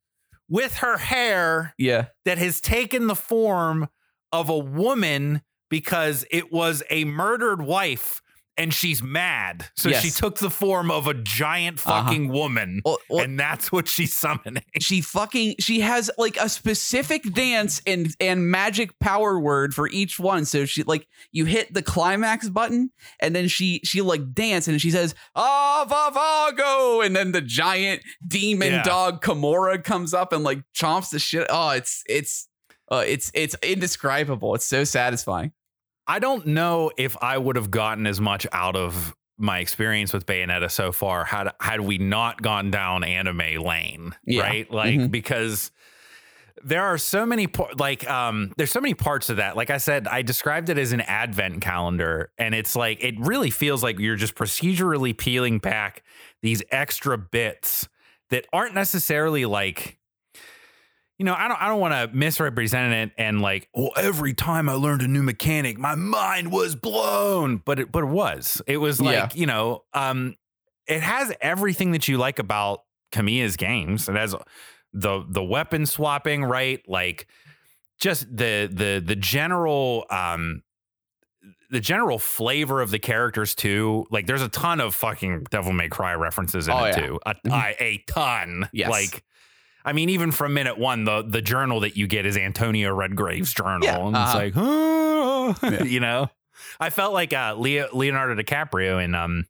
with 0.47 0.75
her 0.77 0.97
hair 0.97 1.73
Yeah. 1.77 2.07
that 2.25 2.37
has 2.37 2.61
taken 2.61 3.07
the 3.07 3.15
form 3.15 3.87
of 4.31 4.49
a 4.49 4.57
woman 4.57 5.41
because 5.69 6.25
it 6.31 6.51
was 6.51 6.83
a 6.89 7.05
murdered 7.05 7.61
wife 7.61 8.21
and 8.57 8.73
she's 8.73 9.03
mad. 9.03 9.65
So 9.75 9.91
she 9.91 10.09
took 10.09 10.37
the 10.37 10.49
form 10.49 10.89
of 10.89 11.07
a 11.07 11.13
giant 11.13 11.85
Uh-huh. 11.85 12.03
fucking 12.05 12.29
woman. 12.29 12.81
Well, 12.85 12.99
well, 13.09 13.21
and 13.25 13.37
that's 13.37 13.69
what 13.69 13.89
she's 13.89 14.13
summoning. 14.15 14.63
she 14.79 15.01
fucking 15.01 15.55
she 15.59 15.81
has 15.81 16.09
like 16.17 16.37
a 16.37 16.47
specific 16.47 17.23
dance 17.33 17.81
and 17.85 18.15
and 18.21 18.49
magic 18.49 18.97
power 18.99 19.37
word 19.37 19.73
for 19.73 19.89
each 19.89 20.21
one 20.21 20.45
so 20.45 20.63
she 20.63 20.83
like 20.83 21.05
you 21.33 21.43
hit 21.43 21.73
the 21.73 21.83
climax 21.83 22.47
button 22.47 22.91
and 23.19 23.35
then 23.35 23.49
she 23.49 23.81
she 23.83 24.01
like 24.01 24.33
dance 24.33 24.69
and 24.69 24.79
she 24.79 24.89
says 24.89 25.13
avavago 25.35 27.05
and 27.05 27.15
then 27.15 27.31
the 27.31 27.41
giant 27.41 28.01
demon 28.25 28.71
Yeah. 28.71 28.83
dog 28.83 29.21
Gomorrah 29.21 29.79
comes 29.81 30.13
up 30.13 30.31
and 30.33 30.43
like 30.43 30.63
chomps 30.73 31.09
the 31.09 31.19
shit 31.19 31.47
oh 31.49 31.71
it's 31.71 32.03
it's 32.07 32.47
uh, 32.91 33.03
it's 33.05 33.31
it's 33.33 33.55
indescribable 33.63 34.55
it's 34.55 34.65
so 34.65 34.83
satisfying 34.83 35.51
I 36.07 36.19
don't 36.19 36.45
know 36.47 36.91
if 36.97 37.15
I 37.21 37.37
would 37.37 37.55
have 37.55 37.71
gotten 37.71 38.05
as 38.07 38.21
much 38.21 38.45
out 38.51 38.75
of 38.75 39.15
my 39.37 39.59
experience 39.59 40.13
with 40.13 40.25
Bayonetta 40.25 40.71
so 40.71 40.91
far 40.91 41.25
had 41.25 41.49
had 41.59 41.81
we 41.81 41.97
not 41.97 42.41
gone 42.41 42.71
down 42.71 43.03
anime 43.03 43.61
lane, 43.61 44.15
Yeah. 44.25 44.43
right? 44.43 44.71
Like 44.71 44.95
Mhm. 44.99 45.11
because 45.11 45.71
there 46.63 46.83
are 46.83 46.97
so 46.97 47.25
many 47.25 47.47
like 47.77 48.09
um 48.09 48.53
there's 48.55 48.71
so 48.71 48.79
many 48.79 48.93
parts 48.93 49.29
of 49.29 49.37
that. 49.37 49.57
Like 49.57 49.69
I 49.69 49.77
said, 49.77 50.07
I 50.07 50.21
described 50.21 50.69
it 50.69 50.77
as 50.77 50.93
an 50.93 51.01
advent 51.01 51.61
calendar 51.61 52.31
and 52.37 52.55
it's 52.55 52.75
like 52.77 53.03
it 53.03 53.15
really 53.19 53.49
feels 53.49 53.83
like 53.83 53.99
you're 53.99 54.15
just 54.15 54.35
procedurally 54.35 55.15
peeling 55.17 55.59
back 55.59 56.03
these 56.41 56.63
extra 56.71 57.17
bits 57.17 57.89
that 58.29 58.47
aren't 58.53 58.73
necessarily 58.73 59.45
like 59.45 59.97
you 61.17 61.25
know, 61.25 61.33
I 61.33 61.47
don't 61.47 61.61
I 61.61 61.67
don't 61.67 61.79
want 61.79 61.93
to 61.93 62.15
misrepresent 62.15 62.93
it 62.93 63.11
and 63.17 63.41
like, 63.41 63.69
well, 63.73 63.91
every 63.95 64.33
time 64.33 64.67
I 64.69 64.73
learned 64.73 65.01
a 65.01 65.07
new 65.07 65.23
mechanic, 65.23 65.77
my 65.77 65.95
mind 65.95 66.51
was 66.51 66.75
blown. 66.75 67.57
But 67.57 67.79
it 67.79 67.91
but 67.91 68.03
it 68.03 68.07
was. 68.09 68.61
It 68.67 68.77
was 68.77 68.99
like, 68.99 69.13
Yeah. 69.15 69.29
you 69.33 69.45
know, 69.45 69.83
um, 69.93 70.35
it 70.87 71.01
has 71.01 71.31
everything 71.41 71.91
that 71.91 72.07
you 72.07 72.17
like 72.17 72.37
about 72.39 72.81
Kamiya's 73.11 73.55
games. 73.57 74.09
It 74.09 74.15
has 74.15 74.35
the 74.93 75.23
the 75.27 75.43
weapon 75.43 75.85
swapping, 75.85 76.43
right? 76.43 76.81
Like 76.87 77.27
just 77.99 78.27
the 78.29 78.69
the 78.71 79.01
the 79.05 79.15
general 79.15 80.05
um 80.09 80.63
the 81.71 81.79
general 81.79 82.19
flavor 82.19 82.81
of 82.81 82.91
the 82.91 82.99
characters 82.99 83.55
too. 83.55 84.05
Like 84.11 84.27
there's 84.27 84.41
a 84.41 84.49
ton 84.49 84.79
of 84.81 84.93
fucking 84.93 85.45
Devil 85.49 85.73
May 85.73 85.87
Cry 85.89 86.13
references 86.13 86.67
in 86.67 86.73
Oh, 86.73 86.83
it 86.85 86.97
yeah. 86.97 87.05
too. 87.05 87.19
A, 87.25 87.35
Mhm. 87.35 87.51
I- 87.51 87.75
a 87.79 87.97
ton. 88.07 88.69
Yes. 88.71 88.89
Like 88.89 89.23
I 89.85 89.93
mean, 89.93 90.09
even 90.09 90.31
from 90.31 90.53
minute 90.53 90.77
one, 90.77 91.03
the 91.05 91.21
the 91.21 91.41
journal 91.41 91.79
that 91.81 91.95
you 91.95 92.07
get 92.07 92.25
is 92.25 92.35
Antonio 92.37 92.93
Redgrave's 92.93 93.53
journal, 93.53 93.83
Yeah, 93.83 93.99
and 94.05 94.15
uh-huh. 94.15 94.25
it's 94.25 94.35
like, 94.35 94.53
oh, 94.57 95.55
Yeah. 95.63 95.83
you 95.85 95.99
know. 95.99 96.29
I 96.79 96.89
felt 96.89 97.13
like 97.13 97.31
uh, 97.33 97.55
Leo, 97.57 97.87
Leonardo 97.93 98.41
DiCaprio 98.41 99.03
in 99.03 99.13
um, 99.13 99.45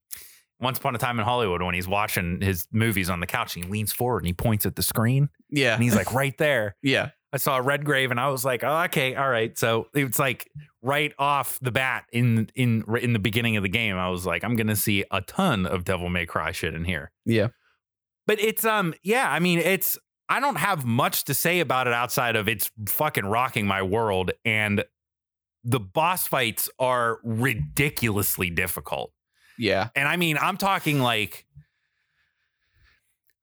Once 0.60 0.78
Upon 0.80 0.94
a 0.96 0.98
Time 0.98 1.18
in 1.20 1.26
Hollywood 1.26 1.62
when 1.62 1.74
he's 1.74 1.88
watching 1.88 2.42
his 2.42 2.68
movies 2.72 3.10
on 3.10 3.20
the 3.20 3.28
couch 3.28 3.56
and 3.56 3.66
he 3.66 3.72
leans 3.72 3.94
forward 3.94 4.20
and 4.20 4.28
he 4.28 4.34
points 4.34 4.66
at 4.66 4.76
the 4.76 4.84
screen 4.84 5.30
Yeah. 5.50 5.76
and 5.76 5.84
he's 5.84 5.96
like 5.96 6.14
right 6.14 6.38
there. 6.38 6.76
yeah. 6.82 7.12
I 7.34 7.38
saw 7.38 7.58
Redgrave 7.58 8.12
and 8.12 8.20
I 8.20 8.30
was 8.30 8.46
like, 8.46 8.64
oh, 8.64 8.84
okay, 8.84 9.14
all 9.16 9.30
right. 9.30 9.58
So 9.58 9.88
it's 9.94 10.18
like 10.18 10.50
right 10.82 11.14
off 11.20 11.60
the 11.62 11.72
bat 11.72 12.06
in 12.14 12.50
in 12.56 12.86
in 13.02 13.12
the 13.12 13.20
beginning 13.20 13.58
of 13.58 13.64
the 13.64 13.70
game, 13.70 13.98
I 13.98 14.10
was 14.10 14.26
like, 14.26 14.46
I'm 14.46 14.56
gonna 14.56 14.76
see 14.78 15.04
a 15.12 15.20
ton 15.22 15.66
of 15.66 15.84
Devil 15.84 16.08
May 16.08 16.26
Cry 16.26 16.54
shit 16.54 16.74
in 16.74 16.86
here. 16.86 17.12
Yeah. 17.26 17.48
But 18.26 18.40
it's 18.40 18.64
um 18.64 18.94
yeah, 19.04 19.30
I 19.30 19.40
mean 19.40 19.60
it's 19.60 19.98
I 20.28 20.40
don't 20.40 20.58
have 20.58 20.86
much 20.86 21.26
to 21.26 21.34
say 21.34 21.60
about 21.60 21.88
it 21.88 21.94
outside 21.94 22.36
of 22.36 22.48
it's 22.48 22.72
fucking 22.88 23.26
rocking 23.26 23.68
my 23.68 23.82
world 23.82 24.32
and 24.44 24.84
the 25.64 25.80
boss 25.80 26.28
fights 26.28 26.70
are 26.80 27.20
ridiculously 27.24 28.50
difficult. 28.50 29.12
Yeah. 29.58 29.90
And 29.96 30.08
I 30.08 30.16
mean, 30.18 30.38
I'm 30.38 30.58
talking 30.58 31.00
like 31.00 31.46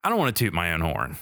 I 0.03 0.09
don't 0.09 0.17
want 0.17 0.35
to 0.35 0.43
toot 0.43 0.53
my 0.53 0.73
own 0.73 0.81
horn. 0.81 1.17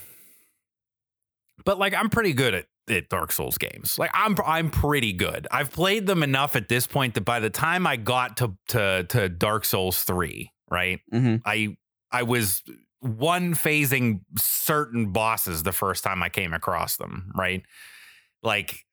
But 1.64 1.78
like 1.78 1.94
I'm 1.94 2.08
pretty 2.08 2.32
good 2.32 2.54
at, 2.54 2.66
at 2.88 3.08
Dark 3.08 3.32
Souls 3.32 3.58
games. 3.58 3.98
Like 3.98 4.10
I'm 4.14 4.36
I'm 4.44 4.70
pretty 4.70 5.12
good. 5.12 5.46
I've 5.50 5.72
played 5.72 6.06
them 6.06 6.22
enough 6.22 6.56
at 6.56 6.68
this 6.68 6.86
point 6.86 7.14
that 7.14 7.24
by 7.24 7.40
the 7.40 7.50
time 7.50 7.86
I 7.86 7.96
got 7.96 8.36
to 8.38 8.56
to 8.68 9.04
to 9.08 9.28
Dark 9.28 9.64
Souls 9.64 10.02
3, 10.04 10.50
right? 10.70 11.00
hmm 11.10 11.36
I 11.44 11.76
I 12.10 12.24
was 12.24 12.62
one 13.02 13.54
phasing 13.54 14.20
certain 14.38 15.12
bosses 15.12 15.64
the 15.64 15.72
first 15.72 16.04
time 16.04 16.22
I 16.22 16.28
came 16.28 16.54
across 16.54 16.96
them, 16.96 17.32
right? 17.34 17.62
Like 18.42 18.86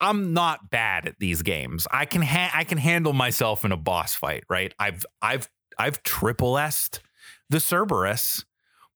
I'm 0.00 0.34
not 0.34 0.70
bad 0.70 1.06
at 1.06 1.18
these 1.18 1.42
games. 1.42 1.86
I 1.90 2.04
can 2.04 2.22
ha- 2.22 2.50
I 2.52 2.64
can 2.64 2.76
handle 2.76 3.12
myself 3.12 3.64
in 3.64 3.72
a 3.72 3.76
boss 3.76 4.14
fight, 4.14 4.44
right? 4.50 4.74
I've 4.78 5.06
I've 5.22 5.48
I've 5.78 6.02
triple 6.02 6.58
S'd 6.58 7.00
the 7.48 7.60
Cerberus 7.60 8.44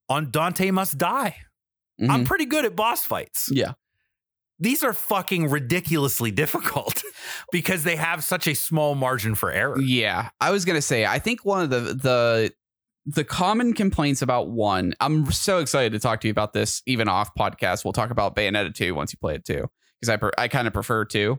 on 0.09 0.31
Dante 0.31 0.71
Must 0.71 0.99
Die. 0.99 1.37
I'm 1.99 2.09
mm-hmm. 2.09 2.25
pretty 2.25 2.45
good 2.45 2.65
at 2.65 2.77
boss 2.77 3.05
fights. 3.05 3.49
Yeah. 3.51 3.73
These 4.59 4.83
are 4.85 4.93
fucking 4.93 5.49
ridiculously 5.51 6.31
difficult 6.31 7.03
because 7.53 7.85
they 7.85 7.97
have 7.97 8.25
such 8.25 8.47
a 8.47 8.55
small 8.55 8.95
margin 8.95 9.35
for 9.35 9.51
error. 9.51 9.81
Yeah, 9.81 10.31
I 10.41 10.51
was 10.51 10.65
gonna 10.65 10.83
say. 10.83 11.07
I 11.07 11.19
think 11.19 11.45
one 11.45 11.63
of 11.63 11.71
the 11.71 11.81
the 11.81 12.53
the 13.07 13.25
common 13.25 13.73
complaints 13.73 14.21
about 14.21 14.49
one. 14.51 14.95
I'm 15.01 15.31
so 15.31 15.59
excited 15.61 15.93
to 15.93 15.99
talk 16.01 16.21
to 16.23 16.27
you 16.29 16.33
about 16.33 16.53
this, 16.53 16.83
even 16.87 17.09
off 17.09 17.35
podcast. 17.35 17.85
We'll 17.85 17.93
talk 17.93 18.11
about 18.11 18.35
Bayonetta 18.35 18.75
two 18.75 18.95
once 18.95 19.13
you 19.13 19.19
play 19.19 19.37
it 19.37 19.45
too, 19.45 19.69
because 20.01 20.09
I 20.13 20.17
per, 20.17 20.33
I 20.37 20.49
kind 20.49 20.67
of 20.67 20.73
prefer 20.73 21.05
two. 21.05 21.39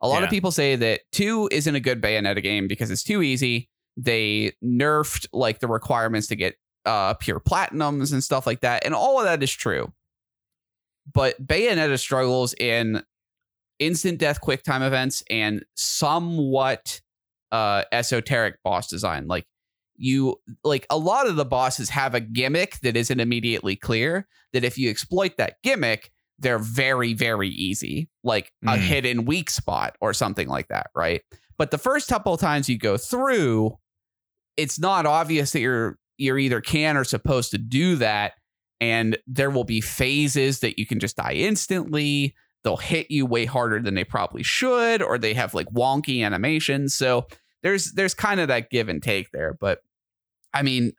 A 0.00 0.08
lot 0.08 0.18
Yeah. 0.18 0.24
of 0.24 0.30
people 0.30 0.50
say 0.50 0.74
that 0.76 1.02
two 1.12 1.48
isn't 1.52 1.74
a 1.74 1.80
good 1.80 2.02
Bayonetta 2.02 2.42
game 2.42 2.66
because 2.66 2.90
it's 2.90 3.04
too 3.04 3.22
easy. 3.22 3.68
They 3.96 4.52
nerfed 4.62 5.28
like 5.32 5.60
the 5.60 5.68
requirements 5.68 6.26
to 6.28 6.36
get 6.36 6.56
uh 6.84 7.14
pure 7.14 7.38
platinums 7.40 8.12
and 8.12 8.22
stuff 8.22 8.46
like 8.46 8.60
that, 8.60 8.84
and 8.84 8.92
all 8.94 9.18
of 9.18 9.24
that 9.24 9.42
is 9.42 9.52
true. 9.52 9.92
But 11.12 11.46
Bayonetta 11.46 11.98
struggles 11.98 12.54
in 12.54 13.02
instant 13.78 14.18
death 14.18 14.40
quick 14.40 14.62
time 14.62 14.82
events 14.82 15.22
and 15.30 15.64
somewhat 15.76 17.00
uh 17.52 17.84
esoteric 17.92 18.56
boss 18.64 18.88
design 18.88 19.26
like 19.28 19.46
you 19.96 20.36
like 20.64 20.86
a 20.90 20.98
lot 20.98 21.26
of 21.28 21.36
the 21.36 21.44
bosses 21.44 21.88
have 21.90 22.14
a 22.14 22.20
gimmick 22.20 22.78
that 22.80 22.96
isn't 22.96 23.20
immediately 23.20 23.76
clear 23.76 24.26
that 24.52 24.64
if 24.64 24.76
you 24.78 24.90
exploit 24.90 25.36
that 25.36 25.54
gimmick 25.62 26.10
they're 26.40 26.58
very 26.58 27.14
very 27.14 27.48
easy 27.48 28.08
like 28.24 28.52
a 28.64 28.76
Mm. 28.76 28.78
hidden 28.78 29.24
weak 29.24 29.48
spot 29.50 29.94
or 30.00 30.12
something 30.12 30.48
like 30.48 30.68
that 30.68 30.88
right 30.94 31.22
but 31.56 31.70
the 31.70 31.78
first 31.78 32.08
couple 32.08 32.34
of 32.34 32.40
times 32.40 32.68
you 32.68 32.76
go 32.76 32.96
through 32.96 33.78
it's 34.56 34.78
not 34.78 35.06
obvious 35.06 35.52
that 35.52 35.60
you're 35.60 35.96
you're 36.18 36.38
either 36.38 36.60
can 36.60 36.96
or 36.96 37.04
supposed 37.04 37.50
to 37.52 37.58
do 37.58 37.96
that 37.96 38.32
and 38.80 39.16
there 39.26 39.50
will 39.50 39.64
be 39.64 39.80
phases 39.80 40.60
that 40.60 40.78
you 40.78 40.86
can 40.86 40.98
just 40.98 41.16
die 41.16 41.34
instantly 41.34 42.34
they'll 42.64 42.76
hit 42.76 43.10
you 43.10 43.26
way 43.26 43.44
harder 43.44 43.78
than 43.80 43.94
they 43.94 44.04
probably 44.04 44.42
should 44.42 45.02
or 45.02 45.18
they 45.18 45.34
have 45.34 45.54
like 45.54 45.68
wonky 45.68 46.24
animations 46.24 46.94
so 46.94 47.26
there's 47.64 47.92
there's 47.92 48.14
kind 48.14 48.38
of 48.38 48.46
that 48.48 48.70
give 48.70 48.88
and 48.88 49.02
take 49.02 49.32
there 49.32 49.56
but 49.60 49.80
i 50.52 50.62
mean 50.62 50.92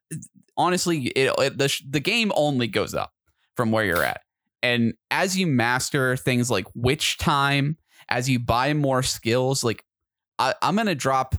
honestly 0.58 1.06
it, 1.08 1.34
it, 1.38 1.58
the, 1.58 1.74
the 1.90 2.02
game 2.02 2.34
only 2.36 2.68
goes 2.68 2.94
up 2.94 3.14
from 3.56 3.72
where 3.72 3.86
you're 3.86 4.04
at 4.04 4.22
and 4.62 4.94
as 5.12 5.38
you 5.38 5.48
master 5.48 6.18
things 6.18 6.52
like 6.52 6.66
witch 6.76 7.18
time 7.18 7.78
as 8.10 8.30
you 8.30 8.40
buy 8.40 8.74
more 8.74 9.02
skills 9.02 9.64
like 9.64 9.86
I, 10.38 10.54
i'm 10.62 10.76
gonna 10.76 10.96
drop 10.96 11.36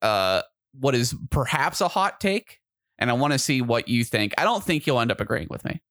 uh 0.00 0.40
what 0.72 0.94
is 0.94 1.14
perhaps 1.30 1.82
a 1.82 1.88
hot 1.88 2.18
take 2.20 2.60
and 2.98 3.10
i 3.10 3.12
want 3.12 3.34
to 3.34 3.38
see 3.38 3.60
what 3.60 3.88
you 3.88 4.04
think 4.04 4.32
i 4.38 4.44
don't 4.44 4.64
think 4.64 4.86
you'll 4.86 5.00
end 5.00 5.10
up 5.10 5.20
agreeing 5.20 5.48
with 5.50 5.64
me 5.66 5.82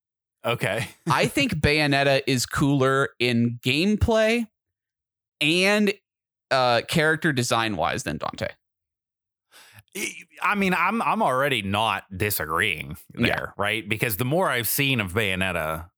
Okay. 0.46 0.88
I 1.08 1.28
think 1.28 1.56
Bayonetta 1.56 2.22
is 2.28 2.46
cooler 2.46 3.10
in 3.20 3.60
gameplay 3.62 4.48
and 5.42 5.94
uh 6.52 6.82
character 6.88 7.32
design 7.32 7.76
wise 7.76 8.04
than 8.04 8.18
Dante. 8.18 8.48
I 10.42 10.56
mean, 10.56 10.74
I'm 10.74 11.02
I'm 11.02 11.22
already 11.22 11.62
not 11.62 12.04
disagreeing 12.16 12.98
there, 13.14 13.28
Yeah. 13.28 13.46
right? 13.58 13.88
Because 13.88 14.18
the 14.18 14.26
more 14.26 14.50
I've 14.50 14.68
seen 14.68 15.00
of 15.00 15.14
Bayonetta, 15.14 15.90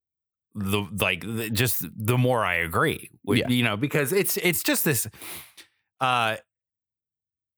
the 0.56 0.88
like 1.00 1.22
the, 1.22 1.50
just 1.50 1.86
the 1.96 2.18
more 2.18 2.46
I 2.46 2.56
agree. 2.56 3.10
with- 3.24 3.40
Yeah. 3.40 3.50
You 3.50 3.64
know, 3.64 3.78
because 3.78 4.14
it's 4.14 4.38
it's 4.38 4.64
just 4.64 4.86
this 4.86 5.08
uh 6.00 6.38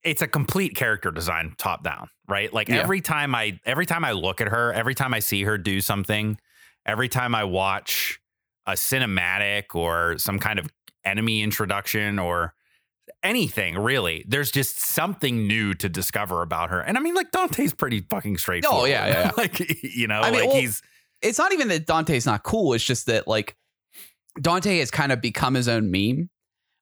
it's 0.02 0.20
a 0.22 0.28
complete 0.28 0.74
character 0.76 1.10
design 1.10 1.54
top 1.56 1.82
down, 1.82 2.08
right? 2.28 2.52
Like 2.52 2.68
Yeah. 2.68 2.76
every 2.82 3.00
time 3.00 3.34
I 3.34 3.58
every 3.64 3.86
time 3.86 4.04
I 4.04 4.12
look 4.12 4.40
at 4.40 4.48
her, 4.48 4.72
every 4.72 4.94
time 4.94 5.14
I 5.14 5.20
see 5.20 5.44
her 5.44 5.56
do 5.56 5.80
something, 5.80 6.38
every 6.84 7.08
time 7.08 7.34
I 7.34 7.44
watch 7.44 8.20
a 8.66 8.72
cinematic 8.72 9.74
or 9.74 10.18
some 10.18 10.38
kind 10.38 10.58
of 10.58 10.68
enemy 11.04 11.42
introduction 11.42 12.18
or 12.18 12.54
anything 13.22 13.76
really, 13.78 14.24
there's 14.28 14.50
just 14.50 14.80
something 14.80 15.46
new 15.46 15.74
to 15.74 15.88
discover 15.88 16.42
about 16.42 16.70
her. 16.70 16.80
And 16.80 16.96
I 16.96 17.00
mean, 17.00 17.14
like 17.14 17.30
Dante's 17.30 17.74
pretty 17.74 18.00
fucking 18.00 18.38
straightforward. 18.38 18.82
Oh, 18.82 18.84
yeah, 18.86 19.06
yeah, 19.06 19.20
yeah. 19.24 19.30
like 19.36 19.58
you 19.82 20.06
know, 20.06 20.20
I 20.20 20.30
mean, 20.30 20.40
like 20.40 20.48
well, 20.50 20.60
he's 20.60 20.82
It's 21.22 21.38
not 21.38 21.52
even 21.52 21.68
that 21.68 21.86
Dante's 21.86 22.26
not 22.26 22.42
cool, 22.42 22.72
it's 22.74 22.84
just 22.84 23.06
that 23.06 23.26
like 23.28 23.56
Dante 24.40 24.78
has 24.78 24.90
kind 24.90 25.12
of 25.12 25.20
become 25.20 25.54
his 25.54 25.68
own 25.68 25.90
meme. 25.90 26.28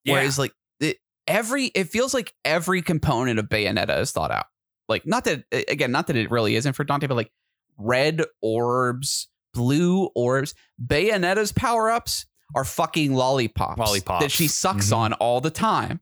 yeah. 0.04 0.14
Whereas 0.14 0.38
like 0.38 0.52
it, 0.80 0.98
every 1.26 1.66
it 1.66 1.88
feels 1.88 2.14
like 2.14 2.34
every 2.44 2.82
component 2.82 3.38
of 3.38 3.46
Bayonetta 3.48 4.00
is 4.00 4.10
thought 4.12 4.30
out. 4.30 4.46
Like 4.88 5.06
not 5.06 5.24
that 5.24 5.44
again, 5.52 5.92
not 5.92 6.06
that 6.08 6.16
it 6.16 6.30
really 6.30 6.56
isn't 6.56 6.72
for 6.74 6.84
Dante, 6.84 7.06
but 7.06 7.14
like 7.16 7.30
red 7.78 8.22
orbs, 8.40 9.28
blue 9.54 10.08
orbs, 10.14 10.54
Bayonetta's 10.84 11.52
power-ups 11.52 12.26
are 12.54 12.64
fucking 12.64 13.14
lollipops, 13.14 13.78
Lollipops. 13.78 14.22
that 14.24 14.30
she 14.30 14.46
sucks 14.48 14.90
Mhm. 14.90 14.96
on 14.96 15.12
all 15.14 15.40
the 15.40 15.50
time. 15.50 16.00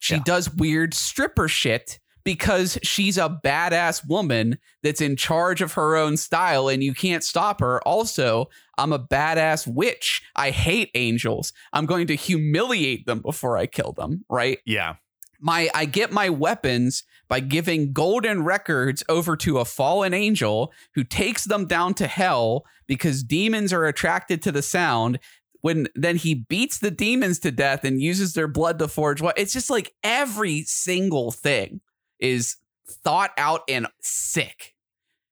She 0.00 0.14
Yeah. 0.14 0.22
does 0.24 0.52
weird 0.52 0.92
stripper 0.94 1.46
shit 1.46 2.00
because 2.24 2.78
she's 2.82 3.16
a 3.16 3.40
badass 3.42 4.06
woman 4.06 4.58
that's 4.82 5.00
in 5.00 5.16
charge 5.16 5.62
of 5.62 5.72
her 5.74 5.96
own 5.96 6.16
style 6.16 6.68
and 6.68 6.82
you 6.82 6.92
can't 6.92 7.24
stop 7.24 7.60
her. 7.60 7.80
Also, 7.86 8.50
I'm 8.76 8.92
a 8.92 8.98
badass 8.98 9.66
witch. 9.66 10.20
I 10.36 10.50
hate 10.50 10.90
angels. 10.94 11.52
I'm 11.72 11.86
going 11.86 12.06
to 12.08 12.16
humiliate 12.16 13.06
them 13.06 13.20
before 13.20 13.56
I 13.56 13.66
kill 13.66 13.92
them, 13.92 14.24
right? 14.28 14.58
yeah. 14.66 14.96
My 15.42 15.70
I 15.74 15.86
get 15.86 16.12
my 16.12 16.28
weapons 16.28 17.02
by 17.26 17.40
giving 17.40 17.94
golden 17.94 18.42
records 18.44 19.02
over 19.08 19.38
to 19.38 19.56
a 19.56 19.64
fallen 19.64 20.12
angel 20.12 20.70
who 20.94 21.02
takes 21.02 21.44
them 21.44 21.64
down 21.64 21.94
to 21.94 22.06
hell 22.06 22.66
because 22.86 23.22
demons 23.22 23.72
are 23.72 23.86
attracted 23.86 24.42
to 24.42 24.52
the 24.52 24.60
sound. 24.60 25.18
When 25.62 25.88
then 25.94 26.16
he 26.16 26.34
beats 26.34 26.78
the 26.78 26.90
demons 26.90 27.38
to 27.40 27.50
death 27.50 27.84
and 27.84 28.00
uses 28.00 28.32
their 28.34 28.48
blood 28.48 28.78
to 28.78 28.88
forge 28.88 29.20
what 29.20 29.38
it's 29.38 29.52
just 29.52 29.70
like 29.70 29.92
every 30.02 30.62
single 30.62 31.30
thing 31.32 31.80
is 32.18 32.56
thought 33.04 33.30
out 33.38 33.60
and 33.68 33.86
sick 34.00 34.74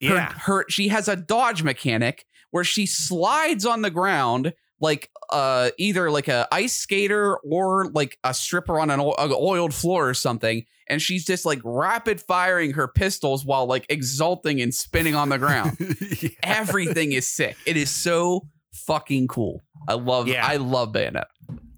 Yeah. 0.00 0.32
her 0.40 0.64
she 0.68 0.88
has 0.88 1.08
a 1.08 1.16
dodge 1.16 1.62
mechanic 1.62 2.24
where 2.50 2.64
she 2.64 2.86
slides 2.86 3.64
on 3.66 3.82
the 3.82 3.90
ground 3.90 4.52
like 4.80 5.10
uh 5.30 5.70
either 5.78 6.10
like 6.10 6.28
a 6.28 6.46
ice 6.52 6.76
skater 6.76 7.36
or 7.38 7.90
like 7.92 8.16
a 8.22 8.32
stripper 8.32 8.78
on 8.78 8.90
an 8.90 9.00
o- 9.00 9.14
oiled 9.18 9.74
floor 9.74 10.08
or 10.08 10.14
something 10.14 10.64
and 10.88 11.02
she's 11.02 11.24
just 11.26 11.44
like 11.44 11.60
rapid 11.64 12.20
firing 12.20 12.72
her 12.74 12.86
pistols 12.88 13.44
while 13.44 13.66
like 13.66 13.84
exulting 13.88 14.60
and 14.60 14.72
spinning 14.74 15.14
on 15.14 15.28
the 15.30 15.38
ground 15.38 15.76
Yeah. 16.22 16.28
everything 16.44 17.12
is 17.12 17.26
sick 17.26 17.56
it 17.66 17.76
is 17.76 17.90
so 17.90 18.46
fucking 18.86 19.26
cool 19.28 19.62
i 19.88 19.94
love 19.94 20.28
Yeah. 20.28 20.46
i 20.46 20.56
love 20.56 20.92
bayonet 20.92 21.26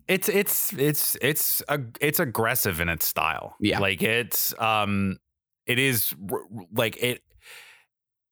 it's 0.09 0.29
it's 0.29 0.73
it's 0.73 1.17
it's 1.23 1.63
a 1.69 1.79
it's 2.01 2.19
aggressive 2.19 2.81
in 2.81 2.89
its 2.89 3.07
style. 3.07 3.55
Yeah. 3.61 3.79
like 3.79 4.03
it's 4.03 4.53
um, 4.61 5.19
it 5.67 5.79
is 5.79 6.13
like 6.73 6.97
it 7.01 7.23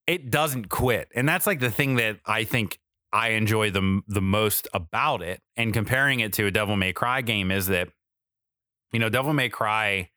it 0.09 0.29
doesn't 0.29 0.71
quit, 0.71 1.09
and 1.15 1.29
that's 1.29 1.47
like 1.47 1.61
the 1.61 1.71
thing 1.71 1.95
that 1.97 2.19
I 2.27 2.43
think 2.43 2.81
I 3.13 3.29
enjoy 3.29 3.71
the 3.71 4.01
the 4.09 4.21
most 4.21 4.67
about 4.75 5.23
it, 5.23 5.41
and 5.57 5.73
comparing 5.73 6.19
it 6.19 6.33
to 6.33 6.47
a 6.47 6.51
Devil 6.51 6.75
May 6.77 6.93
Cry 6.93 7.21
game 7.21 7.53
is 7.53 7.69
that, 7.69 7.91
you 8.93 8.99
know, 8.99 9.09
Devil 9.09 9.33
May 9.33 9.49
Cry 9.49 10.11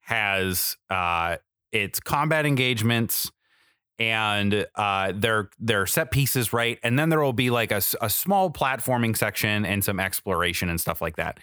has 0.00 0.76
uh, 0.90 1.36
its 1.72 1.98
combat 1.98 2.44
engagements 2.44 3.30
and 3.98 4.66
uh, 4.74 5.12
their 5.14 5.48
their 5.58 5.86
set 5.86 6.10
pieces 6.10 6.52
right, 6.52 6.78
and 6.82 6.98
then 6.98 7.08
there 7.08 7.20
will 7.20 7.32
be 7.32 7.50
like 7.50 7.72
a, 7.72 7.80
a 8.00 8.10
small 8.10 8.50
platforming 8.50 9.16
section 9.16 9.64
and 9.64 9.84
some 9.84 9.98
exploration 10.00 10.68
and 10.68 10.80
stuff 10.80 11.00
like 11.00 11.16
that. 11.16 11.38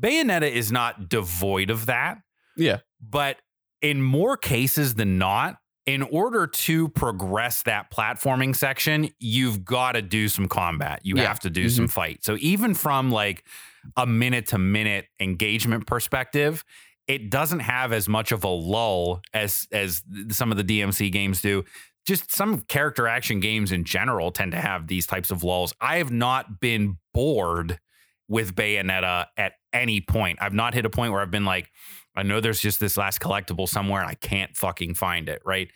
Bayonetta 0.00 0.50
is 0.50 0.70
not 0.72 1.08
devoid 1.08 1.70
of 1.70 1.86
that, 1.86 2.18
Yeah. 2.56 2.78
but 3.00 3.36
in 3.82 4.00
more 4.02 4.36
cases 4.36 4.94
than 4.94 5.18
not, 5.18 5.58
in 5.86 6.02
order 6.02 6.46
to 6.46 6.88
progress 6.90 7.62
that 7.64 7.90
platforming 7.90 8.54
section, 8.54 9.08
you've 9.18 9.64
got 9.64 9.92
to 9.92 10.02
do 10.02 10.28
some 10.28 10.46
combat. 10.48 11.00
You 11.02 11.16
Yeah. 11.16 11.26
have 11.28 11.40
to 11.40 11.50
do 11.50 11.68
some 11.70 11.88
fight. 11.88 12.24
So 12.24 12.36
even 12.40 12.74
from 12.74 13.10
like 13.10 13.44
a 13.96 14.06
minute 14.06 14.46
to 14.48 14.58
minute 14.58 15.06
engagement 15.20 15.86
perspective, 15.86 16.62
it 17.06 17.30
doesn't 17.30 17.60
have 17.60 17.92
as 17.94 18.06
much 18.06 18.32
of 18.32 18.44
a 18.44 18.48
lull 18.48 19.22
as 19.32 19.66
as 19.72 20.02
some 20.28 20.50
of 20.50 20.58
the 20.58 20.64
DMC 20.64 21.10
games 21.10 21.40
do. 21.40 21.64
Just 22.08 22.32
some 22.34 22.62
character 22.62 23.06
action 23.06 23.38
games 23.38 23.70
in 23.70 23.84
general 23.84 24.30
tend 24.30 24.52
to 24.52 24.58
have 24.58 24.86
these 24.86 25.06
types 25.06 25.30
of 25.30 25.44
lulls. 25.44 25.74
I 25.78 25.98
have 25.98 26.10
not 26.10 26.58
been 26.58 26.96
bored 27.12 27.78
with 28.28 28.54
Bayonetta 28.54 29.26
at 29.36 29.52
any 29.74 30.00
point. 30.00 30.38
I've 30.40 30.54
not 30.54 30.72
hit 30.72 30.86
a 30.86 30.90
point 30.90 31.12
where 31.12 31.20
I've 31.20 31.30
been 31.30 31.44
like, 31.44 31.70
I 32.16 32.22
know 32.22 32.40
there's 32.40 32.60
just 32.62 32.80
this 32.80 32.96
last 32.96 33.20
collectible 33.20 33.68
somewhere 33.68 34.00
and 34.00 34.08
I 34.10 34.14
can't 34.14 34.56
fucking 34.56 34.94
find 34.94 35.28
it, 35.28 35.42
right? 35.44 35.68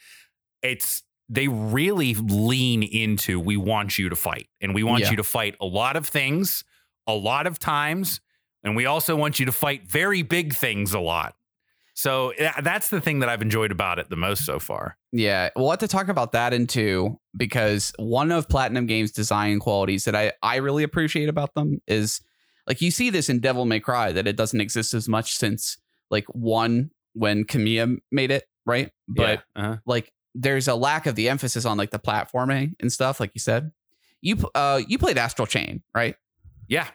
It's 0.62 1.02
they 1.28 1.48
really 1.48 2.14
lean 2.14 2.82
into 2.82 3.38
we 3.38 3.58
want 3.58 3.98
you 3.98 4.08
to 4.08 4.16
fight 4.16 4.46
and 4.62 4.74
we 4.74 4.82
want 4.82 5.02
Yeah. 5.02 5.10
you 5.10 5.16
to 5.16 5.24
fight 5.24 5.54
a 5.60 5.66
lot 5.66 5.96
of 5.96 6.08
things 6.08 6.64
a 7.06 7.12
lot 7.14 7.46
of 7.46 7.58
times 7.58 8.22
and 8.64 8.74
we 8.74 8.86
also 8.86 9.16
want 9.16 9.38
you 9.38 9.44
to 9.44 9.52
fight 9.52 9.86
very 9.86 10.22
big 10.22 10.54
things 10.54 10.94
a 10.94 10.98
lot. 11.00 11.34
So 11.95 12.32
that's 12.62 12.88
the 12.88 13.01
thing 13.01 13.18
that 13.20 13.28
I've 13.28 13.43
enjoyed 13.43 13.70
about 13.70 13.99
it 13.99 14.09
the 14.09 14.16
most 14.16 14.45
so 14.47 14.59
far. 14.59 14.97
Yeah, 15.12 15.51
we'll 15.57 15.70
have 15.70 15.78
to 15.80 15.88
talk 15.88 16.09
about 16.09 16.32
that 16.32 16.53
in 16.55 16.66
two 16.66 17.18
because 17.36 17.93
one 17.99 18.32
of 18.32 18.49
Platinum 18.49 18.86
Games' 18.86 19.12
design 19.12 19.59
qualities 19.59 20.07
that 20.07 20.16
I, 20.16 20.32
I 20.43 20.57
really 20.57 20.84
appreciate 20.84 21.28
about 21.28 21.55
them 21.55 21.80
is 21.86 22.20
like 22.66 22.80
you 22.80 22.90
see 22.90 23.11
this 23.11 23.28
in 23.28 23.40
Devil 23.40 23.66
May 23.66 23.80
Cry 23.80 24.12
that 24.12 24.26
it 24.26 24.36
doesn't 24.36 24.61
exist 24.61 24.95
as 24.95 25.09
much 25.09 25.34
since 25.34 25.76
like 26.11 26.24
one 26.28 26.90
when 27.12 27.45
Kamiya 27.45 27.99
made 28.11 28.30
it, 28.30 28.45
right? 28.64 28.90
But 29.07 29.43
Yeah. 29.57 29.62
Uh-huh. 29.62 29.76
like 29.84 30.11
there's 30.34 30.68
a 30.68 30.74
lack 30.74 31.05
of 31.07 31.14
the 31.14 31.28
emphasis 31.28 31.66
on 31.66 31.76
like 31.76 31.90
the 31.90 31.99
platforming 31.99 32.74
and 32.80 32.90
stuff, 32.90 33.20
like 33.20 33.32
you 33.34 33.40
said. 33.40 33.70
You 34.22 34.36
uh 34.55 34.80
you 34.86 34.99
played 34.99 35.18
Astral 35.18 35.47
Chain, 35.47 35.82
right? 35.95 36.16
yeah, 36.68 36.86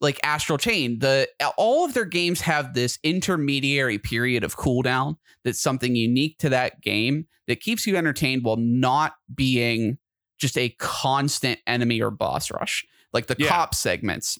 like 0.00 0.20
Astral 0.22 0.58
Chain, 0.58 0.98
the 0.98 1.28
all 1.56 1.84
of 1.84 1.94
their 1.94 2.04
games 2.04 2.40
have 2.42 2.74
this 2.74 2.98
intermediary 3.02 3.98
period 3.98 4.44
of 4.44 4.56
cooldown 4.56 5.16
that's 5.44 5.60
something 5.60 5.96
unique 5.96 6.38
to 6.38 6.48
that 6.50 6.80
game 6.80 7.26
that 7.46 7.60
keeps 7.60 7.86
you 7.86 7.96
entertained 7.96 8.44
while 8.44 8.56
not 8.58 9.14
being 9.34 9.98
just 10.38 10.58
a 10.58 10.68
constant 10.78 11.58
enemy 11.66 12.02
or 12.02 12.10
boss 12.10 12.50
rush. 12.50 12.84
Like 13.12 13.26
the 13.26 13.36
Yeah. 13.38 13.48
cop 13.48 13.74
segments, 13.74 14.38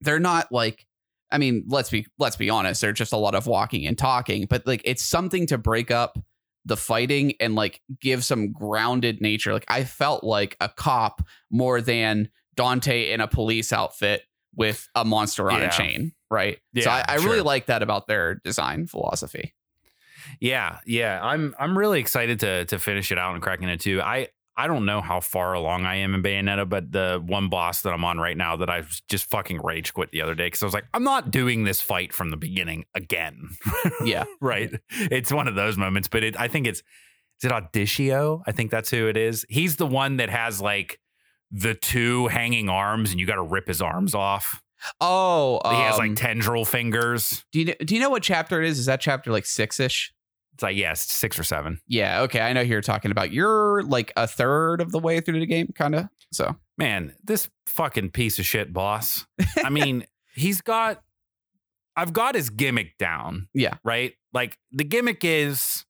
they're 0.00 0.20
not 0.20 0.50
like 0.52 0.86
I 1.30 1.36
mean, 1.36 1.64
let's 1.68 1.90
be 1.90 2.06
let's 2.18 2.36
be 2.36 2.48
honest, 2.48 2.80
they're 2.80 2.92
just 2.92 3.12
a 3.12 3.18
lot 3.18 3.34
of 3.34 3.46
walking 3.46 3.86
and 3.86 3.98
talking, 3.98 4.46
but 4.48 4.66
like 4.66 4.80
it's 4.86 5.02
something 5.02 5.46
to 5.48 5.58
break 5.58 5.90
up 5.90 6.18
the 6.64 6.76
fighting 6.76 7.34
and 7.40 7.54
like 7.54 7.82
give 8.00 8.24
some 8.24 8.52
grounded 8.52 9.20
nature. 9.20 9.52
Like 9.52 9.66
I 9.68 9.84
felt 9.84 10.24
like 10.24 10.56
a 10.60 10.68
cop 10.70 11.22
more 11.50 11.80
than 11.82 12.30
Dante 12.56 13.10
in 13.10 13.20
a 13.20 13.28
police 13.28 13.72
outfit 13.72 14.22
with 14.54 14.88
a 14.94 15.04
monster 15.04 15.50
on 15.50 15.60
Yeah. 15.60 15.68
a 15.68 15.70
chain, 15.72 16.12
right? 16.30 16.58
so 16.76 16.82
Yeah, 16.90 17.04
I, 17.08 17.14
I 17.14 17.16
really 17.16 17.40
like 17.40 17.66
that 17.66 17.82
about 17.82 18.06
their 18.06 18.36
design 18.44 18.86
philosophy. 18.86 19.54
Yeah, 20.40 20.78
yeah. 20.86 21.20
I'm 21.22 21.54
I'm 21.58 21.76
really 21.76 22.00
excited 22.00 22.40
to 22.40 22.64
to 22.66 22.78
finish 22.78 23.10
it 23.12 23.18
out 23.18 23.34
and 23.34 23.42
cracking 23.42 23.68
it 23.68 23.80
too. 23.80 24.00
I 24.02 24.28
I 24.56 24.66
don't 24.66 24.84
know 24.84 25.00
how 25.00 25.20
far 25.20 25.52
along 25.54 25.86
I 25.86 25.96
am 25.96 26.14
in 26.14 26.22
Bayonetta, 26.22 26.68
but 26.68 26.90
the 26.90 27.22
one 27.24 27.48
boss 27.48 27.82
that 27.82 27.92
I'm 27.92 28.04
on 28.04 28.18
right 28.18 28.36
now 28.36 28.56
that 28.56 28.68
I 28.68 28.82
just 29.08 29.30
fucking 29.30 29.60
rage 29.62 29.94
quit 29.94 30.10
the 30.10 30.20
other 30.20 30.34
day 30.34 30.46
because 30.46 30.62
I 30.62 30.66
was 30.66 30.74
like, 30.74 30.86
I'm 30.92 31.04
not 31.04 31.30
doing 31.30 31.62
this 31.62 31.80
fight 31.80 32.12
from 32.12 32.30
the 32.30 32.36
beginning 32.36 32.84
again. 32.94 33.50
Yeah. 34.04 34.24
right. 34.40 34.70
It's 34.90 35.32
one 35.32 35.46
of 35.48 35.54
those 35.54 35.76
moments, 35.76 36.08
but 36.08 36.24
it 36.24 36.38
I 36.38 36.48
think 36.48 36.66
it's 36.66 36.80
is 37.40 37.44
it 37.44 37.52
Audicio? 37.52 38.42
I 38.48 38.52
think 38.52 38.72
that's 38.72 38.90
who 38.90 39.06
it 39.06 39.16
is. 39.16 39.46
He's 39.48 39.76
the 39.76 39.86
one 39.86 40.16
that 40.16 40.28
has 40.28 40.60
like 40.60 40.98
the 41.50 41.74
two 41.74 42.28
hanging 42.28 42.68
arms 42.68 43.10
and 43.10 43.20
you 43.20 43.26
got 43.26 43.36
to 43.36 43.42
rip 43.42 43.66
his 43.66 43.80
arms 43.80 44.14
off. 44.14 44.62
Oh, 45.00 45.60
he 45.64 45.76
has 45.76 45.98
um, 45.98 46.08
like 46.08 46.16
tendril 46.16 46.64
fingers. 46.64 47.44
do 47.52 47.58
you 47.60 47.64
kn- 47.66 47.78
do 47.84 47.94
you 47.94 48.00
know 48.00 48.10
what 48.10 48.22
chapter 48.22 48.62
it 48.62 48.68
is? 48.68 48.78
Is 48.78 48.86
that 48.86 49.00
chapter 49.00 49.32
like 49.32 49.44
six 49.44 49.80
ish? 49.80 50.12
It's 50.54 50.62
like, 50.62 50.76
yes, 50.76 51.06
six 51.06 51.38
or 51.38 51.44
seven. 51.44 51.80
Yeah. 51.86 52.22
Okay, 52.22 52.40
I 52.40 52.52
know 52.52 52.60
you're 52.60 52.80
talking 52.80 53.10
about. 53.10 53.32
You're 53.32 53.82
like 53.84 54.12
a 54.16 54.26
third 54.26 54.80
of 54.80 54.90
the 54.90 54.98
way 54.98 55.20
through 55.20 55.40
the 55.40 55.46
game, 55.46 55.72
kind 55.74 55.94
of. 55.94 56.08
So 56.32 56.56
man, 56.76 57.14
this 57.24 57.48
fucking 57.66 58.10
piece 58.10 58.38
of 58.38 58.46
shit 58.46 58.72
boss. 58.72 59.26
I 59.64 59.70
mean, 59.70 60.04
he's 60.34 60.60
got, 60.60 61.02
I've 61.96 62.12
got 62.12 62.34
his 62.34 62.50
gimmick 62.50 62.98
down. 62.98 63.48
Yeah. 63.54 63.74
Right? 63.84 64.14
Like 64.32 64.58
the 64.72 64.84
gimmick 64.84 65.24
is 65.24 65.84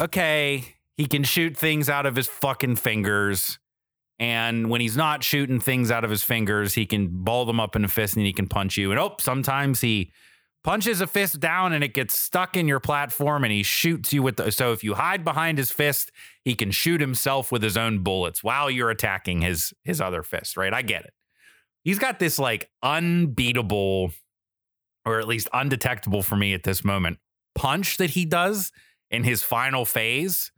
okay, 0.00 0.76
he 0.96 1.06
can 1.06 1.24
shoot 1.24 1.56
things 1.56 1.88
out 1.88 2.06
of 2.06 2.16
his 2.16 2.26
fucking 2.26 2.76
fingers. 2.76 3.58
And 4.18 4.70
when 4.70 4.80
he's 4.80 4.96
not 4.96 5.22
shooting 5.22 5.60
things 5.60 5.90
out 5.90 6.04
of 6.04 6.10
his 6.10 6.22
fingers, 6.22 6.74
he 6.74 6.86
can 6.86 7.08
ball 7.24 7.44
them 7.44 7.60
up 7.60 7.76
in 7.76 7.84
a 7.84 7.88
fist 7.88 8.16
and 8.16 8.24
he 8.24 8.32
can 8.32 8.48
punch 8.48 8.76
you. 8.76 8.90
And 8.90 8.98
oh, 8.98 9.16
sometimes 9.20 9.82
he 9.82 10.10
punches 10.64 11.00
a 11.00 11.06
fist 11.06 11.38
down 11.38 11.72
and 11.72 11.84
it 11.84 11.92
gets 11.92 12.18
stuck 12.18 12.56
in 12.56 12.66
your 12.66 12.80
platform 12.80 13.44
and 13.44 13.52
he 13.52 13.62
shoots 13.62 14.12
you 14.12 14.22
with 14.22 14.36
the. 14.36 14.50
So 14.50 14.72
if 14.72 14.82
you 14.82 14.94
hide 14.94 15.22
behind 15.22 15.58
his 15.58 15.70
fist, 15.70 16.10
he 16.44 16.54
can 16.54 16.70
shoot 16.70 17.00
himself 17.00 17.52
with 17.52 17.62
his 17.62 17.76
own 17.76 18.02
bullets 18.02 18.42
while 18.42 18.70
you're 18.70 18.90
attacking 18.90 19.42
his 19.42 19.74
his 19.84 20.00
other 20.00 20.22
fist, 20.22 20.56
right? 20.56 20.72
I 20.72 20.82
get 20.82 21.04
it. 21.04 21.12
He's 21.84 21.98
got 21.98 22.18
this 22.18 22.38
like 22.38 22.70
unbeatable 22.82 24.12
or 25.04 25.20
at 25.20 25.28
least 25.28 25.48
undetectable 25.52 26.22
for 26.22 26.36
me 26.36 26.54
at 26.54 26.64
this 26.64 26.84
moment 26.84 27.18
punch 27.56 27.96
that 27.96 28.10
he 28.10 28.24
does 28.24 28.70
in 29.10 29.24
his 29.24 29.42
final 29.42 29.84
phase 29.84 30.52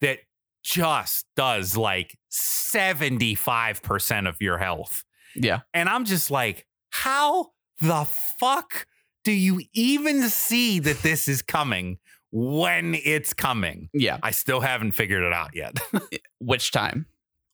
that 0.00 0.18
just 0.66 1.26
does 1.36 1.76
like 1.76 2.18
75% 2.32 4.28
of 4.28 4.36
your 4.40 4.58
health. 4.58 5.04
yeah, 5.36 5.60
And 5.72 5.88
I'm 5.88 6.04
just 6.04 6.28
like, 6.30 6.66
how 6.90 7.52
the 7.80 8.06
fuck 8.40 8.86
do 9.22 9.30
you 9.32 9.60
even 9.74 10.22
see 10.28 10.80
that 10.80 10.98
this 11.02 11.28
is 11.28 11.40
coming 11.42 11.98
when 12.32 12.94
it's 12.96 13.32
coming? 13.32 13.88
yeah. 13.92 14.18
I 14.22 14.32
still 14.32 14.60
haven't 14.60 14.92
figured 14.92 15.22
it 15.22 15.32
out 15.32 15.50
yet. 15.54 15.78
Eh, 16.12 16.18
which 16.38 16.72
time? 16.72 17.06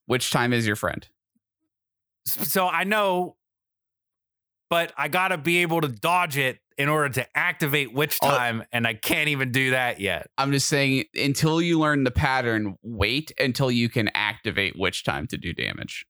Witch 0.07 0.31
time 0.31 0.51
is 0.51 0.65
your 0.65 0.75
friend? 0.75 1.07
so 2.25 2.67
I 2.67 2.83
know, 2.83 3.35
but 4.69 4.91
I 4.97 5.07
got 5.07 5.27
to 5.29 5.37
be 5.37 5.59
able 5.59 5.81
to 5.81 5.87
dodge 5.87 6.37
it 6.37 6.59
in 6.77 6.89
order 6.89 7.09
to 7.09 7.37
activate 7.37 7.93
witch 7.93 8.17
Oh. 8.21 8.29
time. 8.29 8.63
And 8.71 8.85
I 8.87 8.93
can't 8.93 9.29
even 9.29 9.51
do 9.51 9.71
that 9.71 9.99
yet. 9.99 10.27
I'm 10.37 10.51
just 10.51 10.67
saying 10.67 11.05
until 11.15 11.61
you 11.61 11.79
learn 11.79 12.03
the 12.03 12.11
pattern, 12.11 12.75
wait 12.83 13.31
until 13.39 13.69
you 13.71 13.89
can 13.89 14.09
activate 14.13 14.77
witch 14.77 15.03
time 15.03 15.27
to 15.27 15.37
do 15.37 15.53
damage. 15.53 16.05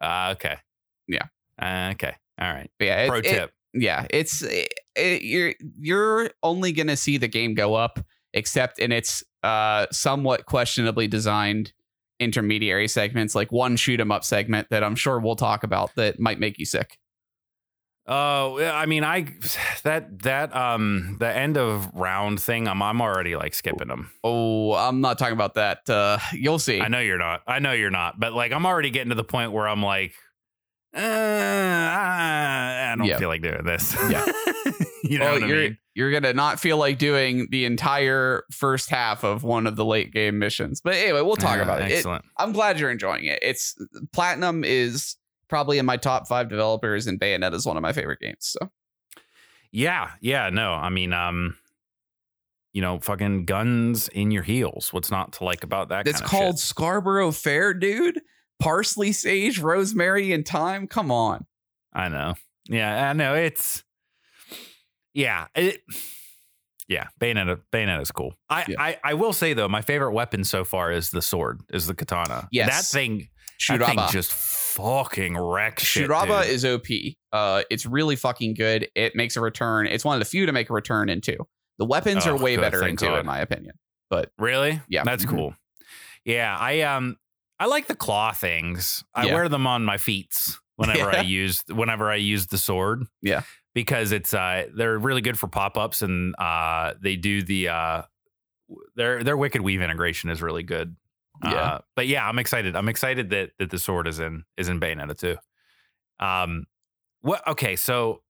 Uh, 0.00 0.34
okay. 0.36 0.56
Yeah. 1.06 1.24
Uh, 1.60 1.90
okay. 1.92 2.14
All 2.40 2.52
right. 2.52 2.70
But 2.78 2.84
yeah, 2.84 3.02
it- 3.02 3.08
Pro 3.08 3.18
it- 3.18 3.22
tip. 3.24 3.52
yeah, 3.74 4.06
it's 4.10 4.42
it, 4.42 4.68
it- 4.94 5.22
you're 5.22 5.54
you're 5.78 6.30
only 6.42 6.72
gonna 6.72 6.96
see 6.96 7.16
the 7.18 7.28
game 7.28 7.54
go 7.54 7.74
up, 7.74 7.98
except 8.32 8.78
in 8.78 8.92
its 8.92 9.24
uh 9.42 9.86
somewhat 9.90 10.46
questionably 10.46 11.08
designed 11.08 11.72
intermediary 12.20 12.88
segments, 12.88 13.34
like 13.34 13.50
one 13.52 13.76
shoot 13.76 14.00
'em 14.00 14.10
up 14.12 14.24
segment 14.24 14.68
that 14.70 14.82
I'm 14.84 14.94
sure 14.96 15.18
we'll 15.20 15.36
talk 15.36 15.62
about 15.64 15.94
that 15.96 16.18
might 16.20 16.38
make 16.40 16.58
you 16.58 16.64
sick. 16.66 16.98
Oh, 18.10 18.58
yeah, 18.58 18.74
I 18.74 18.86
mean, 18.86 19.04
I 19.04 19.26
that 19.82 20.22
that 20.22 20.56
um 20.56 21.16
the 21.20 21.28
end 21.34 21.58
of 21.58 21.94
round 21.94 22.40
thing. 22.40 22.66
I'm 22.66 22.80
I'm 22.82 23.02
already 23.02 23.36
like 23.36 23.52
skipping 23.54 23.88
them. 23.88 24.10
Oh, 24.24 24.72
I'm 24.72 25.00
not 25.02 25.18
talking 25.18 25.34
about 25.34 25.54
that. 25.54 25.88
Uh, 25.90 26.18
you'll 26.32 26.58
see. 26.58 26.80
I 26.80 26.88
know 26.88 27.00
you're 27.00 27.18
not. 27.18 27.42
I 27.46 27.58
know 27.58 27.72
you're 27.72 27.90
not. 27.90 28.18
But 28.18 28.32
like, 28.32 28.52
I'm 28.52 28.64
already 28.64 28.90
getting 28.90 29.10
to 29.10 29.14
the 29.14 29.24
point 29.24 29.52
where 29.52 29.68
I'm 29.68 29.82
like, 29.82 30.14
uh, 30.96 31.00
I 31.00 32.94
don't 32.96 33.06
Yeah. 33.06 33.18
feel 33.18 33.28
like 33.28 33.42
doing 33.42 33.64
this. 33.64 33.94
Yeah. 34.10 34.24
you 35.04 35.18
know 35.18 35.26
Well, 35.26 35.34
what 35.34 35.42
I 35.42 35.46
you're 35.46 35.62
mean? 35.62 35.78
you're 35.94 36.10
gonna 36.12 36.32
not 36.32 36.60
feel 36.60 36.76
like 36.78 36.98
doing 36.98 37.48
the 37.50 37.64
entire 37.66 38.44
first 38.52 38.88
half 38.88 39.24
of 39.24 39.42
one 39.42 39.66
of 39.66 39.76
the 39.76 39.84
late 39.84 40.12
game 40.12 40.38
missions. 40.38 40.80
But 40.80 40.94
anyway, 40.94 41.20
we'll 41.20 41.36
talk 41.36 41.56
Yeah, 41.56 41.64
about 41.64 41.82
it. 41.82 41.90
it. 41.90 41.96
Excellent. 41.96 42.24
I'm 42.38 42.52
glad 42.52 42.78
you're 42.80 42.90
enjoying 42.90 43.24
it. 43.26 43.38
It's 43.42 43.76
Platinum 44.12 44.64
is 44.64 45.16
probably 45.48 45.78
in 45.78 45.86
my 45.86 45.96
top 45.96 46.26
five 46.28 46.48
developers, 46.48 47.06
and 47.06 47.18
Bayonetta 47.20 47.54
is 47.54 47.66
one 47.66 47.76
of 47.76 47.82
my 47.82 47.92
favorite 47.92 48.20
games. 48.20 48.56
So 48.58 48.70
Yeah, 49.72 50.10
yeah, 50.20 50.50
no. 50.50 50.72
I 50.72 50.88
mean, 50.90 51.12
um, 51.12 51.56
you 52.72 52.82
know, 52.82 52.98
fucking 53.00 53.44
guns 53.46 54.08
in 54.08 54.30
your 54.30 54.42
heels. 54.42 54.92
What's 54.92 55.10
not 55.10 55.32
to 55.34 55.44
like 55.44 55.64
about 55.64 55.88
that? 55.88 56.06
it's 56.06 56.20
called 56.20 56.58
shit? 56.58 56.66
Scarborough 56.66 57.32
Fair, 57.32 57.74
dude. 57.74 58.20
parsley, 58.60 59.12
sage, 59.12 59.58
rosemary, 59.58 60.32
and 60.32 60.46
thyme. 60.46 60.86
Come 60.86 61.10
on. 61.10 61.46
I 61.92 62.08
know. 62.08 62.34
Yeah, 62.68 63.10
I 63.10 63.12
know. 63.14 63.34
It's 63.34 63.82
yeah. 65.14 65.46
It, 65.54 65.80
yeah, 66.86 67.08
Bayonetta. 67.20 68.00
is 68.00 68.10
cool. 68.10 68.34
I, 68.48 68.64
Yeah. 68.68 68.76
I 68.78 68.98
I 69.04 69.14
will 69.14 69.32
say 69.32 69.52
though, 69.54 69.68
my 69.68 69.82
favorite 69.82 70.12
weapon 70.12 70.44
so 70.44 70.64
far 70.64 70.90
is 70.92 71.10
the 71.10 71.22
sword, 71.22 71.60
is 71.70 71.86
the 71.86 71.94
katana. 71.94 72.48
Yes. 72.50 72.68
that 72.68 72.98
thing. 72.98 73.28
That 73.68 73.80
thing 73.80 73.96
Shuraba. 73.96 74.10
just 74.10 74.32
fucking 74.82 75.36
wrecks 75.36 75.82
shit. 75.82 76.08
Shuraba 76.08 76.42
dude. 76.44 76.52
is 76.52 76.64
OP. 76.64 76.86
Uh, 77.32 77.62
it's 77.70 77.84
really 77.86 78.16
fucking 78.16 78.54
good. 78.54 78.88
It 78.94 79.14
makes 79.16 79.36
a 79.36 79.40
return. 79.40 79.86
It's 79.86 80.04
one 80.04 80.14
of 80.14 80.20
the 80.20 80.24
few 80.30 80.46
to 80.46 80.52
make 80.52 80.70
a 80.70 80.72
return 80.72 81.08
in 81.08 81.20
two. 81.20 81.36
The 81.78 81.84
weapons 81.84 82.26
Oh, 82.26 82.30
are 82.34 82.38
way 82.38 82.56
good, 82.56 82.62
better 82.62 82.86
in 82.86 82.96
two, 82.96 83.06
God. 83.06 83.20
in 83.20 83.26
my 83.26 83.40
opinion. 83.40 83.74
But 84.10 84.30
really. 84.38 84.80
Yeah. 84.88 85.04
that's 85.04 85.24
Mhm. 85.24 85.30
cool. 85.30 85.54
Yeah, 86.24 86.56
I 86.58 86.80
um 86.82 87.16
I 87.60 87.66
like 87.66 87.86
the 87.88 87.96
claw 87.96 88.32
things. 88.32 89.02
I 89.14 89.26
Yeah. 89.26 89.34
wear 89.34 89.48
them 89.48 89.66
on 89.66 89.84
my 89.84 89.96
feet 89.98 90.34
whenever 90.76 91.10
I 91.10 91.20
use 91.22 91.62
whenever 91.68 92.10
I 92.10 92.16
use 92.16 92.46
the 92.46 92.58
sword. 92.58 93.04
Yeah. 93.22 93.42
because 93.74 94.10
it's 94.12 94.32
uh 94.34 94.66
they're 94.74 94.98
really 94.98 95.20
good 95.20 95.38
for 95.38 95.46
pop 95.46 95.76
ups 95.76 96.02
and 96.02 96.34
uh 96.38 96.94
they 97.00 97.16
do 97.16 97.42
the 97.42 97.68
uh 97.68 98.02
their 98.96 99.22
their 99.22 99.36
wicked 99.36 99.60
weave 99.60 99.80
integration 99.82 100.30
is 100.30 100.42
really 100.42 100.62
good. 100.62 100.96
Yeah. 101.44 101.50
Uh, 101.50 101.78
but 101.94 102.06
yeah, 102.06 102.26
I'm 102.28 102.38
excited. 102.38 102.74
I'm 102.76 102.88
excited 102.88 103.30
that 103.30 103.50
that 103.58 103.70
the 103.70 103.78
sword 103.78 104.08
is 104.08 104.18
in 104.18 104.44
is 104.56 104.68
in 104.68 104.80
Bayonetta 104.80 105.16
two. 105.18 105.36
Um, 106.24 106.66
what? 107.20 107.46
Okay, 107.46 107.76
so 107.76 108.22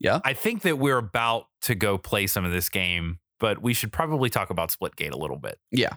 Yeah. 0.00 0.20
I 0.24 0.32
think 0.34 0.62
that 0.62 0.78
we're 0.78 0.98
about 0.98 1.46
to 1.62 1.74
go 1.74 1.98
play 1.98 2.26
some 2.26 2.44
of 2.44 2.52
this 2.52 2.68
game, 2.68 3.18
but 3.40 3.62
we 3.62 3.72
should 3.74 3.92
probably 3.92 4.28
talk 4.30 4.50
about 4.50 4.70
Splitgate 4.70 5.12
a 5.12 5.16
little 5.16 5.38
bit. 5.38 5.58
Yeah. 5.70 5.94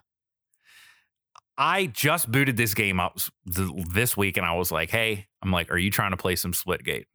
I 1.57 1.87
just 1.87 2.31
booted 2.31 2.55
this 2.55 2.73
game 2.73 2.99
up 3.01 3.19
th- 3.53 3.69
this 3.91 4.15
week, 4.15 4.37
and 4.37 4.45
I 4.45 4.53
was 4.55 4.71
like, 4.71 4.89
"Hey, 4.89 5.27
I'm 5.41 5.51
like, 5.51 5.69
are 5.71 5.77
you 5.77 5.91
trying 5.91 6.11
to 6.11 6.17
play 6.17 6.35
some 6.37 6.53
Splitgate?" 6.53 7.05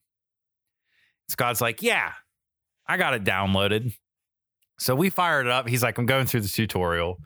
Scott's 1.28 1.61
like, 1.62 1.80
"Yeah, 1.82 2.12
I 2.86 2.96
got 2.98 3.14
it 3.14 3.24
downloaded." 3.24 3.94
So 4.78 4.94
we 4.94 5.09
fired 5.09 5.46
it 5.46 5.52
up. 5.52 5.66
He's 5.68 5.82
like, 5.82 5.96
"I'm 5.96 6.05
going 6.05 6.26
through 6.26 6.40
the 6.42 6.48
tutorial," 6.48 7.20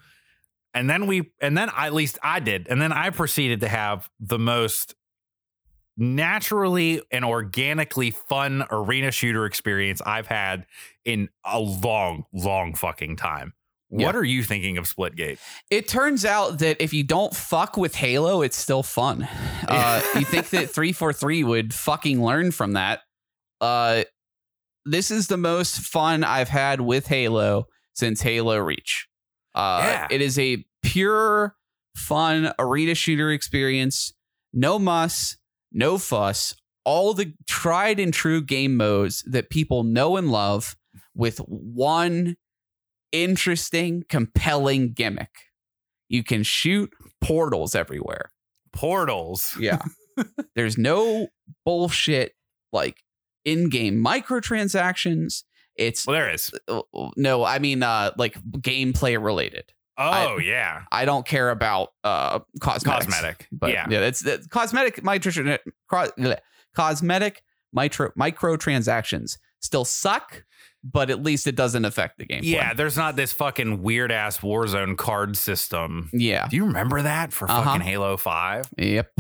and 0.75 0.89
then 0.89 1.07
we, 1.07 1.31
and 1.41 1.57
then 1.57 1.71
at 1.77 1.95
least 1.95 2.19
I 2.23 2.41
did, 2.41 2.67
and 2.69 2.81
then 2.81 2.93
I 2.93 3.11
proceeded 3.11 3.61
to 3.61 3.69
have 3.69 4.11
the 4.21 4.39
most 4.39 4.95
naturally 5.97 7.03
and 7.11 7.25
organically 7.25 8.11
fun 8.11 8.65
arena 8.71 9.11
shooter 9.11 9.45
experience 9.45 10.01
I've 10.07 10.29
had 10.29 10.67
in 11.05 11.29
a 11.45 11.59
long, 11.59 12.25
long 12.33 12.75
fucking 12.75 13.17
time. 13.17 13.55
Yeah. 13.91 14.07
What 14.07 14.17
are 14.17 14.25
you 14.25 14.43
thinking 14.43 14.77
of 14.77 14.85
Splitgate? 14.85 15.39
It 15.71 15.89
turns 15.89 16.25
out 16.25 16.59
that 16.59 16.77
if 16.79 16.93
you 16.93 17.03
don't 17.03 17.35
fuck 17.35 17.77
with 17.77 17.95
Halo, 17.95 18.43
it's 18.43 18.57
still 18.57 18.83
fun. 18.83 19.29
Uh, 19.69 20.01
you 20.15 20.25
think 20.25 20.49
that 20.49 20.71
343 20.71 21.45
would 21.45 21.75
fucking 21.75 22.25
learn 22.25 22.51
from 22.53 22.73
that. 22.73 23.01
Uh, 23.61 24.05
this 24.87 25.11
is 25.11 25.27
the 25.27 25.37
most 25.37 25.81
fun 25.81 26.25
I've 26.25 26.49
had 26.49 26.81
with 26.81 27.07
Halo 27.07 27.67
since 27.93 28.23
Halo 28.23 28.57
Reach. 28.57 29.09
Uh, 29.55 29.81
Yeah. 29.85 30.07
It 30.11 30.21
is 30.21 30.39
a 30.39 30.65
pure, 30.83 31.57
fun 31.97 32.53
arena 32.59 32.95
shooter 32.95 33.31
experience. 33.31 34.13
No 34.53 34.79
muss, 34.79 35.37
no 35.73 35.99
fuss. 35.99 36.55
All 36.85 37.13
the 37.13 37.35
tried 37.47 38.01
and 38.01 38.15
true 38.15 38.41
game 38.43 38.77
modes 38.77 39.23
that 39.27 39.51
people 39.51 39.85
know 39.85 40.17
and 40.17 40.31
love 40.31 40.77
with 41.15 41.39
one 41.39 42.37
interesting, 43.13 44.05
compelling 44.09 44.93
gimmick. 44.93 45.31
You 46.09 46.23
can 46.25 46.43
shoot 46.43 46.91
portals 47.21 47.75
everywhere. 47.75 48.31
Portals. 48.73 49.55
Yeah. 49.61 49.83
There's 50.57 50.79
no 50.79 51.29
bullshit 51.65 52.33
like 52.73 52.99
in-game 53.45 54.03
microtransactions. 54.03 55.43
It's 55.79 56.07
Well, 56.07 56.15
there 56.15 56.31
is. 56.31 56.51
uh, 56.69 56.83
no, 57.17 57.45
I 57.45 57.59
mean 57.61 57.83
uh 57.83 58.11
like 58.19 58.35
gameplay 58.59 59.23
related. 59.23 59.73
Oh 59.97 60.39
yeah, 60.39 60.83
I 60.93 61.05
don't 61.07 61.27
care 61.27 61.51
about 61.51 61.89
uh 62.05 62.41
cosmetics. 62.61 63.07
cosmetic. 63.07 63.49
But 63.51 63.71
yeah, 63.71 63.87
yeah, 63.89 64.01
it's, 64.01 64.25
it's 64.25 64.47
cosmetic 64.47 65.03
micro 65.03 65.57
cosmetic 66.75 67.43
micro 67.73 68.11
microtransactions 68.19 69.39
still 69.61 69.85
suck, 69.85 70.45
but 70.85 71.11
at 71.11 71.23
least 71.23 71.47
it 71.49 71.57
doesn't 71.57 71.85
affect 71.85 72.19
the 72.19 72.25
game. 72.25 72.41
yeah. 72.45 72.73
There's 72.75 72.97
not 72.97 73.17
this 73.17 73.33
fucking 73.33 73.83
weird 73.83 74.13
ass 74.13 74.39
Warzone 74.39 74.97
card 74.97 75.37
system. 75.37 76.11
Yeah. 76.13 76.47
Do 76.49 76.55
you 76.57 76.67
remember 76.67 77.03
that 77.03 77.33
for 77.33 77.51
Uh-huh. 77.51 77.65
fucking 77.65 77.81
Halo 77.81 78.17
Five? 78.17 78.71
Yep. 78.79 79.11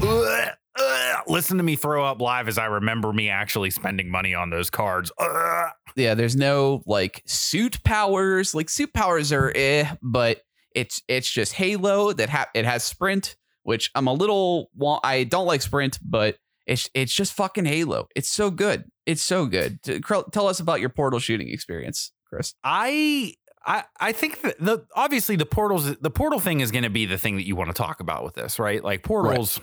Listen 1.26 1.56
to 1.58 1.62
me 1.62 1.76
throw 1.76 2.04
up 2.04 2.20
live 2.20 2.48
as 2.48 2.58
I 2.58 2.66
remember 2.66 3.12
me 3.12 3.28
actually 3.28 3.70
spending 3.70 4.10
money 4.10 4.34
on 4.34 4.50
those 4.50 4.70
cards. 4.70 5.10
Ugh. 5.18 5.70
Yeah, 5.96 6.14
there's 6.14 6.36
no 6.36 6.82
like 6.86 7.22
suit 7.26 7.82
powers. 7.84 8.54
Like 8.54 8.70
suit 8.70 8.92
powers 8.92 9.32
are 9.32 9.52
eh, 9.54 9.90
but 10.02 10.42
it's 10.74 11.02
it's 11.08 11.30
just 11.30 11.54
Halo 11.54 12.12
that 12.12 12.28
ha- 12.28 12.48
it 12.54 12.64
has 12.64 12.84
sprint, 12.84 13.36
which 13.62 13.90
I'm 13.94 14.06
a 14.06 14.12
little 14.12 14.70
I 15.02 15.24
don't 15.24 15.46
like 15.46 15.62
sprint, 15.62 15.98
but 16.02 16.36
it's 16.66 16.88
it's 16.94 17.12
just 17.12 17.32
fucking 17.32 17.64
Halo. 17.64 18.08
It's 18.14 18.30
so 18.30 18.50
good. 18.50 18.84
It's 19.06 19.22
so 19.22 19.46
good. 19.46 19.80
Tell 19.82 20.46
us 20.46 20.60
about 20.60 20.80
your 20.80 20.90
portal 20.90 21.18
shooting 21.18 21.48
experience, 21.48 22.12
Chris. 22.28 22.54
I. 22.62 23.34
I, 23.66 23.84
I 24.00 24.12
think 24.12 24.40
that 24.42 24.58
the 24.60 24.86
obviously 24.94 25.36
the 25.36 25.44
portals 25.44 25.94
the 25.96 26.10
portal 26.10 26.38
thing 26.38 26.60
is 26.60 26.70
going 26.70 26.84
to 26.84 26.90
be 26.90 27.04
the 27.04 27.18
thing 27.18 27.36
that 27.36 27.46
you 27.46 27.54
want 27.54 27.68
to 27.68 27.74
talk 27.74 28.00
about 28.00 28.24
with 28.24 28.34
this 28.34 28.58
right 28.58 28.82
like 28.82 29.02
portals 29.02 29.60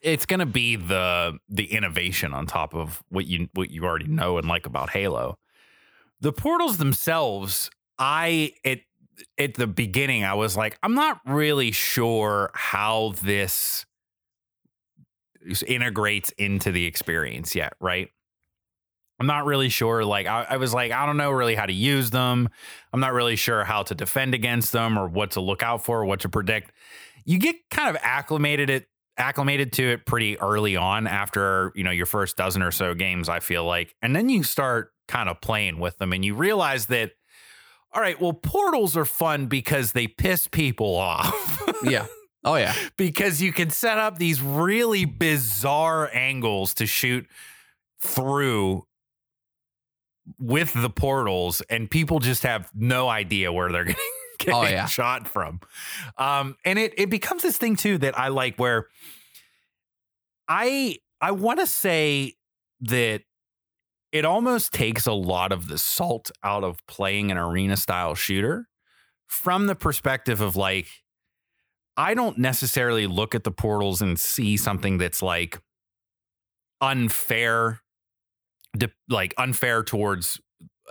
it's 0.00 0.26
going 0.26 0.40
to 0.40 0.46
be 0.46 0.76
the 0.76 1.38
the 1.48 1.72
innovation 1.72 2.32
on 2.32 2.46
top 2.46 2.74
of 2.74 3.02
what 3.08 3.26
you 3.26 3.48
what 3.54 3.70
you 3.70 3.84
already 3.84 4.06
know 4.06 4.38
and 4.38 4.48
like 4.48 4.66
about 4.66 4.90
Halo 4.90 5.38
the 6.20 6.32
portals 6.32 6.78
themselves 6.78 7.70
I 7.98 8.52
at 8.64 8.80
at 9.38 9.54
the 9.54 9.66
beginning 9.66 10.24
I 10.24 10.34
was 10.34 10.56
like 10.56 10.78
I'm 10.82 10.94
not 10.94 11.20
really 11.26 11.72
sure 11.72 12.50
how 12.54 13.14
this 13.22 13.84
integrates 15.66 16.30
into 16.38 16.70
the 16.70 16.86
experience 16.86 17.54
yet 17.54 17.74
right 17.80 18.10
I'm 19.22 19.28
not 19.28 19.44
really 19.44 19.68
sure. 19.68 20.04
Like, 20.04 20.26
I, 20.26 20.44
I 20.50 20.56
was 20.56 20.74
like, 20.74 20.90
I 20.90 21.06
don't 21.06 21.16
know 21.16 21.30
really 21.30 21.54
how 21.54 21.64
to 21.64 21.72
use 21.72 22.10
them. 22.10 22.48
I'm 22.92 22.98
not 22.98 23.12
really 23.12 23.36
sure 23.36 23.62
how 23.62 23.84
to 23.84 23.94
defend 23.94 24.34
against 24.34 24.72
them 24.72 24.98
or 24.98 25.06
what 25.06 25.30
to 25.32 25.40
look 25.40 25.62
out 25.62 25.84
for, 25.84 26.04
what 26.04 26.18
to 26.20 26.28
predict. 26.28 26.72
You 27.24 27.38
get 27.38 27.54
kind 27.70 27.88
of 27.88 28.02
acclimated 28.02 28.68
it 28.68 28.86
acclimated 29.16 29.72
to 29.74 29.82
it 29.82 30.06
pretty 30.06 30.38
early 30.40 30.76
on 30.76 31.06
after 31.06 31.72
you 31.74 31.84
know 31.84 31.90
your 31.90 32.06
first 32.06 32.36
dozen 32.36 32.62
or 32.62 32.70
so 32.70 32.94
games. 32.94 33.28
I 33.28 33.40
feel 33.40 33.64
like, 33.64 33.94
and 34.02 34.14
then 34.14 34.28
you 34.28 34.42
start 34.42 34.92
kind 35.08 35.28
of 35.28 35.40
playing 35.40 35.78
with 35.78 35.98
them, 35.98 36.12
and 36.12 36.24
you 36.24 36.34
realize 36.34 36.86
that. 36.86 37.12
All 37.94 38.00
right, 38.00 38.18
well, 38.18 38.32
portals 38.32 38.96
are 38.96 39.04
fun 39.04 39.48
because 39.48 39.92
they 39.92 40.06
piss 40.06 40.46
people 40.46 40.96
off. 40.96 41.62
Yeah. 41.84 42.06
Oh 42.44 42.56
yeah. 42.56 42.74
because 42.96 43.40
you 43.40 43.52
can 43.52 43.70
set 43.70 43.98
up 43.98 44.18
these 44.18 44.40
really 44.40 45.04
bizarre 45.04 46.10
angles 46.12 46.74
to 46.74 46.86
shoot 46.86 47.26
through 48.00 48.86
with 50.38 50.72
the 50.72 50.90
portals 50.90 51.60
and 51.62 51.90
people 51.90 52.18
just 52.18 52.42
have 52.42 52.70
no 52.74 53.08
idea 53.08 53.52
where 53.52 53.70
they're 53.70 53.84
getting, 53.84 54.02
getting 54.46 54.54
Oh, 54.54 54.62
yeah. 54.68 54.86
shot 54.86 55.28
from 55.28 55.60
um 56.18 56.56
and 56.64 56.78
it 56.78 56.94
it 56.96 57.10
becomes 57.10 57.42
this 57.42 57.56
thing 57.58 57.76
too 57.76 57.98
that 57.98 58.18
i 58.18 58.28
like 58.28 58.56
where 58.58 58.86
i 60.48 60.96
i 61.20 61.30
want 61.30 61.60
to 61.60 61.66
say 61.66 62.34
that 62.80 63.22
it 64.12 64.24
almost 64.24 64.72
takes 64.74 65.06
a 65.06 65.12
lot 65.12 65.52
of 65.52 65.68
the 65.68 65.78
salt 65.78 66.30
out 66.42 66.64
of 66.64 66.84
playing 66.86 67.30
an 67.30 67.38
arena 67.38 67.76
style 67.76 68.14
shooter 68.14 68.68
from 69.26 69.66
the 69.66 69.74
perspective 69.74 70.40
of 70.40 70.56
like 70.56 70.86
I 71.94 72.14
don't 72.14 72.38
necessarily 72.38 73.06
look 73.06 73.34
at 73.34 73.44
the 73.44 73.50
portals 73.50 74.00
and 74.00 74.18
see 74.18 74.56
something 74.56 74.96
that's 74.96 75.20
like 75.22 75.60
unfair, 76.80 77.80
like 79.08 79.34
unfair 79.38 79.82
towards 79.82 80.40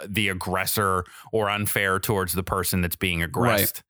the 0.08 0.30
aggressor 0.30 1.04
or 1.32 1.50
unfair 1.50 2.00
towards 2.00 2.34
the 2.34 2.44
person 2.44 2.82
that's 2.82 2.96
being 2.96 3.22
aggressed. 3.24 3.84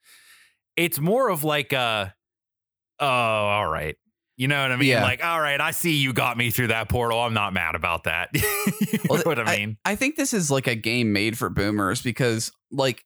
It's 0.78 1.00
more 1.00 1.30
of 1.30 1.44
like 1.44 1.74
a, 1.74 2.14
oh, 3.00 3.06
all 3.06 3.68
right. 3.68 3.96
You 4.38 4.48
know 4.48 4.62
what 4.62 4.72
I 4.72 4.76
mean? 4.76 4.90
Yeah. 4.90 5.04
Like, 5.04 5.24
all 5.24 5.40
right, 5.40 5.62
I 5.62 5.72
see 5.72 5.98
you 5.98 6.14
got 6.14 6.36
me 6.36 6.50
through 6.50 6.68
that 6.68 6.90
portal. 6.90 7.20
I'm 7.20 7.34
not 7.34 7.54
mad 7.54 7.76
about 7.76 8.06
that. 8.06 8.30
you 8.34 9.00
Well, 9.08 9.20
know 9.20 9.24
what 9.26 9.40
I 9.40 9.58
mean? 9.58 9.78
I 9.86 9.96
think 9.96 10.16
this 10.16 10.34
is 10.34 10.50
like 10.50 10.66
a 10.68 10.76
game 10.76 11.14
made 11.14 11.38
for 11.38 11.50
boomers 11.50 12.02
because 12.02 12.52
like 12.72 13.06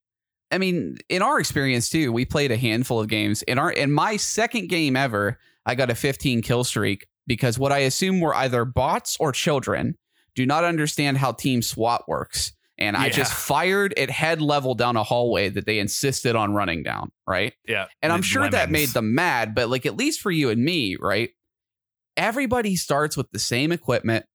I 0.51 0.57
mean, 0.57 0.97
in 1.09 1.21
our 1.21 1.39
experience 1.39 1.89
too, 1.89 2.13
we 2.13 2.23
played 2.23 2.51
a 2.51 2.57
handful 2.57 3.01
of 3.01 3.07
games. 3.07 3.41
In 3.43 3.59
our 3.59 3.71
in 3.71 3.91
my 3.91 4.15
second 4.15 4.69
game 4.69 4.95
ever, 4.95 5.37
I 5.65 5.75
got 5.75 5.89
a 5.89 5.95
15 5.95 6.41
kill 6.41 6.63
streak 6.63 7.07
because 7.27 7.59
what 7.59 7.71
I 7.71 7.79
assume 7.79 8.21
were 8.21 8.35
either 8.35 8.63
bots 8.63 9.17
or 9.19 9.31
children 9.31 9.97
do 10.35 10.45
not 10.45 10.63
understand 10.63 11.17
how 11.17 11.31
team 11.31 11.61
SWAT 11.61 12.07
works 12.07 12.53
And 12.78 12.97
I 12.97 13.09
just 13.09 13.32
fired 13.34 13.93
at 13.97 14.09
head 14.09 14.41
level 14.41 14.76
down 14.76 14.97
a 14.97 15.03
hallway 15.03 15.47
that 15.49 15.65
they 15.65 15.80
insisted 15.80 16.36
on 16.36 16.53
running 16.53 16.84
down, 16.84 17.11
right? 17.26 17.53
Yeah. 17.67 17.86
And 18.01 18.11
I'm 18.11 18.21
sure 18.21 18.49
that 18.49 18.69
made 18.69 18.89
them 18.89 19.15
mad, 19.15 19.55
but 19.55 19.69
like 19.69 19.86
at 19.86 19.95
least 19.95 20.19
for 20.19 20.30
you 20.30 20.49
and 20.49 20.63
me, 20.63 20.97
right? 20.99 21.30
Everybody 22.17 22.76
starts 22.76 23.15
with 23.15 23.32
the 23.32 23.39
same 23.39 23.71
equipment. 23.71 24.26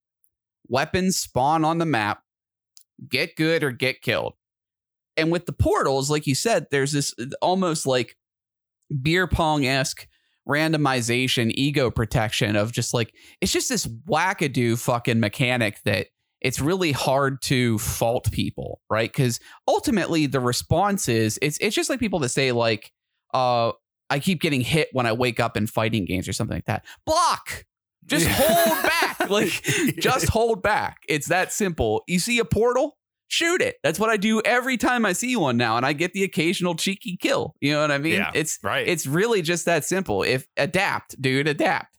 Weapons 0.69 1.19
spawn 1.19 1.65
on 1.65 1.79
the 1.79 1.87
map. 1.87 2.23
Get 3.09 3.37
good 3.37 3.63
or 3.63 3.73
get 3.73 4.01
killed. 4.01 4.35
And 5.17 5.31
with 5.31 5.47
the 5.47 5.53
portals, 5.53 6.11
like 6.11 6.27
you 6.27 6.35
said, 6.35 6.67
there's 6.71 6.93
this 6.93 7.15
uh, 7.21 7.27
almost 7.43 7.87
like 7.87 8.17
beer 9.03 9.27
pong 9.27 9.67
esque 9.67 10.07
randomization, 10.49 11.51
ego 11.55 11.91
protection 11.91 12.57
of 12.57 12.73
just 12.73 12.95
like 12.95 13.13
it's 13.41 13.53
just 13.53 13.69
this 13.69 13.87
wackadoo 13.87 14.79
fucking 14.79 15.21
mechanic 15.21 15.79
that 15.85 16.09
it's 16.41 16.61
really 16.61 16.93
hard 16.93 17.43
to 17.43 17.79
fault 17.79 18.31
people, 18.33 18.81
right? 18.91 19.11
Because 19.13 19.41
ultimately 19.69 20.27
the 20.27 20.41
response 20.41 21.09
is 21.09 21.39
it's 21.43 21.59
it's 21.61 21.75
just 21.77 21.91
like 21.91 22.01
people 22.01 22.19
that 22.21 22.31
say 22.31 22.53
like, 22.53 22.93
uh, 23.35 23.73
I 24.09 24.19
keep 24.19 24.41
getting 24.41 24.61
hit 24.61 24.89
when 24.93 25.07
I 25.07 25.13
wake 25.13 25.39
up 25.41 25.57
in 25.57 25.67
fighting 25.67 26.05
games 26.05 26.27
or 26.29 26.33
something 26.33 26.57
like 26.57 26.65
that. 26.67 26.85
Block. 27.07 27.65
Just 28.07 28.27
Yeah. 28.27 28.33
hold 28.33 28.83
back. 28.83 29.07
Like 29.29 29.63
just 30.01 30.29
hold 30.31 30.61
back. 30.63 31.03
It's 31.09 31.29
that 31.29 31.53
simple. 31.53 32.03
You 32.09 32.19
see 32.19 32.41
a 32.41 32.45
portal, 32.45 32.97
shoot 33.29 33.61
it. 33.61 33.77
That's 33.85 34.01
what 34.01 34.11
I 34.11 34.17
do 34.17 34.41
every 34.45 34.77
time 34.77 35.07
I 35.07 35.13
see 35.13 35.37
one 35.37 35.57
now, 35.57 35.77
and 35.77 35.87
I 35.87 35.93
get 35.93 36.15
the 36.15 36.25
occasional 36.25 36.75
cheeky 36.75 37.17
kill. 37.21 37.55
You 37.61 37.73
know 37.75 37.83
what 37.83 37.93
I 37.93 37.99
mean? 37.99 38.15
Yeah. 38.15 38.33
It's 38.35 38.59
right. 38.65 38.89
it's 38.89 39.07
really 39.07 39.41
just 39.43 39.67
that 39.67 39.85
simple. 39.85 40.25
If 40.25 40.49
adapt, 40.57 41.21
dude, 41.23 41.47
adapt. 41.47 41.90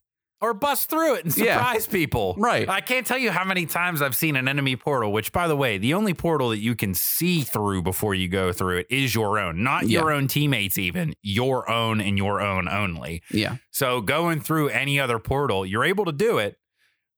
Or 0.41 0.53
bust 0.53 0.89
through 0.89 1.15
it 1.15 1.25
and 1.25 1.37
Yeah. 1.37 1.57
surprise 1.57 1.87
people. 1.87 2.35
Right. 2.37 2.67
I 2.67 2.81
can't 2.81 3.05
tell 3.05 3.17
you 3.17 3.31
how 3.31 3.43
many 3.45 3.65
times 3.65 4.01
I've 4.01 4.15
seen 4.15 4.35
an 4.35 4.47
enemy 4.47 4.75
portal, 4.75 5.11
which, 5.11 5.31
by 5.31 5.47
the 5.47 5.55
way, 5.55 5.77
the 5.77 5.93
only 5.93 6.13
portal 6.13 6.49
that 6.49 6.59
you 6.59 6.75
can 6.75 6.93
see 6.93 7.41
through 7.41 7.81
before 7.83 8.15
you 8.15 8.27
go 8.27 8.51
through 8.51 8.79
it 8.79 8.87
is 8.89 9.13
your 9.13 9.37
own, 9.39 9.63
not 9.63 9.87
Yeah. 9.87 9.99
your 9.99 10.11
own 10.11 10.27
teammates, 10.27 10.77
even 10.77 11.13
your 11.21 11.69
own 11.69 12.01
and 12.01 12.17
your 12.17 12.41
own 12.41 12.67
only. 12.67 13.21
Yeah. 13.31 13.57
So 13.71 14.01
going 14.01 14.39
through 14.41 14.69
any 14.69 14.99
other 14.99 15.19
portal, 15.19 15.65
you're 15.65 15.83
able 15.85 16.05
to 16.05 16.11
do 16.11 16.37
it, 16.39 16.57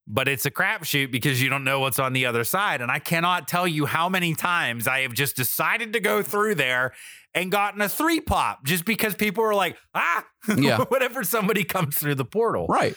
but 0.08 0.28
it's 0.28 0.46
a 0.46 0.52
crapshoot 0.52 1.12
because 1.12 1.42
you 1.42 1.50
don't 1.50 1.64
know 1.64 1.80
what's 1.80 2.00
on 2.00 2.14
the 2.14 2.26
other 2.26 2.44
side. 2.44 2.82
And 2.82 2.92
I 2.92 3.00
cannot 3.00 3.48
tell 3.48 3.68
you 3.68 3.86
how 3.86 4.10
many 4.10 4.36
times 4.36 4.88
I 4.88 5.00
have 5.02 5.14
just 5.14 5.36
decided 5.36 5.94
to 5.94 6.00
go 6.00 6.22
through 6.22 6.56
there 6.56 6.94
and 7.34 7.52
gotten 7.52 7.82
a 7.82 7.88
three 7.90 8.20
pop 8.20 8.66
just 8.66 8.84
because 8.86 9.16
people 9.16 9.44
were 9.44 9.56
like, 9.56 9.78
ah, 9.96 10.26
Yeah. 10.58 10.84
whenever 10.90 11.24
somebody 11.24 11.64
comes 11.64 11.98
through 11.98 12.16
the 12.16 12.26
portal 12.26 12.68
Right. 12.68 12.96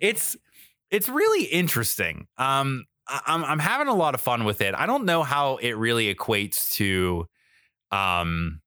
it's 0.00 0.36
it's 0.90 1.08
really 1.08 1.44
interesting. 1.44 2.26
Um, 2.38 2.84
I'm 3.06 3.44
I'm 3.44 3.58
having 3.58 3.88
a 3.88 3.94
lot 3.94 4.14
of 4.14 4.20
fun 4.20 4.44
with 4.44 4.60
it. 4.60 4.74
I 4.74 4.86
don't 4.86 5.04
know 5.04 5.22
how 5.22 5.56
it 5.58 5.72
really 5.76 6.12
equates 6.14 6.72
to, 6.74 7.26
um, 7.92 8.60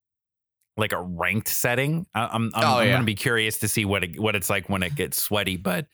like 0.78 0.92
a 0.92 1.02
ranked 1.02 1.48
setting. 1.50 2.06
I, 2.14 2.28
I'm 2.28 2.52
I'm, 2.54 2.64
Oh, 2.64 2.78
I'm 2.80 2.88
yeah. 2.88 2.94
gonna 2.94 3.04
be 3.06 3.16
curious 3.16 3.60
to 3.60 3.68
see 3.68 3.84
what 3.86 4.04
it, 4.04 4.20
what 4.20 4.36
it's 4.36 4.50
like 4.50 4.70
when 4.70 4.84
it 4.84 4.96
gets 4.96 5.22
sweaty, 5.22 5.58
but. 5.58 5.88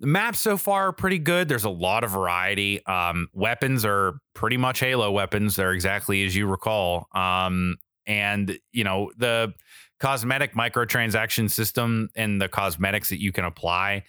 The 0.00 0.06
maps 0.06 0.40
so 0.40 0.56
far 0.56 0.88
are 0.88 0.92
pretty 0.92 1.18
good. 1.18 1.48
There's 1.48 1.64
a 1.64 1.70
lot 1.70 2.04
of 2.04 2.10
variety. 2.10 2.84
Um, 2.84 3.28
weapons 3.32 3.84
are 3.84 4.18
pretty 4.34 4.58
much 4.58 4.80
Halo 4.80 5.10
weapons. 5.10 5.56
They're 5.56 5.72
exactly 5.72 6.24
as 6.26 6.36
you 6.36 6.46
recall. 6.46 7.06
Um, 7.14 7.76
and 8.06 8.58
you 8.72 8.84
know 8.84 9.10
the 9.16 9.52
cosmetic 10.00 10.54
microtransaction 10.54 11.50
system 11.50 12.08
and 12.14 12.40
the 12.40 12.48
cosmetics 12.48 13.08
that 13.08 13.20
you 13.20 13.32
can 13.32 13.44
apply 13.44 14.04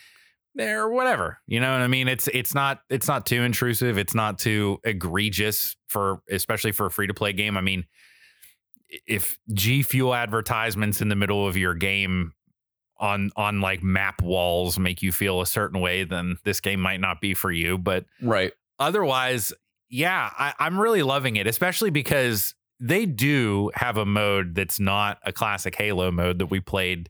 they're 0.56 0.90
whatever 0.90 1.40
you 1.48 1.60
know 1.60 1.72
what 1.72 1.82
i 1.82 1.88
mean 1.88 2.08
it's 2.08 2.28
it's 2.30 2.54
not 2.54 2.82
it's 2.90 3.08
not 3.08 3.26
too 3.26 3.42
intrusive 3.42 3.98
it's 3.98 4.14
not 4.14 4.38
too 4.38 4.80
egregious 4.84 5.76
for 5.88 6.22
especially 6.30 6.72
for 6.72 6.88
a 6.88 6.92
free 6.92 7.08
to 7.08 7.14
play 7.14 7.34
game 7.34 7.58
i 7.58 7.62
mean 7.62 7.86
if 9.06 9.38
g 9.54 9.82
fuel 9.82 10.14
advertisements 10.14 11.02
in 11.02 11.10
the 11.10 11.16
middle 11.16 11.48
of 11.48 11.58
your 11.58 11.74
game 11.74 12.34
on 13.00 13.32
on 13.36 13.62
like 13.62 13.84
map 13.84 14.22
walls 14.22 14.78
make 14.80 15.02
you 15.02 15.12
feel 15.12 15.42
a 15.42 15.46
certain 15.46 15.80
way 15.82 16.04
then 16.04 16.38
this 16.44 16.60
game 16.60 16.80
might 16.80 17.00
not 17.00 17.22
be 17.22 17.34
for 17.34 17.52
you 17.52 17.78
but 17.78 18.06
Right. 18.22 18.54
otherwise, 18.80 19.54
yeah, 19.90 20.30
I, 20.38 20.54
I'm 20.60 20.78
really 20.80 21.02
loving 21.04 21.36
it, 21.38 21.48
especially 21.48 21.90
because 21.92 22.54
they 22.80 23.06
do 23.06 23.72
have 23.74 23.96
a 23.98 24.06
mode 24.06 24.54
that's 24.54 24.80
not 24.80 25.18
a 25.24 25.32
classic 25.32 25.76
Halo 25.76 26.12
mode 26.12 26.40
that 26.40 26.48
we 26.48 26.60
played 26.60 27.10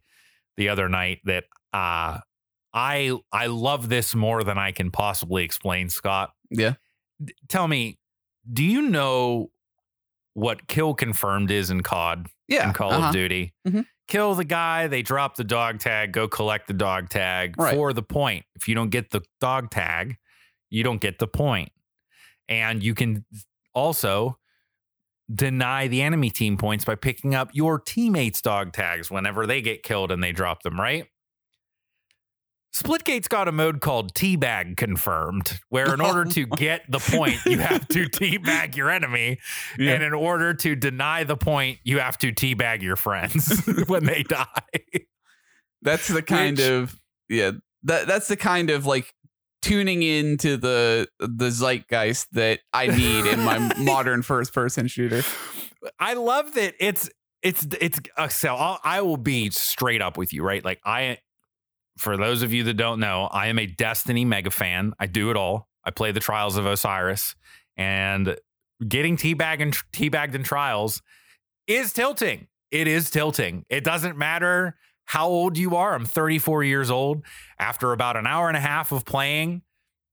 the 0.57 0.69
other 0.69 0.87
night. 0.87 1.19
That 1.25 1.45
uh, 1.73 2.19
I 2.73 3.17
I 3.31 3.47
love 3.47 3.89
this 3.89 4.13
more 4.13 4.43
than 4.43 4.57
I 4.59 4.71
can 4.71 4.91
possibly 4.91 5.43
explain. 5.43 5.89
Scott, 5.89 6.33
Yeah. 6.51 6.75
D- 7.23 7.33
tell 7.49 7.67
me, 7.67 7.97
do 8.51 8.63
you 8.63 8.83
know 8.83 9.49
what 10.35 10.67
kill 10.67 10.93
confirmed 10.93 11.49
is 11.49 11.71
in 11.71 11.81
COD? 11.81 12.27
Yeah. 12.47 12.67
in 12.67 12.73
Call 12.73 12.91
uh-huh. 12.91 13.07
of 13.07 13.13
Duty. 13.13 13.53
Mhm. 13.67 13.85
Kill 14.07 14.35
the 14.35 14.45
guy, 14.45 14.87
they 14.87 15.01
drop 15.01 15.35
the 15.35 15.43
dog 15.43 15.79
tag, 15.79 16.13
go 16.13 16.27
collect 16.29 16.67
the 16.67 16.73
dog 16.73 17.09
tag 17.09 17.55
Right. 17.59 17.73
for 17.75 17.91
the 17.91 18.03
point. 18.03 18.45
If 18.55 18.67
you 18.67 18.75
don't 18.75 18.89
get 18.89 19.09
the 19.11 19.21
dog 19.41 19.69
tag, 19.69 20.17
you 20.69 20.83
don't 20.83 21.01
get 21.01 21.19
the 21.19 21.27
point. 21.27 21.71
And 22.47 22.81
you 22.81 22.95
can 22.95 23.25
also 23.73 24.39
deny 25.33 25.87
the 25.89 26.01
enemy 26.01 26.29
team 26.29 26.57
points 26.57 26.85
by 26.85 26.95
picking 26.95 27.35
up 27.35 27.49
your 27.53 27.79
teammates' 27.79 28.41
dog 28.41 28.71
tags 28.71 29.11
whenever 29.11 29.45
they 29.45 29.61
get 29.61 29.83
killed 29.83 30.09
and 30.09 30.23
they 30.23 30.31
drop 30.31 30.63
them, 30.63 30.79
right? 30.79 31.05
Splitgate's 32.73 33.27
got 33.27 33.47
a 33.47 33.51
mode 33.51 33.81
called 33.81 34.13
Teabag 34.13 34.77
Confirmed, 34.77 35.59
where 35.69 35.93
in 35.93 36.01
order 36.01 36.25
to 36.25 36.45
get 36.57 36.83
the 36.89 36.99
point, 36.99 37.43
you 37.45 37.57
have 37.59 37.87
to 37.87 38.05
teabag 38.05 38.75
your 38.75 38.89
enemy. 38.91 39.39
Yeah. 39.79 39.93
And 39.93 40.03
in 40.03 40.13
order 40.13 40.53
to 40.53 40.75
deny 40.75 41.23
the 41.23 41.37
point, 41.37 41.79
you 41.83 41.99
have 41.99 42.17
to 42.19 42.31
teabag 42.31 42.81
your 42.83 42.95
friends 42.95 43.63
when 43.87 44.05
they 44.05 44.23
die. 44.23 44.45
That's 45.81 46.07
the 46.07 46.21
kind 46.21 46.57
Which- 46.57 46.67
of 46.67 46.99
yeah. 47.29 47.51
That 47.83 48.07
that's 48.07 48.27
the 48.27 48.37
kind 48.37 48.69
of 48.69 48.85
like 48.85 49.13
tuning 49.61 50.03
into 50.03 50.57
the 50.57 51.07
the 51.19 51.49
zeitgeist 51.49 52.27
that 52.33 52.59
I 52.73 52.87
need 52.87 53.25
in 53.27 53.39
my 53.41 53.73
modern 53.79 54.21
first 54.23 54.53
person 54.53 54.87
shooter. 54.87 55.23
I 55.99 56.13
love 56.15 56.53
that 56.55 56.73
it's 56.79 57.09
it's 57.43 57.65
it's 57.79 57.99
uh, 58.17 58.27
so 58.27 58.55
I'll, 58.55 58.79
I 58.83 59.01
will 59.01 59.17
be 59.17 59.49
straight 59.51 60.01
up 60.01 60.17
with 60.17 60.33
you, 60.33 60.43
right? 60.43 60.65
Like 60.65 60.79
I, 60.83 61.19
for 61.97 62.17
those 62.17 62.41
of 62.43 62.53
you 62.53 62.63
that 62.65 62.75
don't 62.75 62.99
know, 62.99 63.27
I 63.31 63.47
am 63.47 63.59
a 63.59 63.65
Destiny 63.65 64.25
mega 64.25 64.51
fan. 64.51 64.93
I 64.99 65.07
do 65.07 65.29
it 65.31 65.37
all. 65.37 65.67
I 65.83 65.91
play 65.91 66.11
the 66.11 66.19
Trials 66.19 66.57
of 66.57 66.65
Osiris, 66.65 67.35
and 67.75 68.37
getting 68.87 69.17
teabagged 69.17 69.61
and 69.61 69.73
teabagged 69.93 70.35
in 70.35 70.43
Trials 70.43 71.01
is 71.67 71.93
tilting. 71.93 72.47
It 72.71 72.87
is 72.87 73.09
tilting. 73.09 73.65
It 73.69 73.83
doesn't 73.83 74.17
matter 74.17 74.75
how 75.05 75.27
old 75.27 75.57
you 75.57 75.75
are. 75.77 75.95
I'm 75.95 76.05
34 76.05 76.63
years 76.65 76.91
old. 76.91 77.23
After 77.59 77.93
about 77.93 78.17
an 78.17 78.27
hour 78.27 78.49
and 78.49 78.57
a 78.57 78.61
half 78.61 78.91
of 78.91 79.05
playing, 79.05 79.61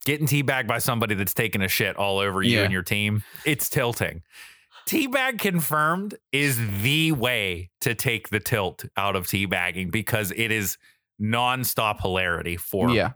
getting 0.05 0.27
teabagged 0.29 0.69
by 0.69 0.79
somebody 0.79 1.15
that's 1.17 1.35
taking 1.35 1.63
a 1.63 1.69
shit 1.69 1.97
all 1.97 2.19
over 2.19 2.43
you 2.43 2.59
Yeah. 2.59 2.63
and 2.65 2.73
your 2.73 2.83
team, 2.85 3.25
it's 3.45 3.69
tilting. 3.69 4.23
Teabag 4.87 5.39
confirmed 5.41 6.15
is 6.31 6.59
the 6.83 7.11
way 7.13 7.71
to 7.81 7.95
take 7.95 8.29
the 8.29 8.39
tilt 8.39 8.85
out 8.97 9.17
of 9.17 9.27
teabagging 9.27 9.91
because 9.91 10.31
it 10.37 10.53
is 10.53 10.77
nonstop 11.23 12.01
hilarity 12.01 12.57
for 12.57 12.91
yeah. 12.91 13.13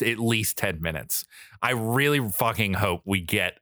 at 0.00 0.18
least 0.18 0.58
10 0.58 0.80
minutes. 0.80 1.24
I 1.62 1.70
really 1.72 2.20
fucking 2.30 2.74
hope 2.74 3.02
we 3.04 3.20
get 3.20 3.58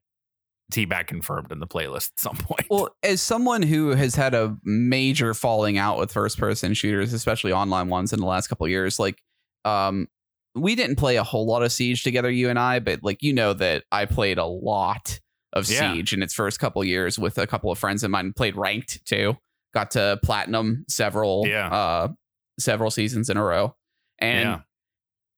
teabag 0.72 1.06
confirmed 1.06 1.52
in 1.52 1.60
the 1.60 1.66
playlist 1.66 2.12
at 2.12 2.20
some 2.20 2.36
point. 2.36 2.66
Well, 2.70 2.88
as 3.02 3.22
someone 3.22 3.62
who 3.62 3.90
has 3.90 4.14
had 4.14 4.34
a 4.34 4.56
major 4.64 5.32
falling 5.34 5.78
out 5.78 5.98
with 5.98 6.12
first 6.12 6.38
person 6.38 6.74
shooters, 6.74 7.12
especially 7.12 7.52
online 7.52 7.88
ones 7.88 8.12
in 8.12 8.20
the 8.20 8.26
last 8.26 8.48
couple 8.48 8.66
of 8.66 8.70
years, 8.70 8.98
like 8.98 9.22
um 9.64 10.08
we 10.54 10.74
didn't 10.74 10.96
play 10.96 11.16
a 11.16 11.22
whole 11.22 11.46
lot 11.46 11.62
of 11.62 11.70
Siege 11.70 12.02
together, 12.02 12.30
you 12.30 12.48
and 12.48 12.58
I, 12.58 12.78
but 12.80 13.02
like 13.02 13.22
you 13.22 13.32
know 13.32 13.52
that 13.52 13.84
I 13.92 14.06
played 14.06 14.38
a 14.38 14.46
lot 14.46 15.20
of 15.52 15.70
Yeah. 15.70 15.92
Siege 15.92 16.12
in 16.12 16.22
its 16.22 16.34
first 16.34 16.58
couple 16.58 16.82
of 16.82 16.88
years 16.88 17.18
with 17.18 17.38
a 17.38 17.46
couple 17.46 17.70
of 17.70 17.78
friends 17.78 18.02
of 18.02 18.10
mine, 18.10 18.32
played 18.34 18.56
ranked 18.56 19.04
too. 19.06 19.36
Got 19.72 19.92
to 19.92 20.18
platinum 20.24 20.84
several 20.88 21.46
Yeah. 21.46 21.68
uh 21.68 22.08
several 22.58 22.90
seasons 22.90 23.30
in 23.30 23.36
a 23.36 23.44
row. 23.44 23.75
And 24.18 24.48
Yeah. 24.48 24.60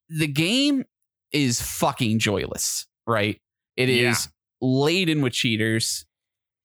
the 0.09 0.27
game 0.27 0.85
is 1.33 1.61
fucking 1.61 2.19
joyless, 2.19 2.87
right? 3.07 3.41
It 3.77 3.89
is 3.89 4.25
Yeah. 4.27 4.31
laden 4.61 5.21
with 5.23 5.33
cheaters. 5.33 6.07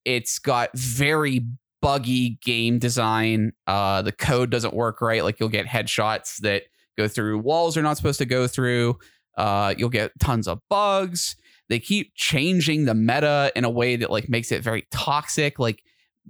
It's 0.05 0.39
got 0.39 0.69
very 0.77 1.41
buggy 1.81 2.37
game 2.43 2.79
design. 2.79 3.51
Uh, 3.67 4.01
the 4.01 4.11
code 4.11 4.49
doesn't 4.49 4.73
work 4.73 5.01
right. 5.01 5.23
Like 5.23 5.39
you'll 5.39 5.49
get 5.49 5.65
headshots 5.65 6.37
that 6.41 6.63
go 6.97 7.07
through 7.07 7.39
walls 7.39 7.73
they're 7.73 7.83
not 7.83 7.97
supposed 7.97 8.19
to 8.19 8.25
go 8.25 8.47
through. 8.47 8.97
Uh, 9.37 9.73
you'll 9.77 9.89
get 9.89 10.11
tons 10.19 10.47
of 10.47 10.59
bugs. 10.69 11.35
They 11.69 11.79
keep 11.79 12.11
changing 12.15 12.85
the 12.85 12.93
meta 12.93 13.51
in 13.55 13.65
a 13.65 13.69
way 13.69 13.95
that 13.95 14.11
like 14.11 14.29
makes 14.29 14.51
it 14.51 14.61
very 14.63 14.85
toxic. 14.91 15.57
Like 15.59 15.81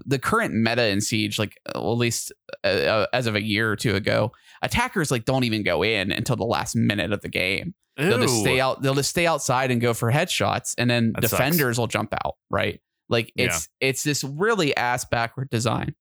the 0.05 0.17
current 0.19 0.53
meta 0.53 0.87
in 0.87 1.01
Siege, 1.01 1.37
like 1.37 1.57
well, 1.75 1.91
at 1.91 1.97
least 1.97 2.31
uh, 2.63 2.67
uh, 2.67 3.05
as 3.13 3.27
of 3.27 3.35
a 3.35 3.43
year 3.43 3.69
or 3.71 3.75
two 3.75 3.95
ago, 3.95 4.31
attackers 4.63 5.11
like 5.11 5.25
don't 5.25 5.43
even 5.43 5.61
go 5.61 5.83
in 5.83 6.11
until 6.11 6.35
the 6.35 6.43
last 6.45 6.75
minute 6.75 7.13
of 7.13 7.21
the 7.21 7.29
game. 7.29 7.75
They'll 7.97 8.17
just 8.19 8.39
stay 8.39 8.59
out. 8.59 8.81
They'll 8.81 8.95
just 8.95 9.11
stay 9.11 9.27
outside 9.27 9.69
and 9.69 9.79
go 9.79 9.93
for 9.93 10.11
headshots, 10.11 10.73
and 10.79 10.89
then 10.89 11.11
That 11.13 11.23
sucks. 11.29 11.31
defenders 11.31 11.77
will 11.77 11.85
jump 11.87 12.11
out. 12.25 12.37
Right? 12.49 12.81
Like 13.09 13.31
it's 13.35 13.69
it's 13.79 14.01
this 14.03 14.23
really 14.23 14.75
ass 14.75 15.05
backward 15.05 15.49
design. 15.51 15.93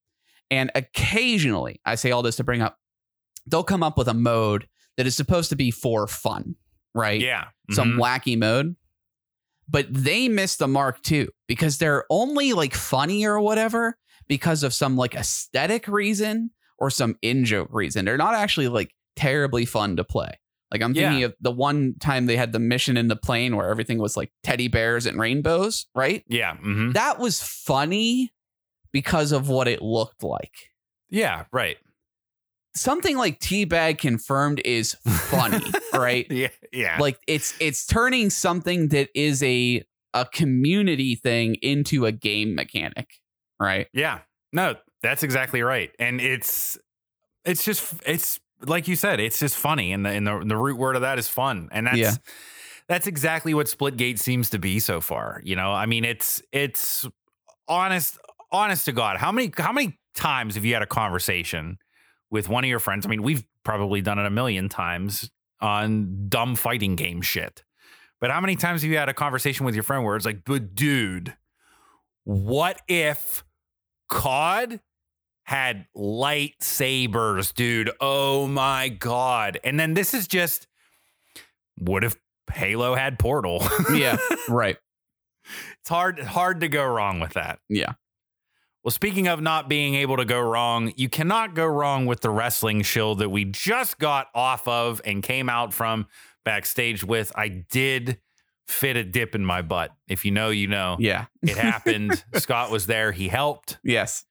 And 0.51 0.71
occasionally, 0.75 1.81
I 1.85 1.97
say 1.97 2.11
all 2.13 2.23
this 2.23 2.37
to 2.37 2.45
bring 2.45 2.63
up, 2.63 2.79
they'll 3.47 3.63
come 3.65 3.83
up 3.83 3.99
with 3.99 4.09
a 4.09 4.15
mode 4.15 4.69
that 4.97 5.07
is 5.07 5.17
supposed 5.17 5.51
to 5.51 5.57
be 5.57 5.71
for 5.71 6.07
fun, 6.07 6.55
right? 6.95 7.21
Yeah. 7.21 7.47
Some 7.71 7.93
Mhm. 7.93 7.99
wacky 7.99 8.39
mode. 8.39 8.77
But 9.69 9.87
they 9.91 10.29
miss 10.29 10.57
the 10.57 10.69
mark 10.69 11.03
too 11.03 11.29
because 11.49 11.79
they're 11.79 12.05
only 12.11 12.53
like 12.53 12.75
funny 12.75 13.25
or 13.25 13.41
whatever 13.41 13.97
because 14.29 14.63
of 14.63 14.73
some 14.75 14.97
like 14.97 15.15
aesthetic 15.15 15.89
reason 15.89 16.51
or 16.83 16.91
some 16.91 17.17
in 17.23 17.45
joke 17.47 17.69
reason. 17.73 18.05
They're 18.05 18.17
not 18.19 18.35
actually 18.35 18.69
like 18.69 18.93
terribly 19.17 19.65
fun 19.65 19.97
to 19.97 20.05
play. 20.05 20.39
Like 20.71 20.83
I'm 20.83 20.93
thinking 20.95 21.21
Yeah. 21.21 21.27
of 21.27 21.35
the 21.41 21.51
one 21.53 21.95
time 22.01 22.27
they 22.27 22.37
had 22.37 22.53
the 22.53 22.59
mission 22.59 22.97
in 22.97 23.09
the 23.09 23.17
plane 23.17 23.57
where 23.57 23.69
everything 23.71 23.99
was 23.99 24.17
like 24.17 24.33
teddy 24.43 24.69
bears 24.69 25.07
and 25.07 25.19
rainbows, 25.19 25.87
right? 25.95 26.25
Yeah. 26.29 26.57
mhm. 26.57 26.93
That 26.95 27.19
was 27.19 27.43
funny 27.43 28.33
because 28.93 29.33
of 29.33 29.49
what 29.49 29.69
it 29.69 29.81
looked 29.81 30.23
like. 30.23 30.53
Yeah. 31.09 31.45
Right. 31.53 31.77
Something 32.75 33.19
like 33.19 33.39
Teabag 33.39 33.99
confirmed 33.99 34.61
is 34.65 34.95
funny, 35.07 35.63
right? 35.93 36.27
Yeah. 36.31 36.49
Yeah. 36.73 36.97
Like 36.99 37.19
it's 37.29 37.55
it's 37.61 37.87
turning 37.87 38.31
something 38.31 38.89
that 38.89 39.11
is 39.15 39.43
a 39.43 39.85
a 40.15 40.25
community 40.27 41.15
thing 41.15 41.57
into 41.63 42.07
a 42.07 42.13
game 42.13 42.55
mechanic, 42.55 43.09
right? 43.61 43.89
Yeah. 43.93 44.21
No, 44.55 44.77
that's 45.03 45.23
exactly 45.23 45.63
right. 45.63 45.91
And 45.99 46.21
it's 46.21 46.79
it's 47.45 47.65
just 47.65 47.95
it's 48.07 48.39
like 48.65 48.87
you 48.89 48.97
said, 48.97 49.21
it's 49.21 49.39
just 49.41 49.57
funny. 49.57 49.93
And 49.93 50.05
the 50.07 50.11
and 50.11 50.27
the, 50.27 50.43
the 50.47 50.57
root 50.57 50.79
word 50.79 50.97
of 50.97 51.03
that 51.03 51.19
is 51.19 51.29
fun. 51.29 51.69
And 51.73 51.87
that's 51.87 51.99
Yeah. 51.99 52.15
that's 52.89 53.07
exactly 53.07 53.55
what 53.55 53.67
Splitgate 53.67 54.19
seems 54.19 54.51
to 54.51 54.59
be 54.59 54.79
so 54.79 55.01
far. 55.01 55.41
You 55.45 55.57
know, 55.57 55.73
I 55.73 55.87
mean, 55.87 56.05
it's 56.05 56.43
it's 56.53 57.07
honest, 57.69 58.19
honest 58.51 58.85
to 58.87 58.93
God. 58.93 59.17
How 59.17 59.33
many 59.33 59.53
how 59.57 59.73
many 59.73 59.99
times 60.15 60.55
have 60.55 60.65
you 60.65 60.75
had 60.75 60.83
a 60.83 60.87
conversation 60.87 61.79
with 62.31 62.49
one 62.49 62.65
of 62.65 62.71
your 62.71 62.79
friends? 62.81 63.05
I 63.07 63.09
mean, 63.09 63.23
we've 63.23 63.45
probably 63.65 64.01
done 64.01 64.19
it 64.19 64.27
a 64.27 64.31
million 64.31 64.69
times 64.69 65.31
on 65.61 66.27
dumb 66.29 66.55
fighting 66.57 66.97
game 66.97 67.23
shit. 67.23 67.63
But 68.21 68.31
how 68.31 68.41
many 68.41 68.55
times 68.55 68.83
have 68.83 68.91
you 68.91 68.99
had 68.99 69.09
a 69.09 69.15
conversation 69.15 69.67
with 69.67 69.75
your 69.75 69.83
friend 69.83 70.05
where 70.05 70.15
it's 70.15 70.25
like, 70.27 70.45
but 70.45 70.75
dude, 70.77 71.37
what 72.25 72.81
if 72.87 73.43
COD 74.09 74.81
had 75.45 75.87
lightsabers, 75.97 77.53
dude? 77.55 77.91
Oh 78.01 78.47
my 78.47 78.89
God. 78.89 79.59
And 79.65 79.79
then 79.79 79.95
this 79.95 80.15
is 80.15 80.27
just 80.29 80.67
what 81.79 82.05
if 82.05 82.17
Halo 82.53 82.95
had 82.95 83.19
Portal? 83.19 83.65
Yeah, 83.95 84.17
right. 84.49 84.77
it's 85.81 85.89
hard 85.89 86.21
hard 86.21 86.61
to 86.61 86.69
go 86.69 86.85
wrong 86.85 87.21
with 87.21 87.35
that. 87.35 87.59
Yeah. 87.69 87.95
Well, 88.85 88.93
speaking 88.93 89.29
of 89.29 89.41
not 89.41 89.69
being 89.69 89.95
able 89.95 90.17
to 90.17 90.25
go 90.25 90.41
wrong, 90.41 90.93
you 90.97 91.09
cannot 91.09 91.55
go 91.55 91.67
wrong 91.67 92.07
with 92.07 92.21
the 92.21 92.31
wrestling 92.31 92.83
shield 92.83 93.21
that 93.21 93.29
we 93.29 93.45
just 93.45 93.99
got 93.99 94.27
off 94.35 94.67
of 94.67 95.01
and 95.05 95.23
came 95.23 95.49
out 95.49 95.73
from 95.73 96.07
backstage 96.45 97.05
with. 97.05 97.31
I 97.37 97.49
did 97.49 98.19
fit 98.67 98.97
a 98.97 99.05
dip 99.05 99.37
in 99.37 99.45
my 99.45 99.63
butt. 99.63 99.93
If 100.09 100.25
you 100.25 100.33
know, 100.33 100.51
you 100.51 100.67
know. 100.67 100.97
Yeah. 100.99 101.27
It 101.43 101.57
happened. 101.57 102.25
Scott 102.35 102.73
was 102.73 102.87
there. 102.87 103.13
He 103.13 103.29
helped. 103.29 103.79
Yes. 103.85 104.25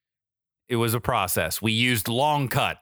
It 0.71 0.77
was 0.77 0.93
a 0.93 0.99
process. 1.01 1.61
We 1.61 1.73
used 1.73 2.07
long 2.07 2.47
cut 2.47 2.77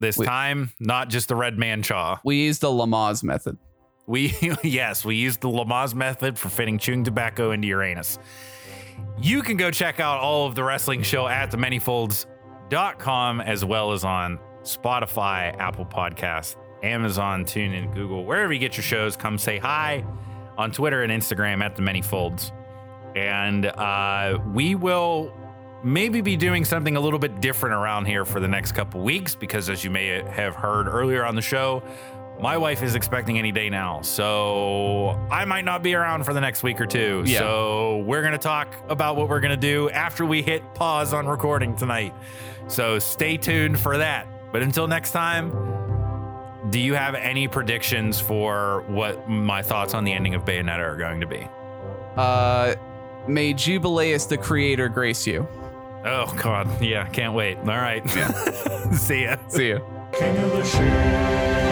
this 0.00 0.16
We- 0.16 0.24
time, 0.26 0.70
not 0.78 1.10
just 1.10 1.26
the 1.28 1.34
red 1.36 1.58
man 1.58 1.82
chaw. 1.82 2.18
We 2.24 2.36
used 2.44 2.60
the 2.60 2.68
Lamaze 2.68 3.24
method. 3.24 3.58
We 4.06 4.32
yes, 4.62 5.04
we 5.04 5.16
used 5.16 5.40
the 5.40 5.48
Lamaze 5.48 5.94
method 5.94 6.38
for 6.38 6.48
fitting 6.48 6.78
chewing 6.78 7.02
tobacco 7.04 7.50
into 7.50 7.66
your 7.66 7.82
anus. 7.82 8.18
You 9.20 9.42
can 9.42 9.56
go 9.56 9.70
check 9.72 9.98
out 10.00 10.20
all 10.20 10.46
of 10.46 10.54
the 10.54 10.62
wrestling 10.62 11.02
show 11.02 11.26
at 11.26 11.50
the 11.50 11.56
manyfolds.com 11.56 13.40
as 13.40 13.64
well 13.64 13.92
as 13.92 14.04
on 14.04 14.38
Spotify, 14.62 15.56
Apple 15.58 15.84
Podcasts, 15.86 16.56
Amazon, 16.84 17.44
TuneIn, 17.44 17.92
Google, 17.92 18.24
wherever 18.24 18.52
you 18.52 18.58
get 18.60 18.76
your 18.76 18.84
shows. 18.84 19.16
Come 19.16 19.36
say 19.38 19.58
hi 19.58 20.04
on 20.56 20.70
Twitter 20.70 21.02
and 21.02 21.12
Instagram 21.12 21.62
at 21.62 21.74
the 21.74 21.82
manyfolds. 21.82 22.52
And 23.16 23.66
uh, 23.66 24.38
we 24.54 24.74
will 24.76 25.32
maybe 25.84 26.20
be 26.20 26.36
doing 26.36 26.64
something 26.64 26.96
a 26.96 27.00
little 27.00 27.18
bit 27.18 27.40
different 27.40 27.74
around 27.74 28.06
here 28.06 28.24
for 28.24 28.40
the 28.40 28.48
next 28.48 28.72
couple 28.72 29.00
weeks 29.02 29.34
because 29.34 29.68
as 29.68 29.82
you 29.84 29.90
may 29.90 30.22
have 30.22 30.54
heard 30.54 30.86
earlier 30.86 31.24
on 31.24 31.34
the 31.34 31.42
show, 31.42 31.82
my 32.40 32.56
wife 32.56 32.82
is 32.82 32.94
expecting 32.94 33.38
any 33.38 33.52
day 33.52 33.68
now. 33.68 34.00
So 34.02 35.10
I 35.30 35.44
might 35.44 35.64
not 35.64 35.82
be 35.82 35.94
around 35.94 36.24
for 36.24 36.32
the 36.32 36.40
next 36.40 36.62
week 36.62 36.80
or 36.80 36.86
two. 36.86 37.22
Yeah. 37.26 37.40
So 37.40 37.98
we're 38.06 38.22
going 38.22 38.32
to 38.32 38.38
talk 38.38 38.74
about 38.88 39.16
what 39.16 39.28
we're 39.28 39.40
going 39.40 39.50
to 39.50 39.56
do 39.56 39.90
after 39.90 40.24
we 40.24 40.42
hit 40.42 40.62
pause 40.74 41.12
on 41.12 41.26
recording 41.26 41.76
tonight. 41.76 42.14
So 42.68 42.98
stay 42.98 43.36
tuned 43.36 43.78
for 43.78 43.98
that. 43.98 44.26
But 44.52 44.62
until 44.62 44.86
next 44.88 45.12
time, 45.12 45.50
do 46.70 46.78
you 46.78 46.94
have 46.94 47.14
any 47.14 47.48
predictions 47.48 48.20
for 48.20 48.84
what 48.88 49.28
my 49.28 49.62
thoughts 49.62 49.94
on 49.94 50.04
the 50.04 50.12
ending 50.12 50.34
of 50.34 50.44
Bayonetta 50.44 50.78
are 50.78 50.96
going 50.96 51.20
to 51.20 51.26
be? 51.26 51.46
Uh 52.16 52.74
may 53.28 53.54
Jubileus 53.54 54.26
the 54.26 54.36
creator 54.36 54.88
grace 54.88 55.26
you. 55.26 55.46
Oh, 56.04 56.32
God. 56.36 56.82
Yeah, 56.82 57.06
can't 57.08 57.34
wait. 57.34 57.58
All 57.58 57.64
right. 57.66 58.02
yeah. 58.16 58.90
See 58.92 59.24
ya. 59.24 59.36
See 59.48 59.68
you. 59.68 61.71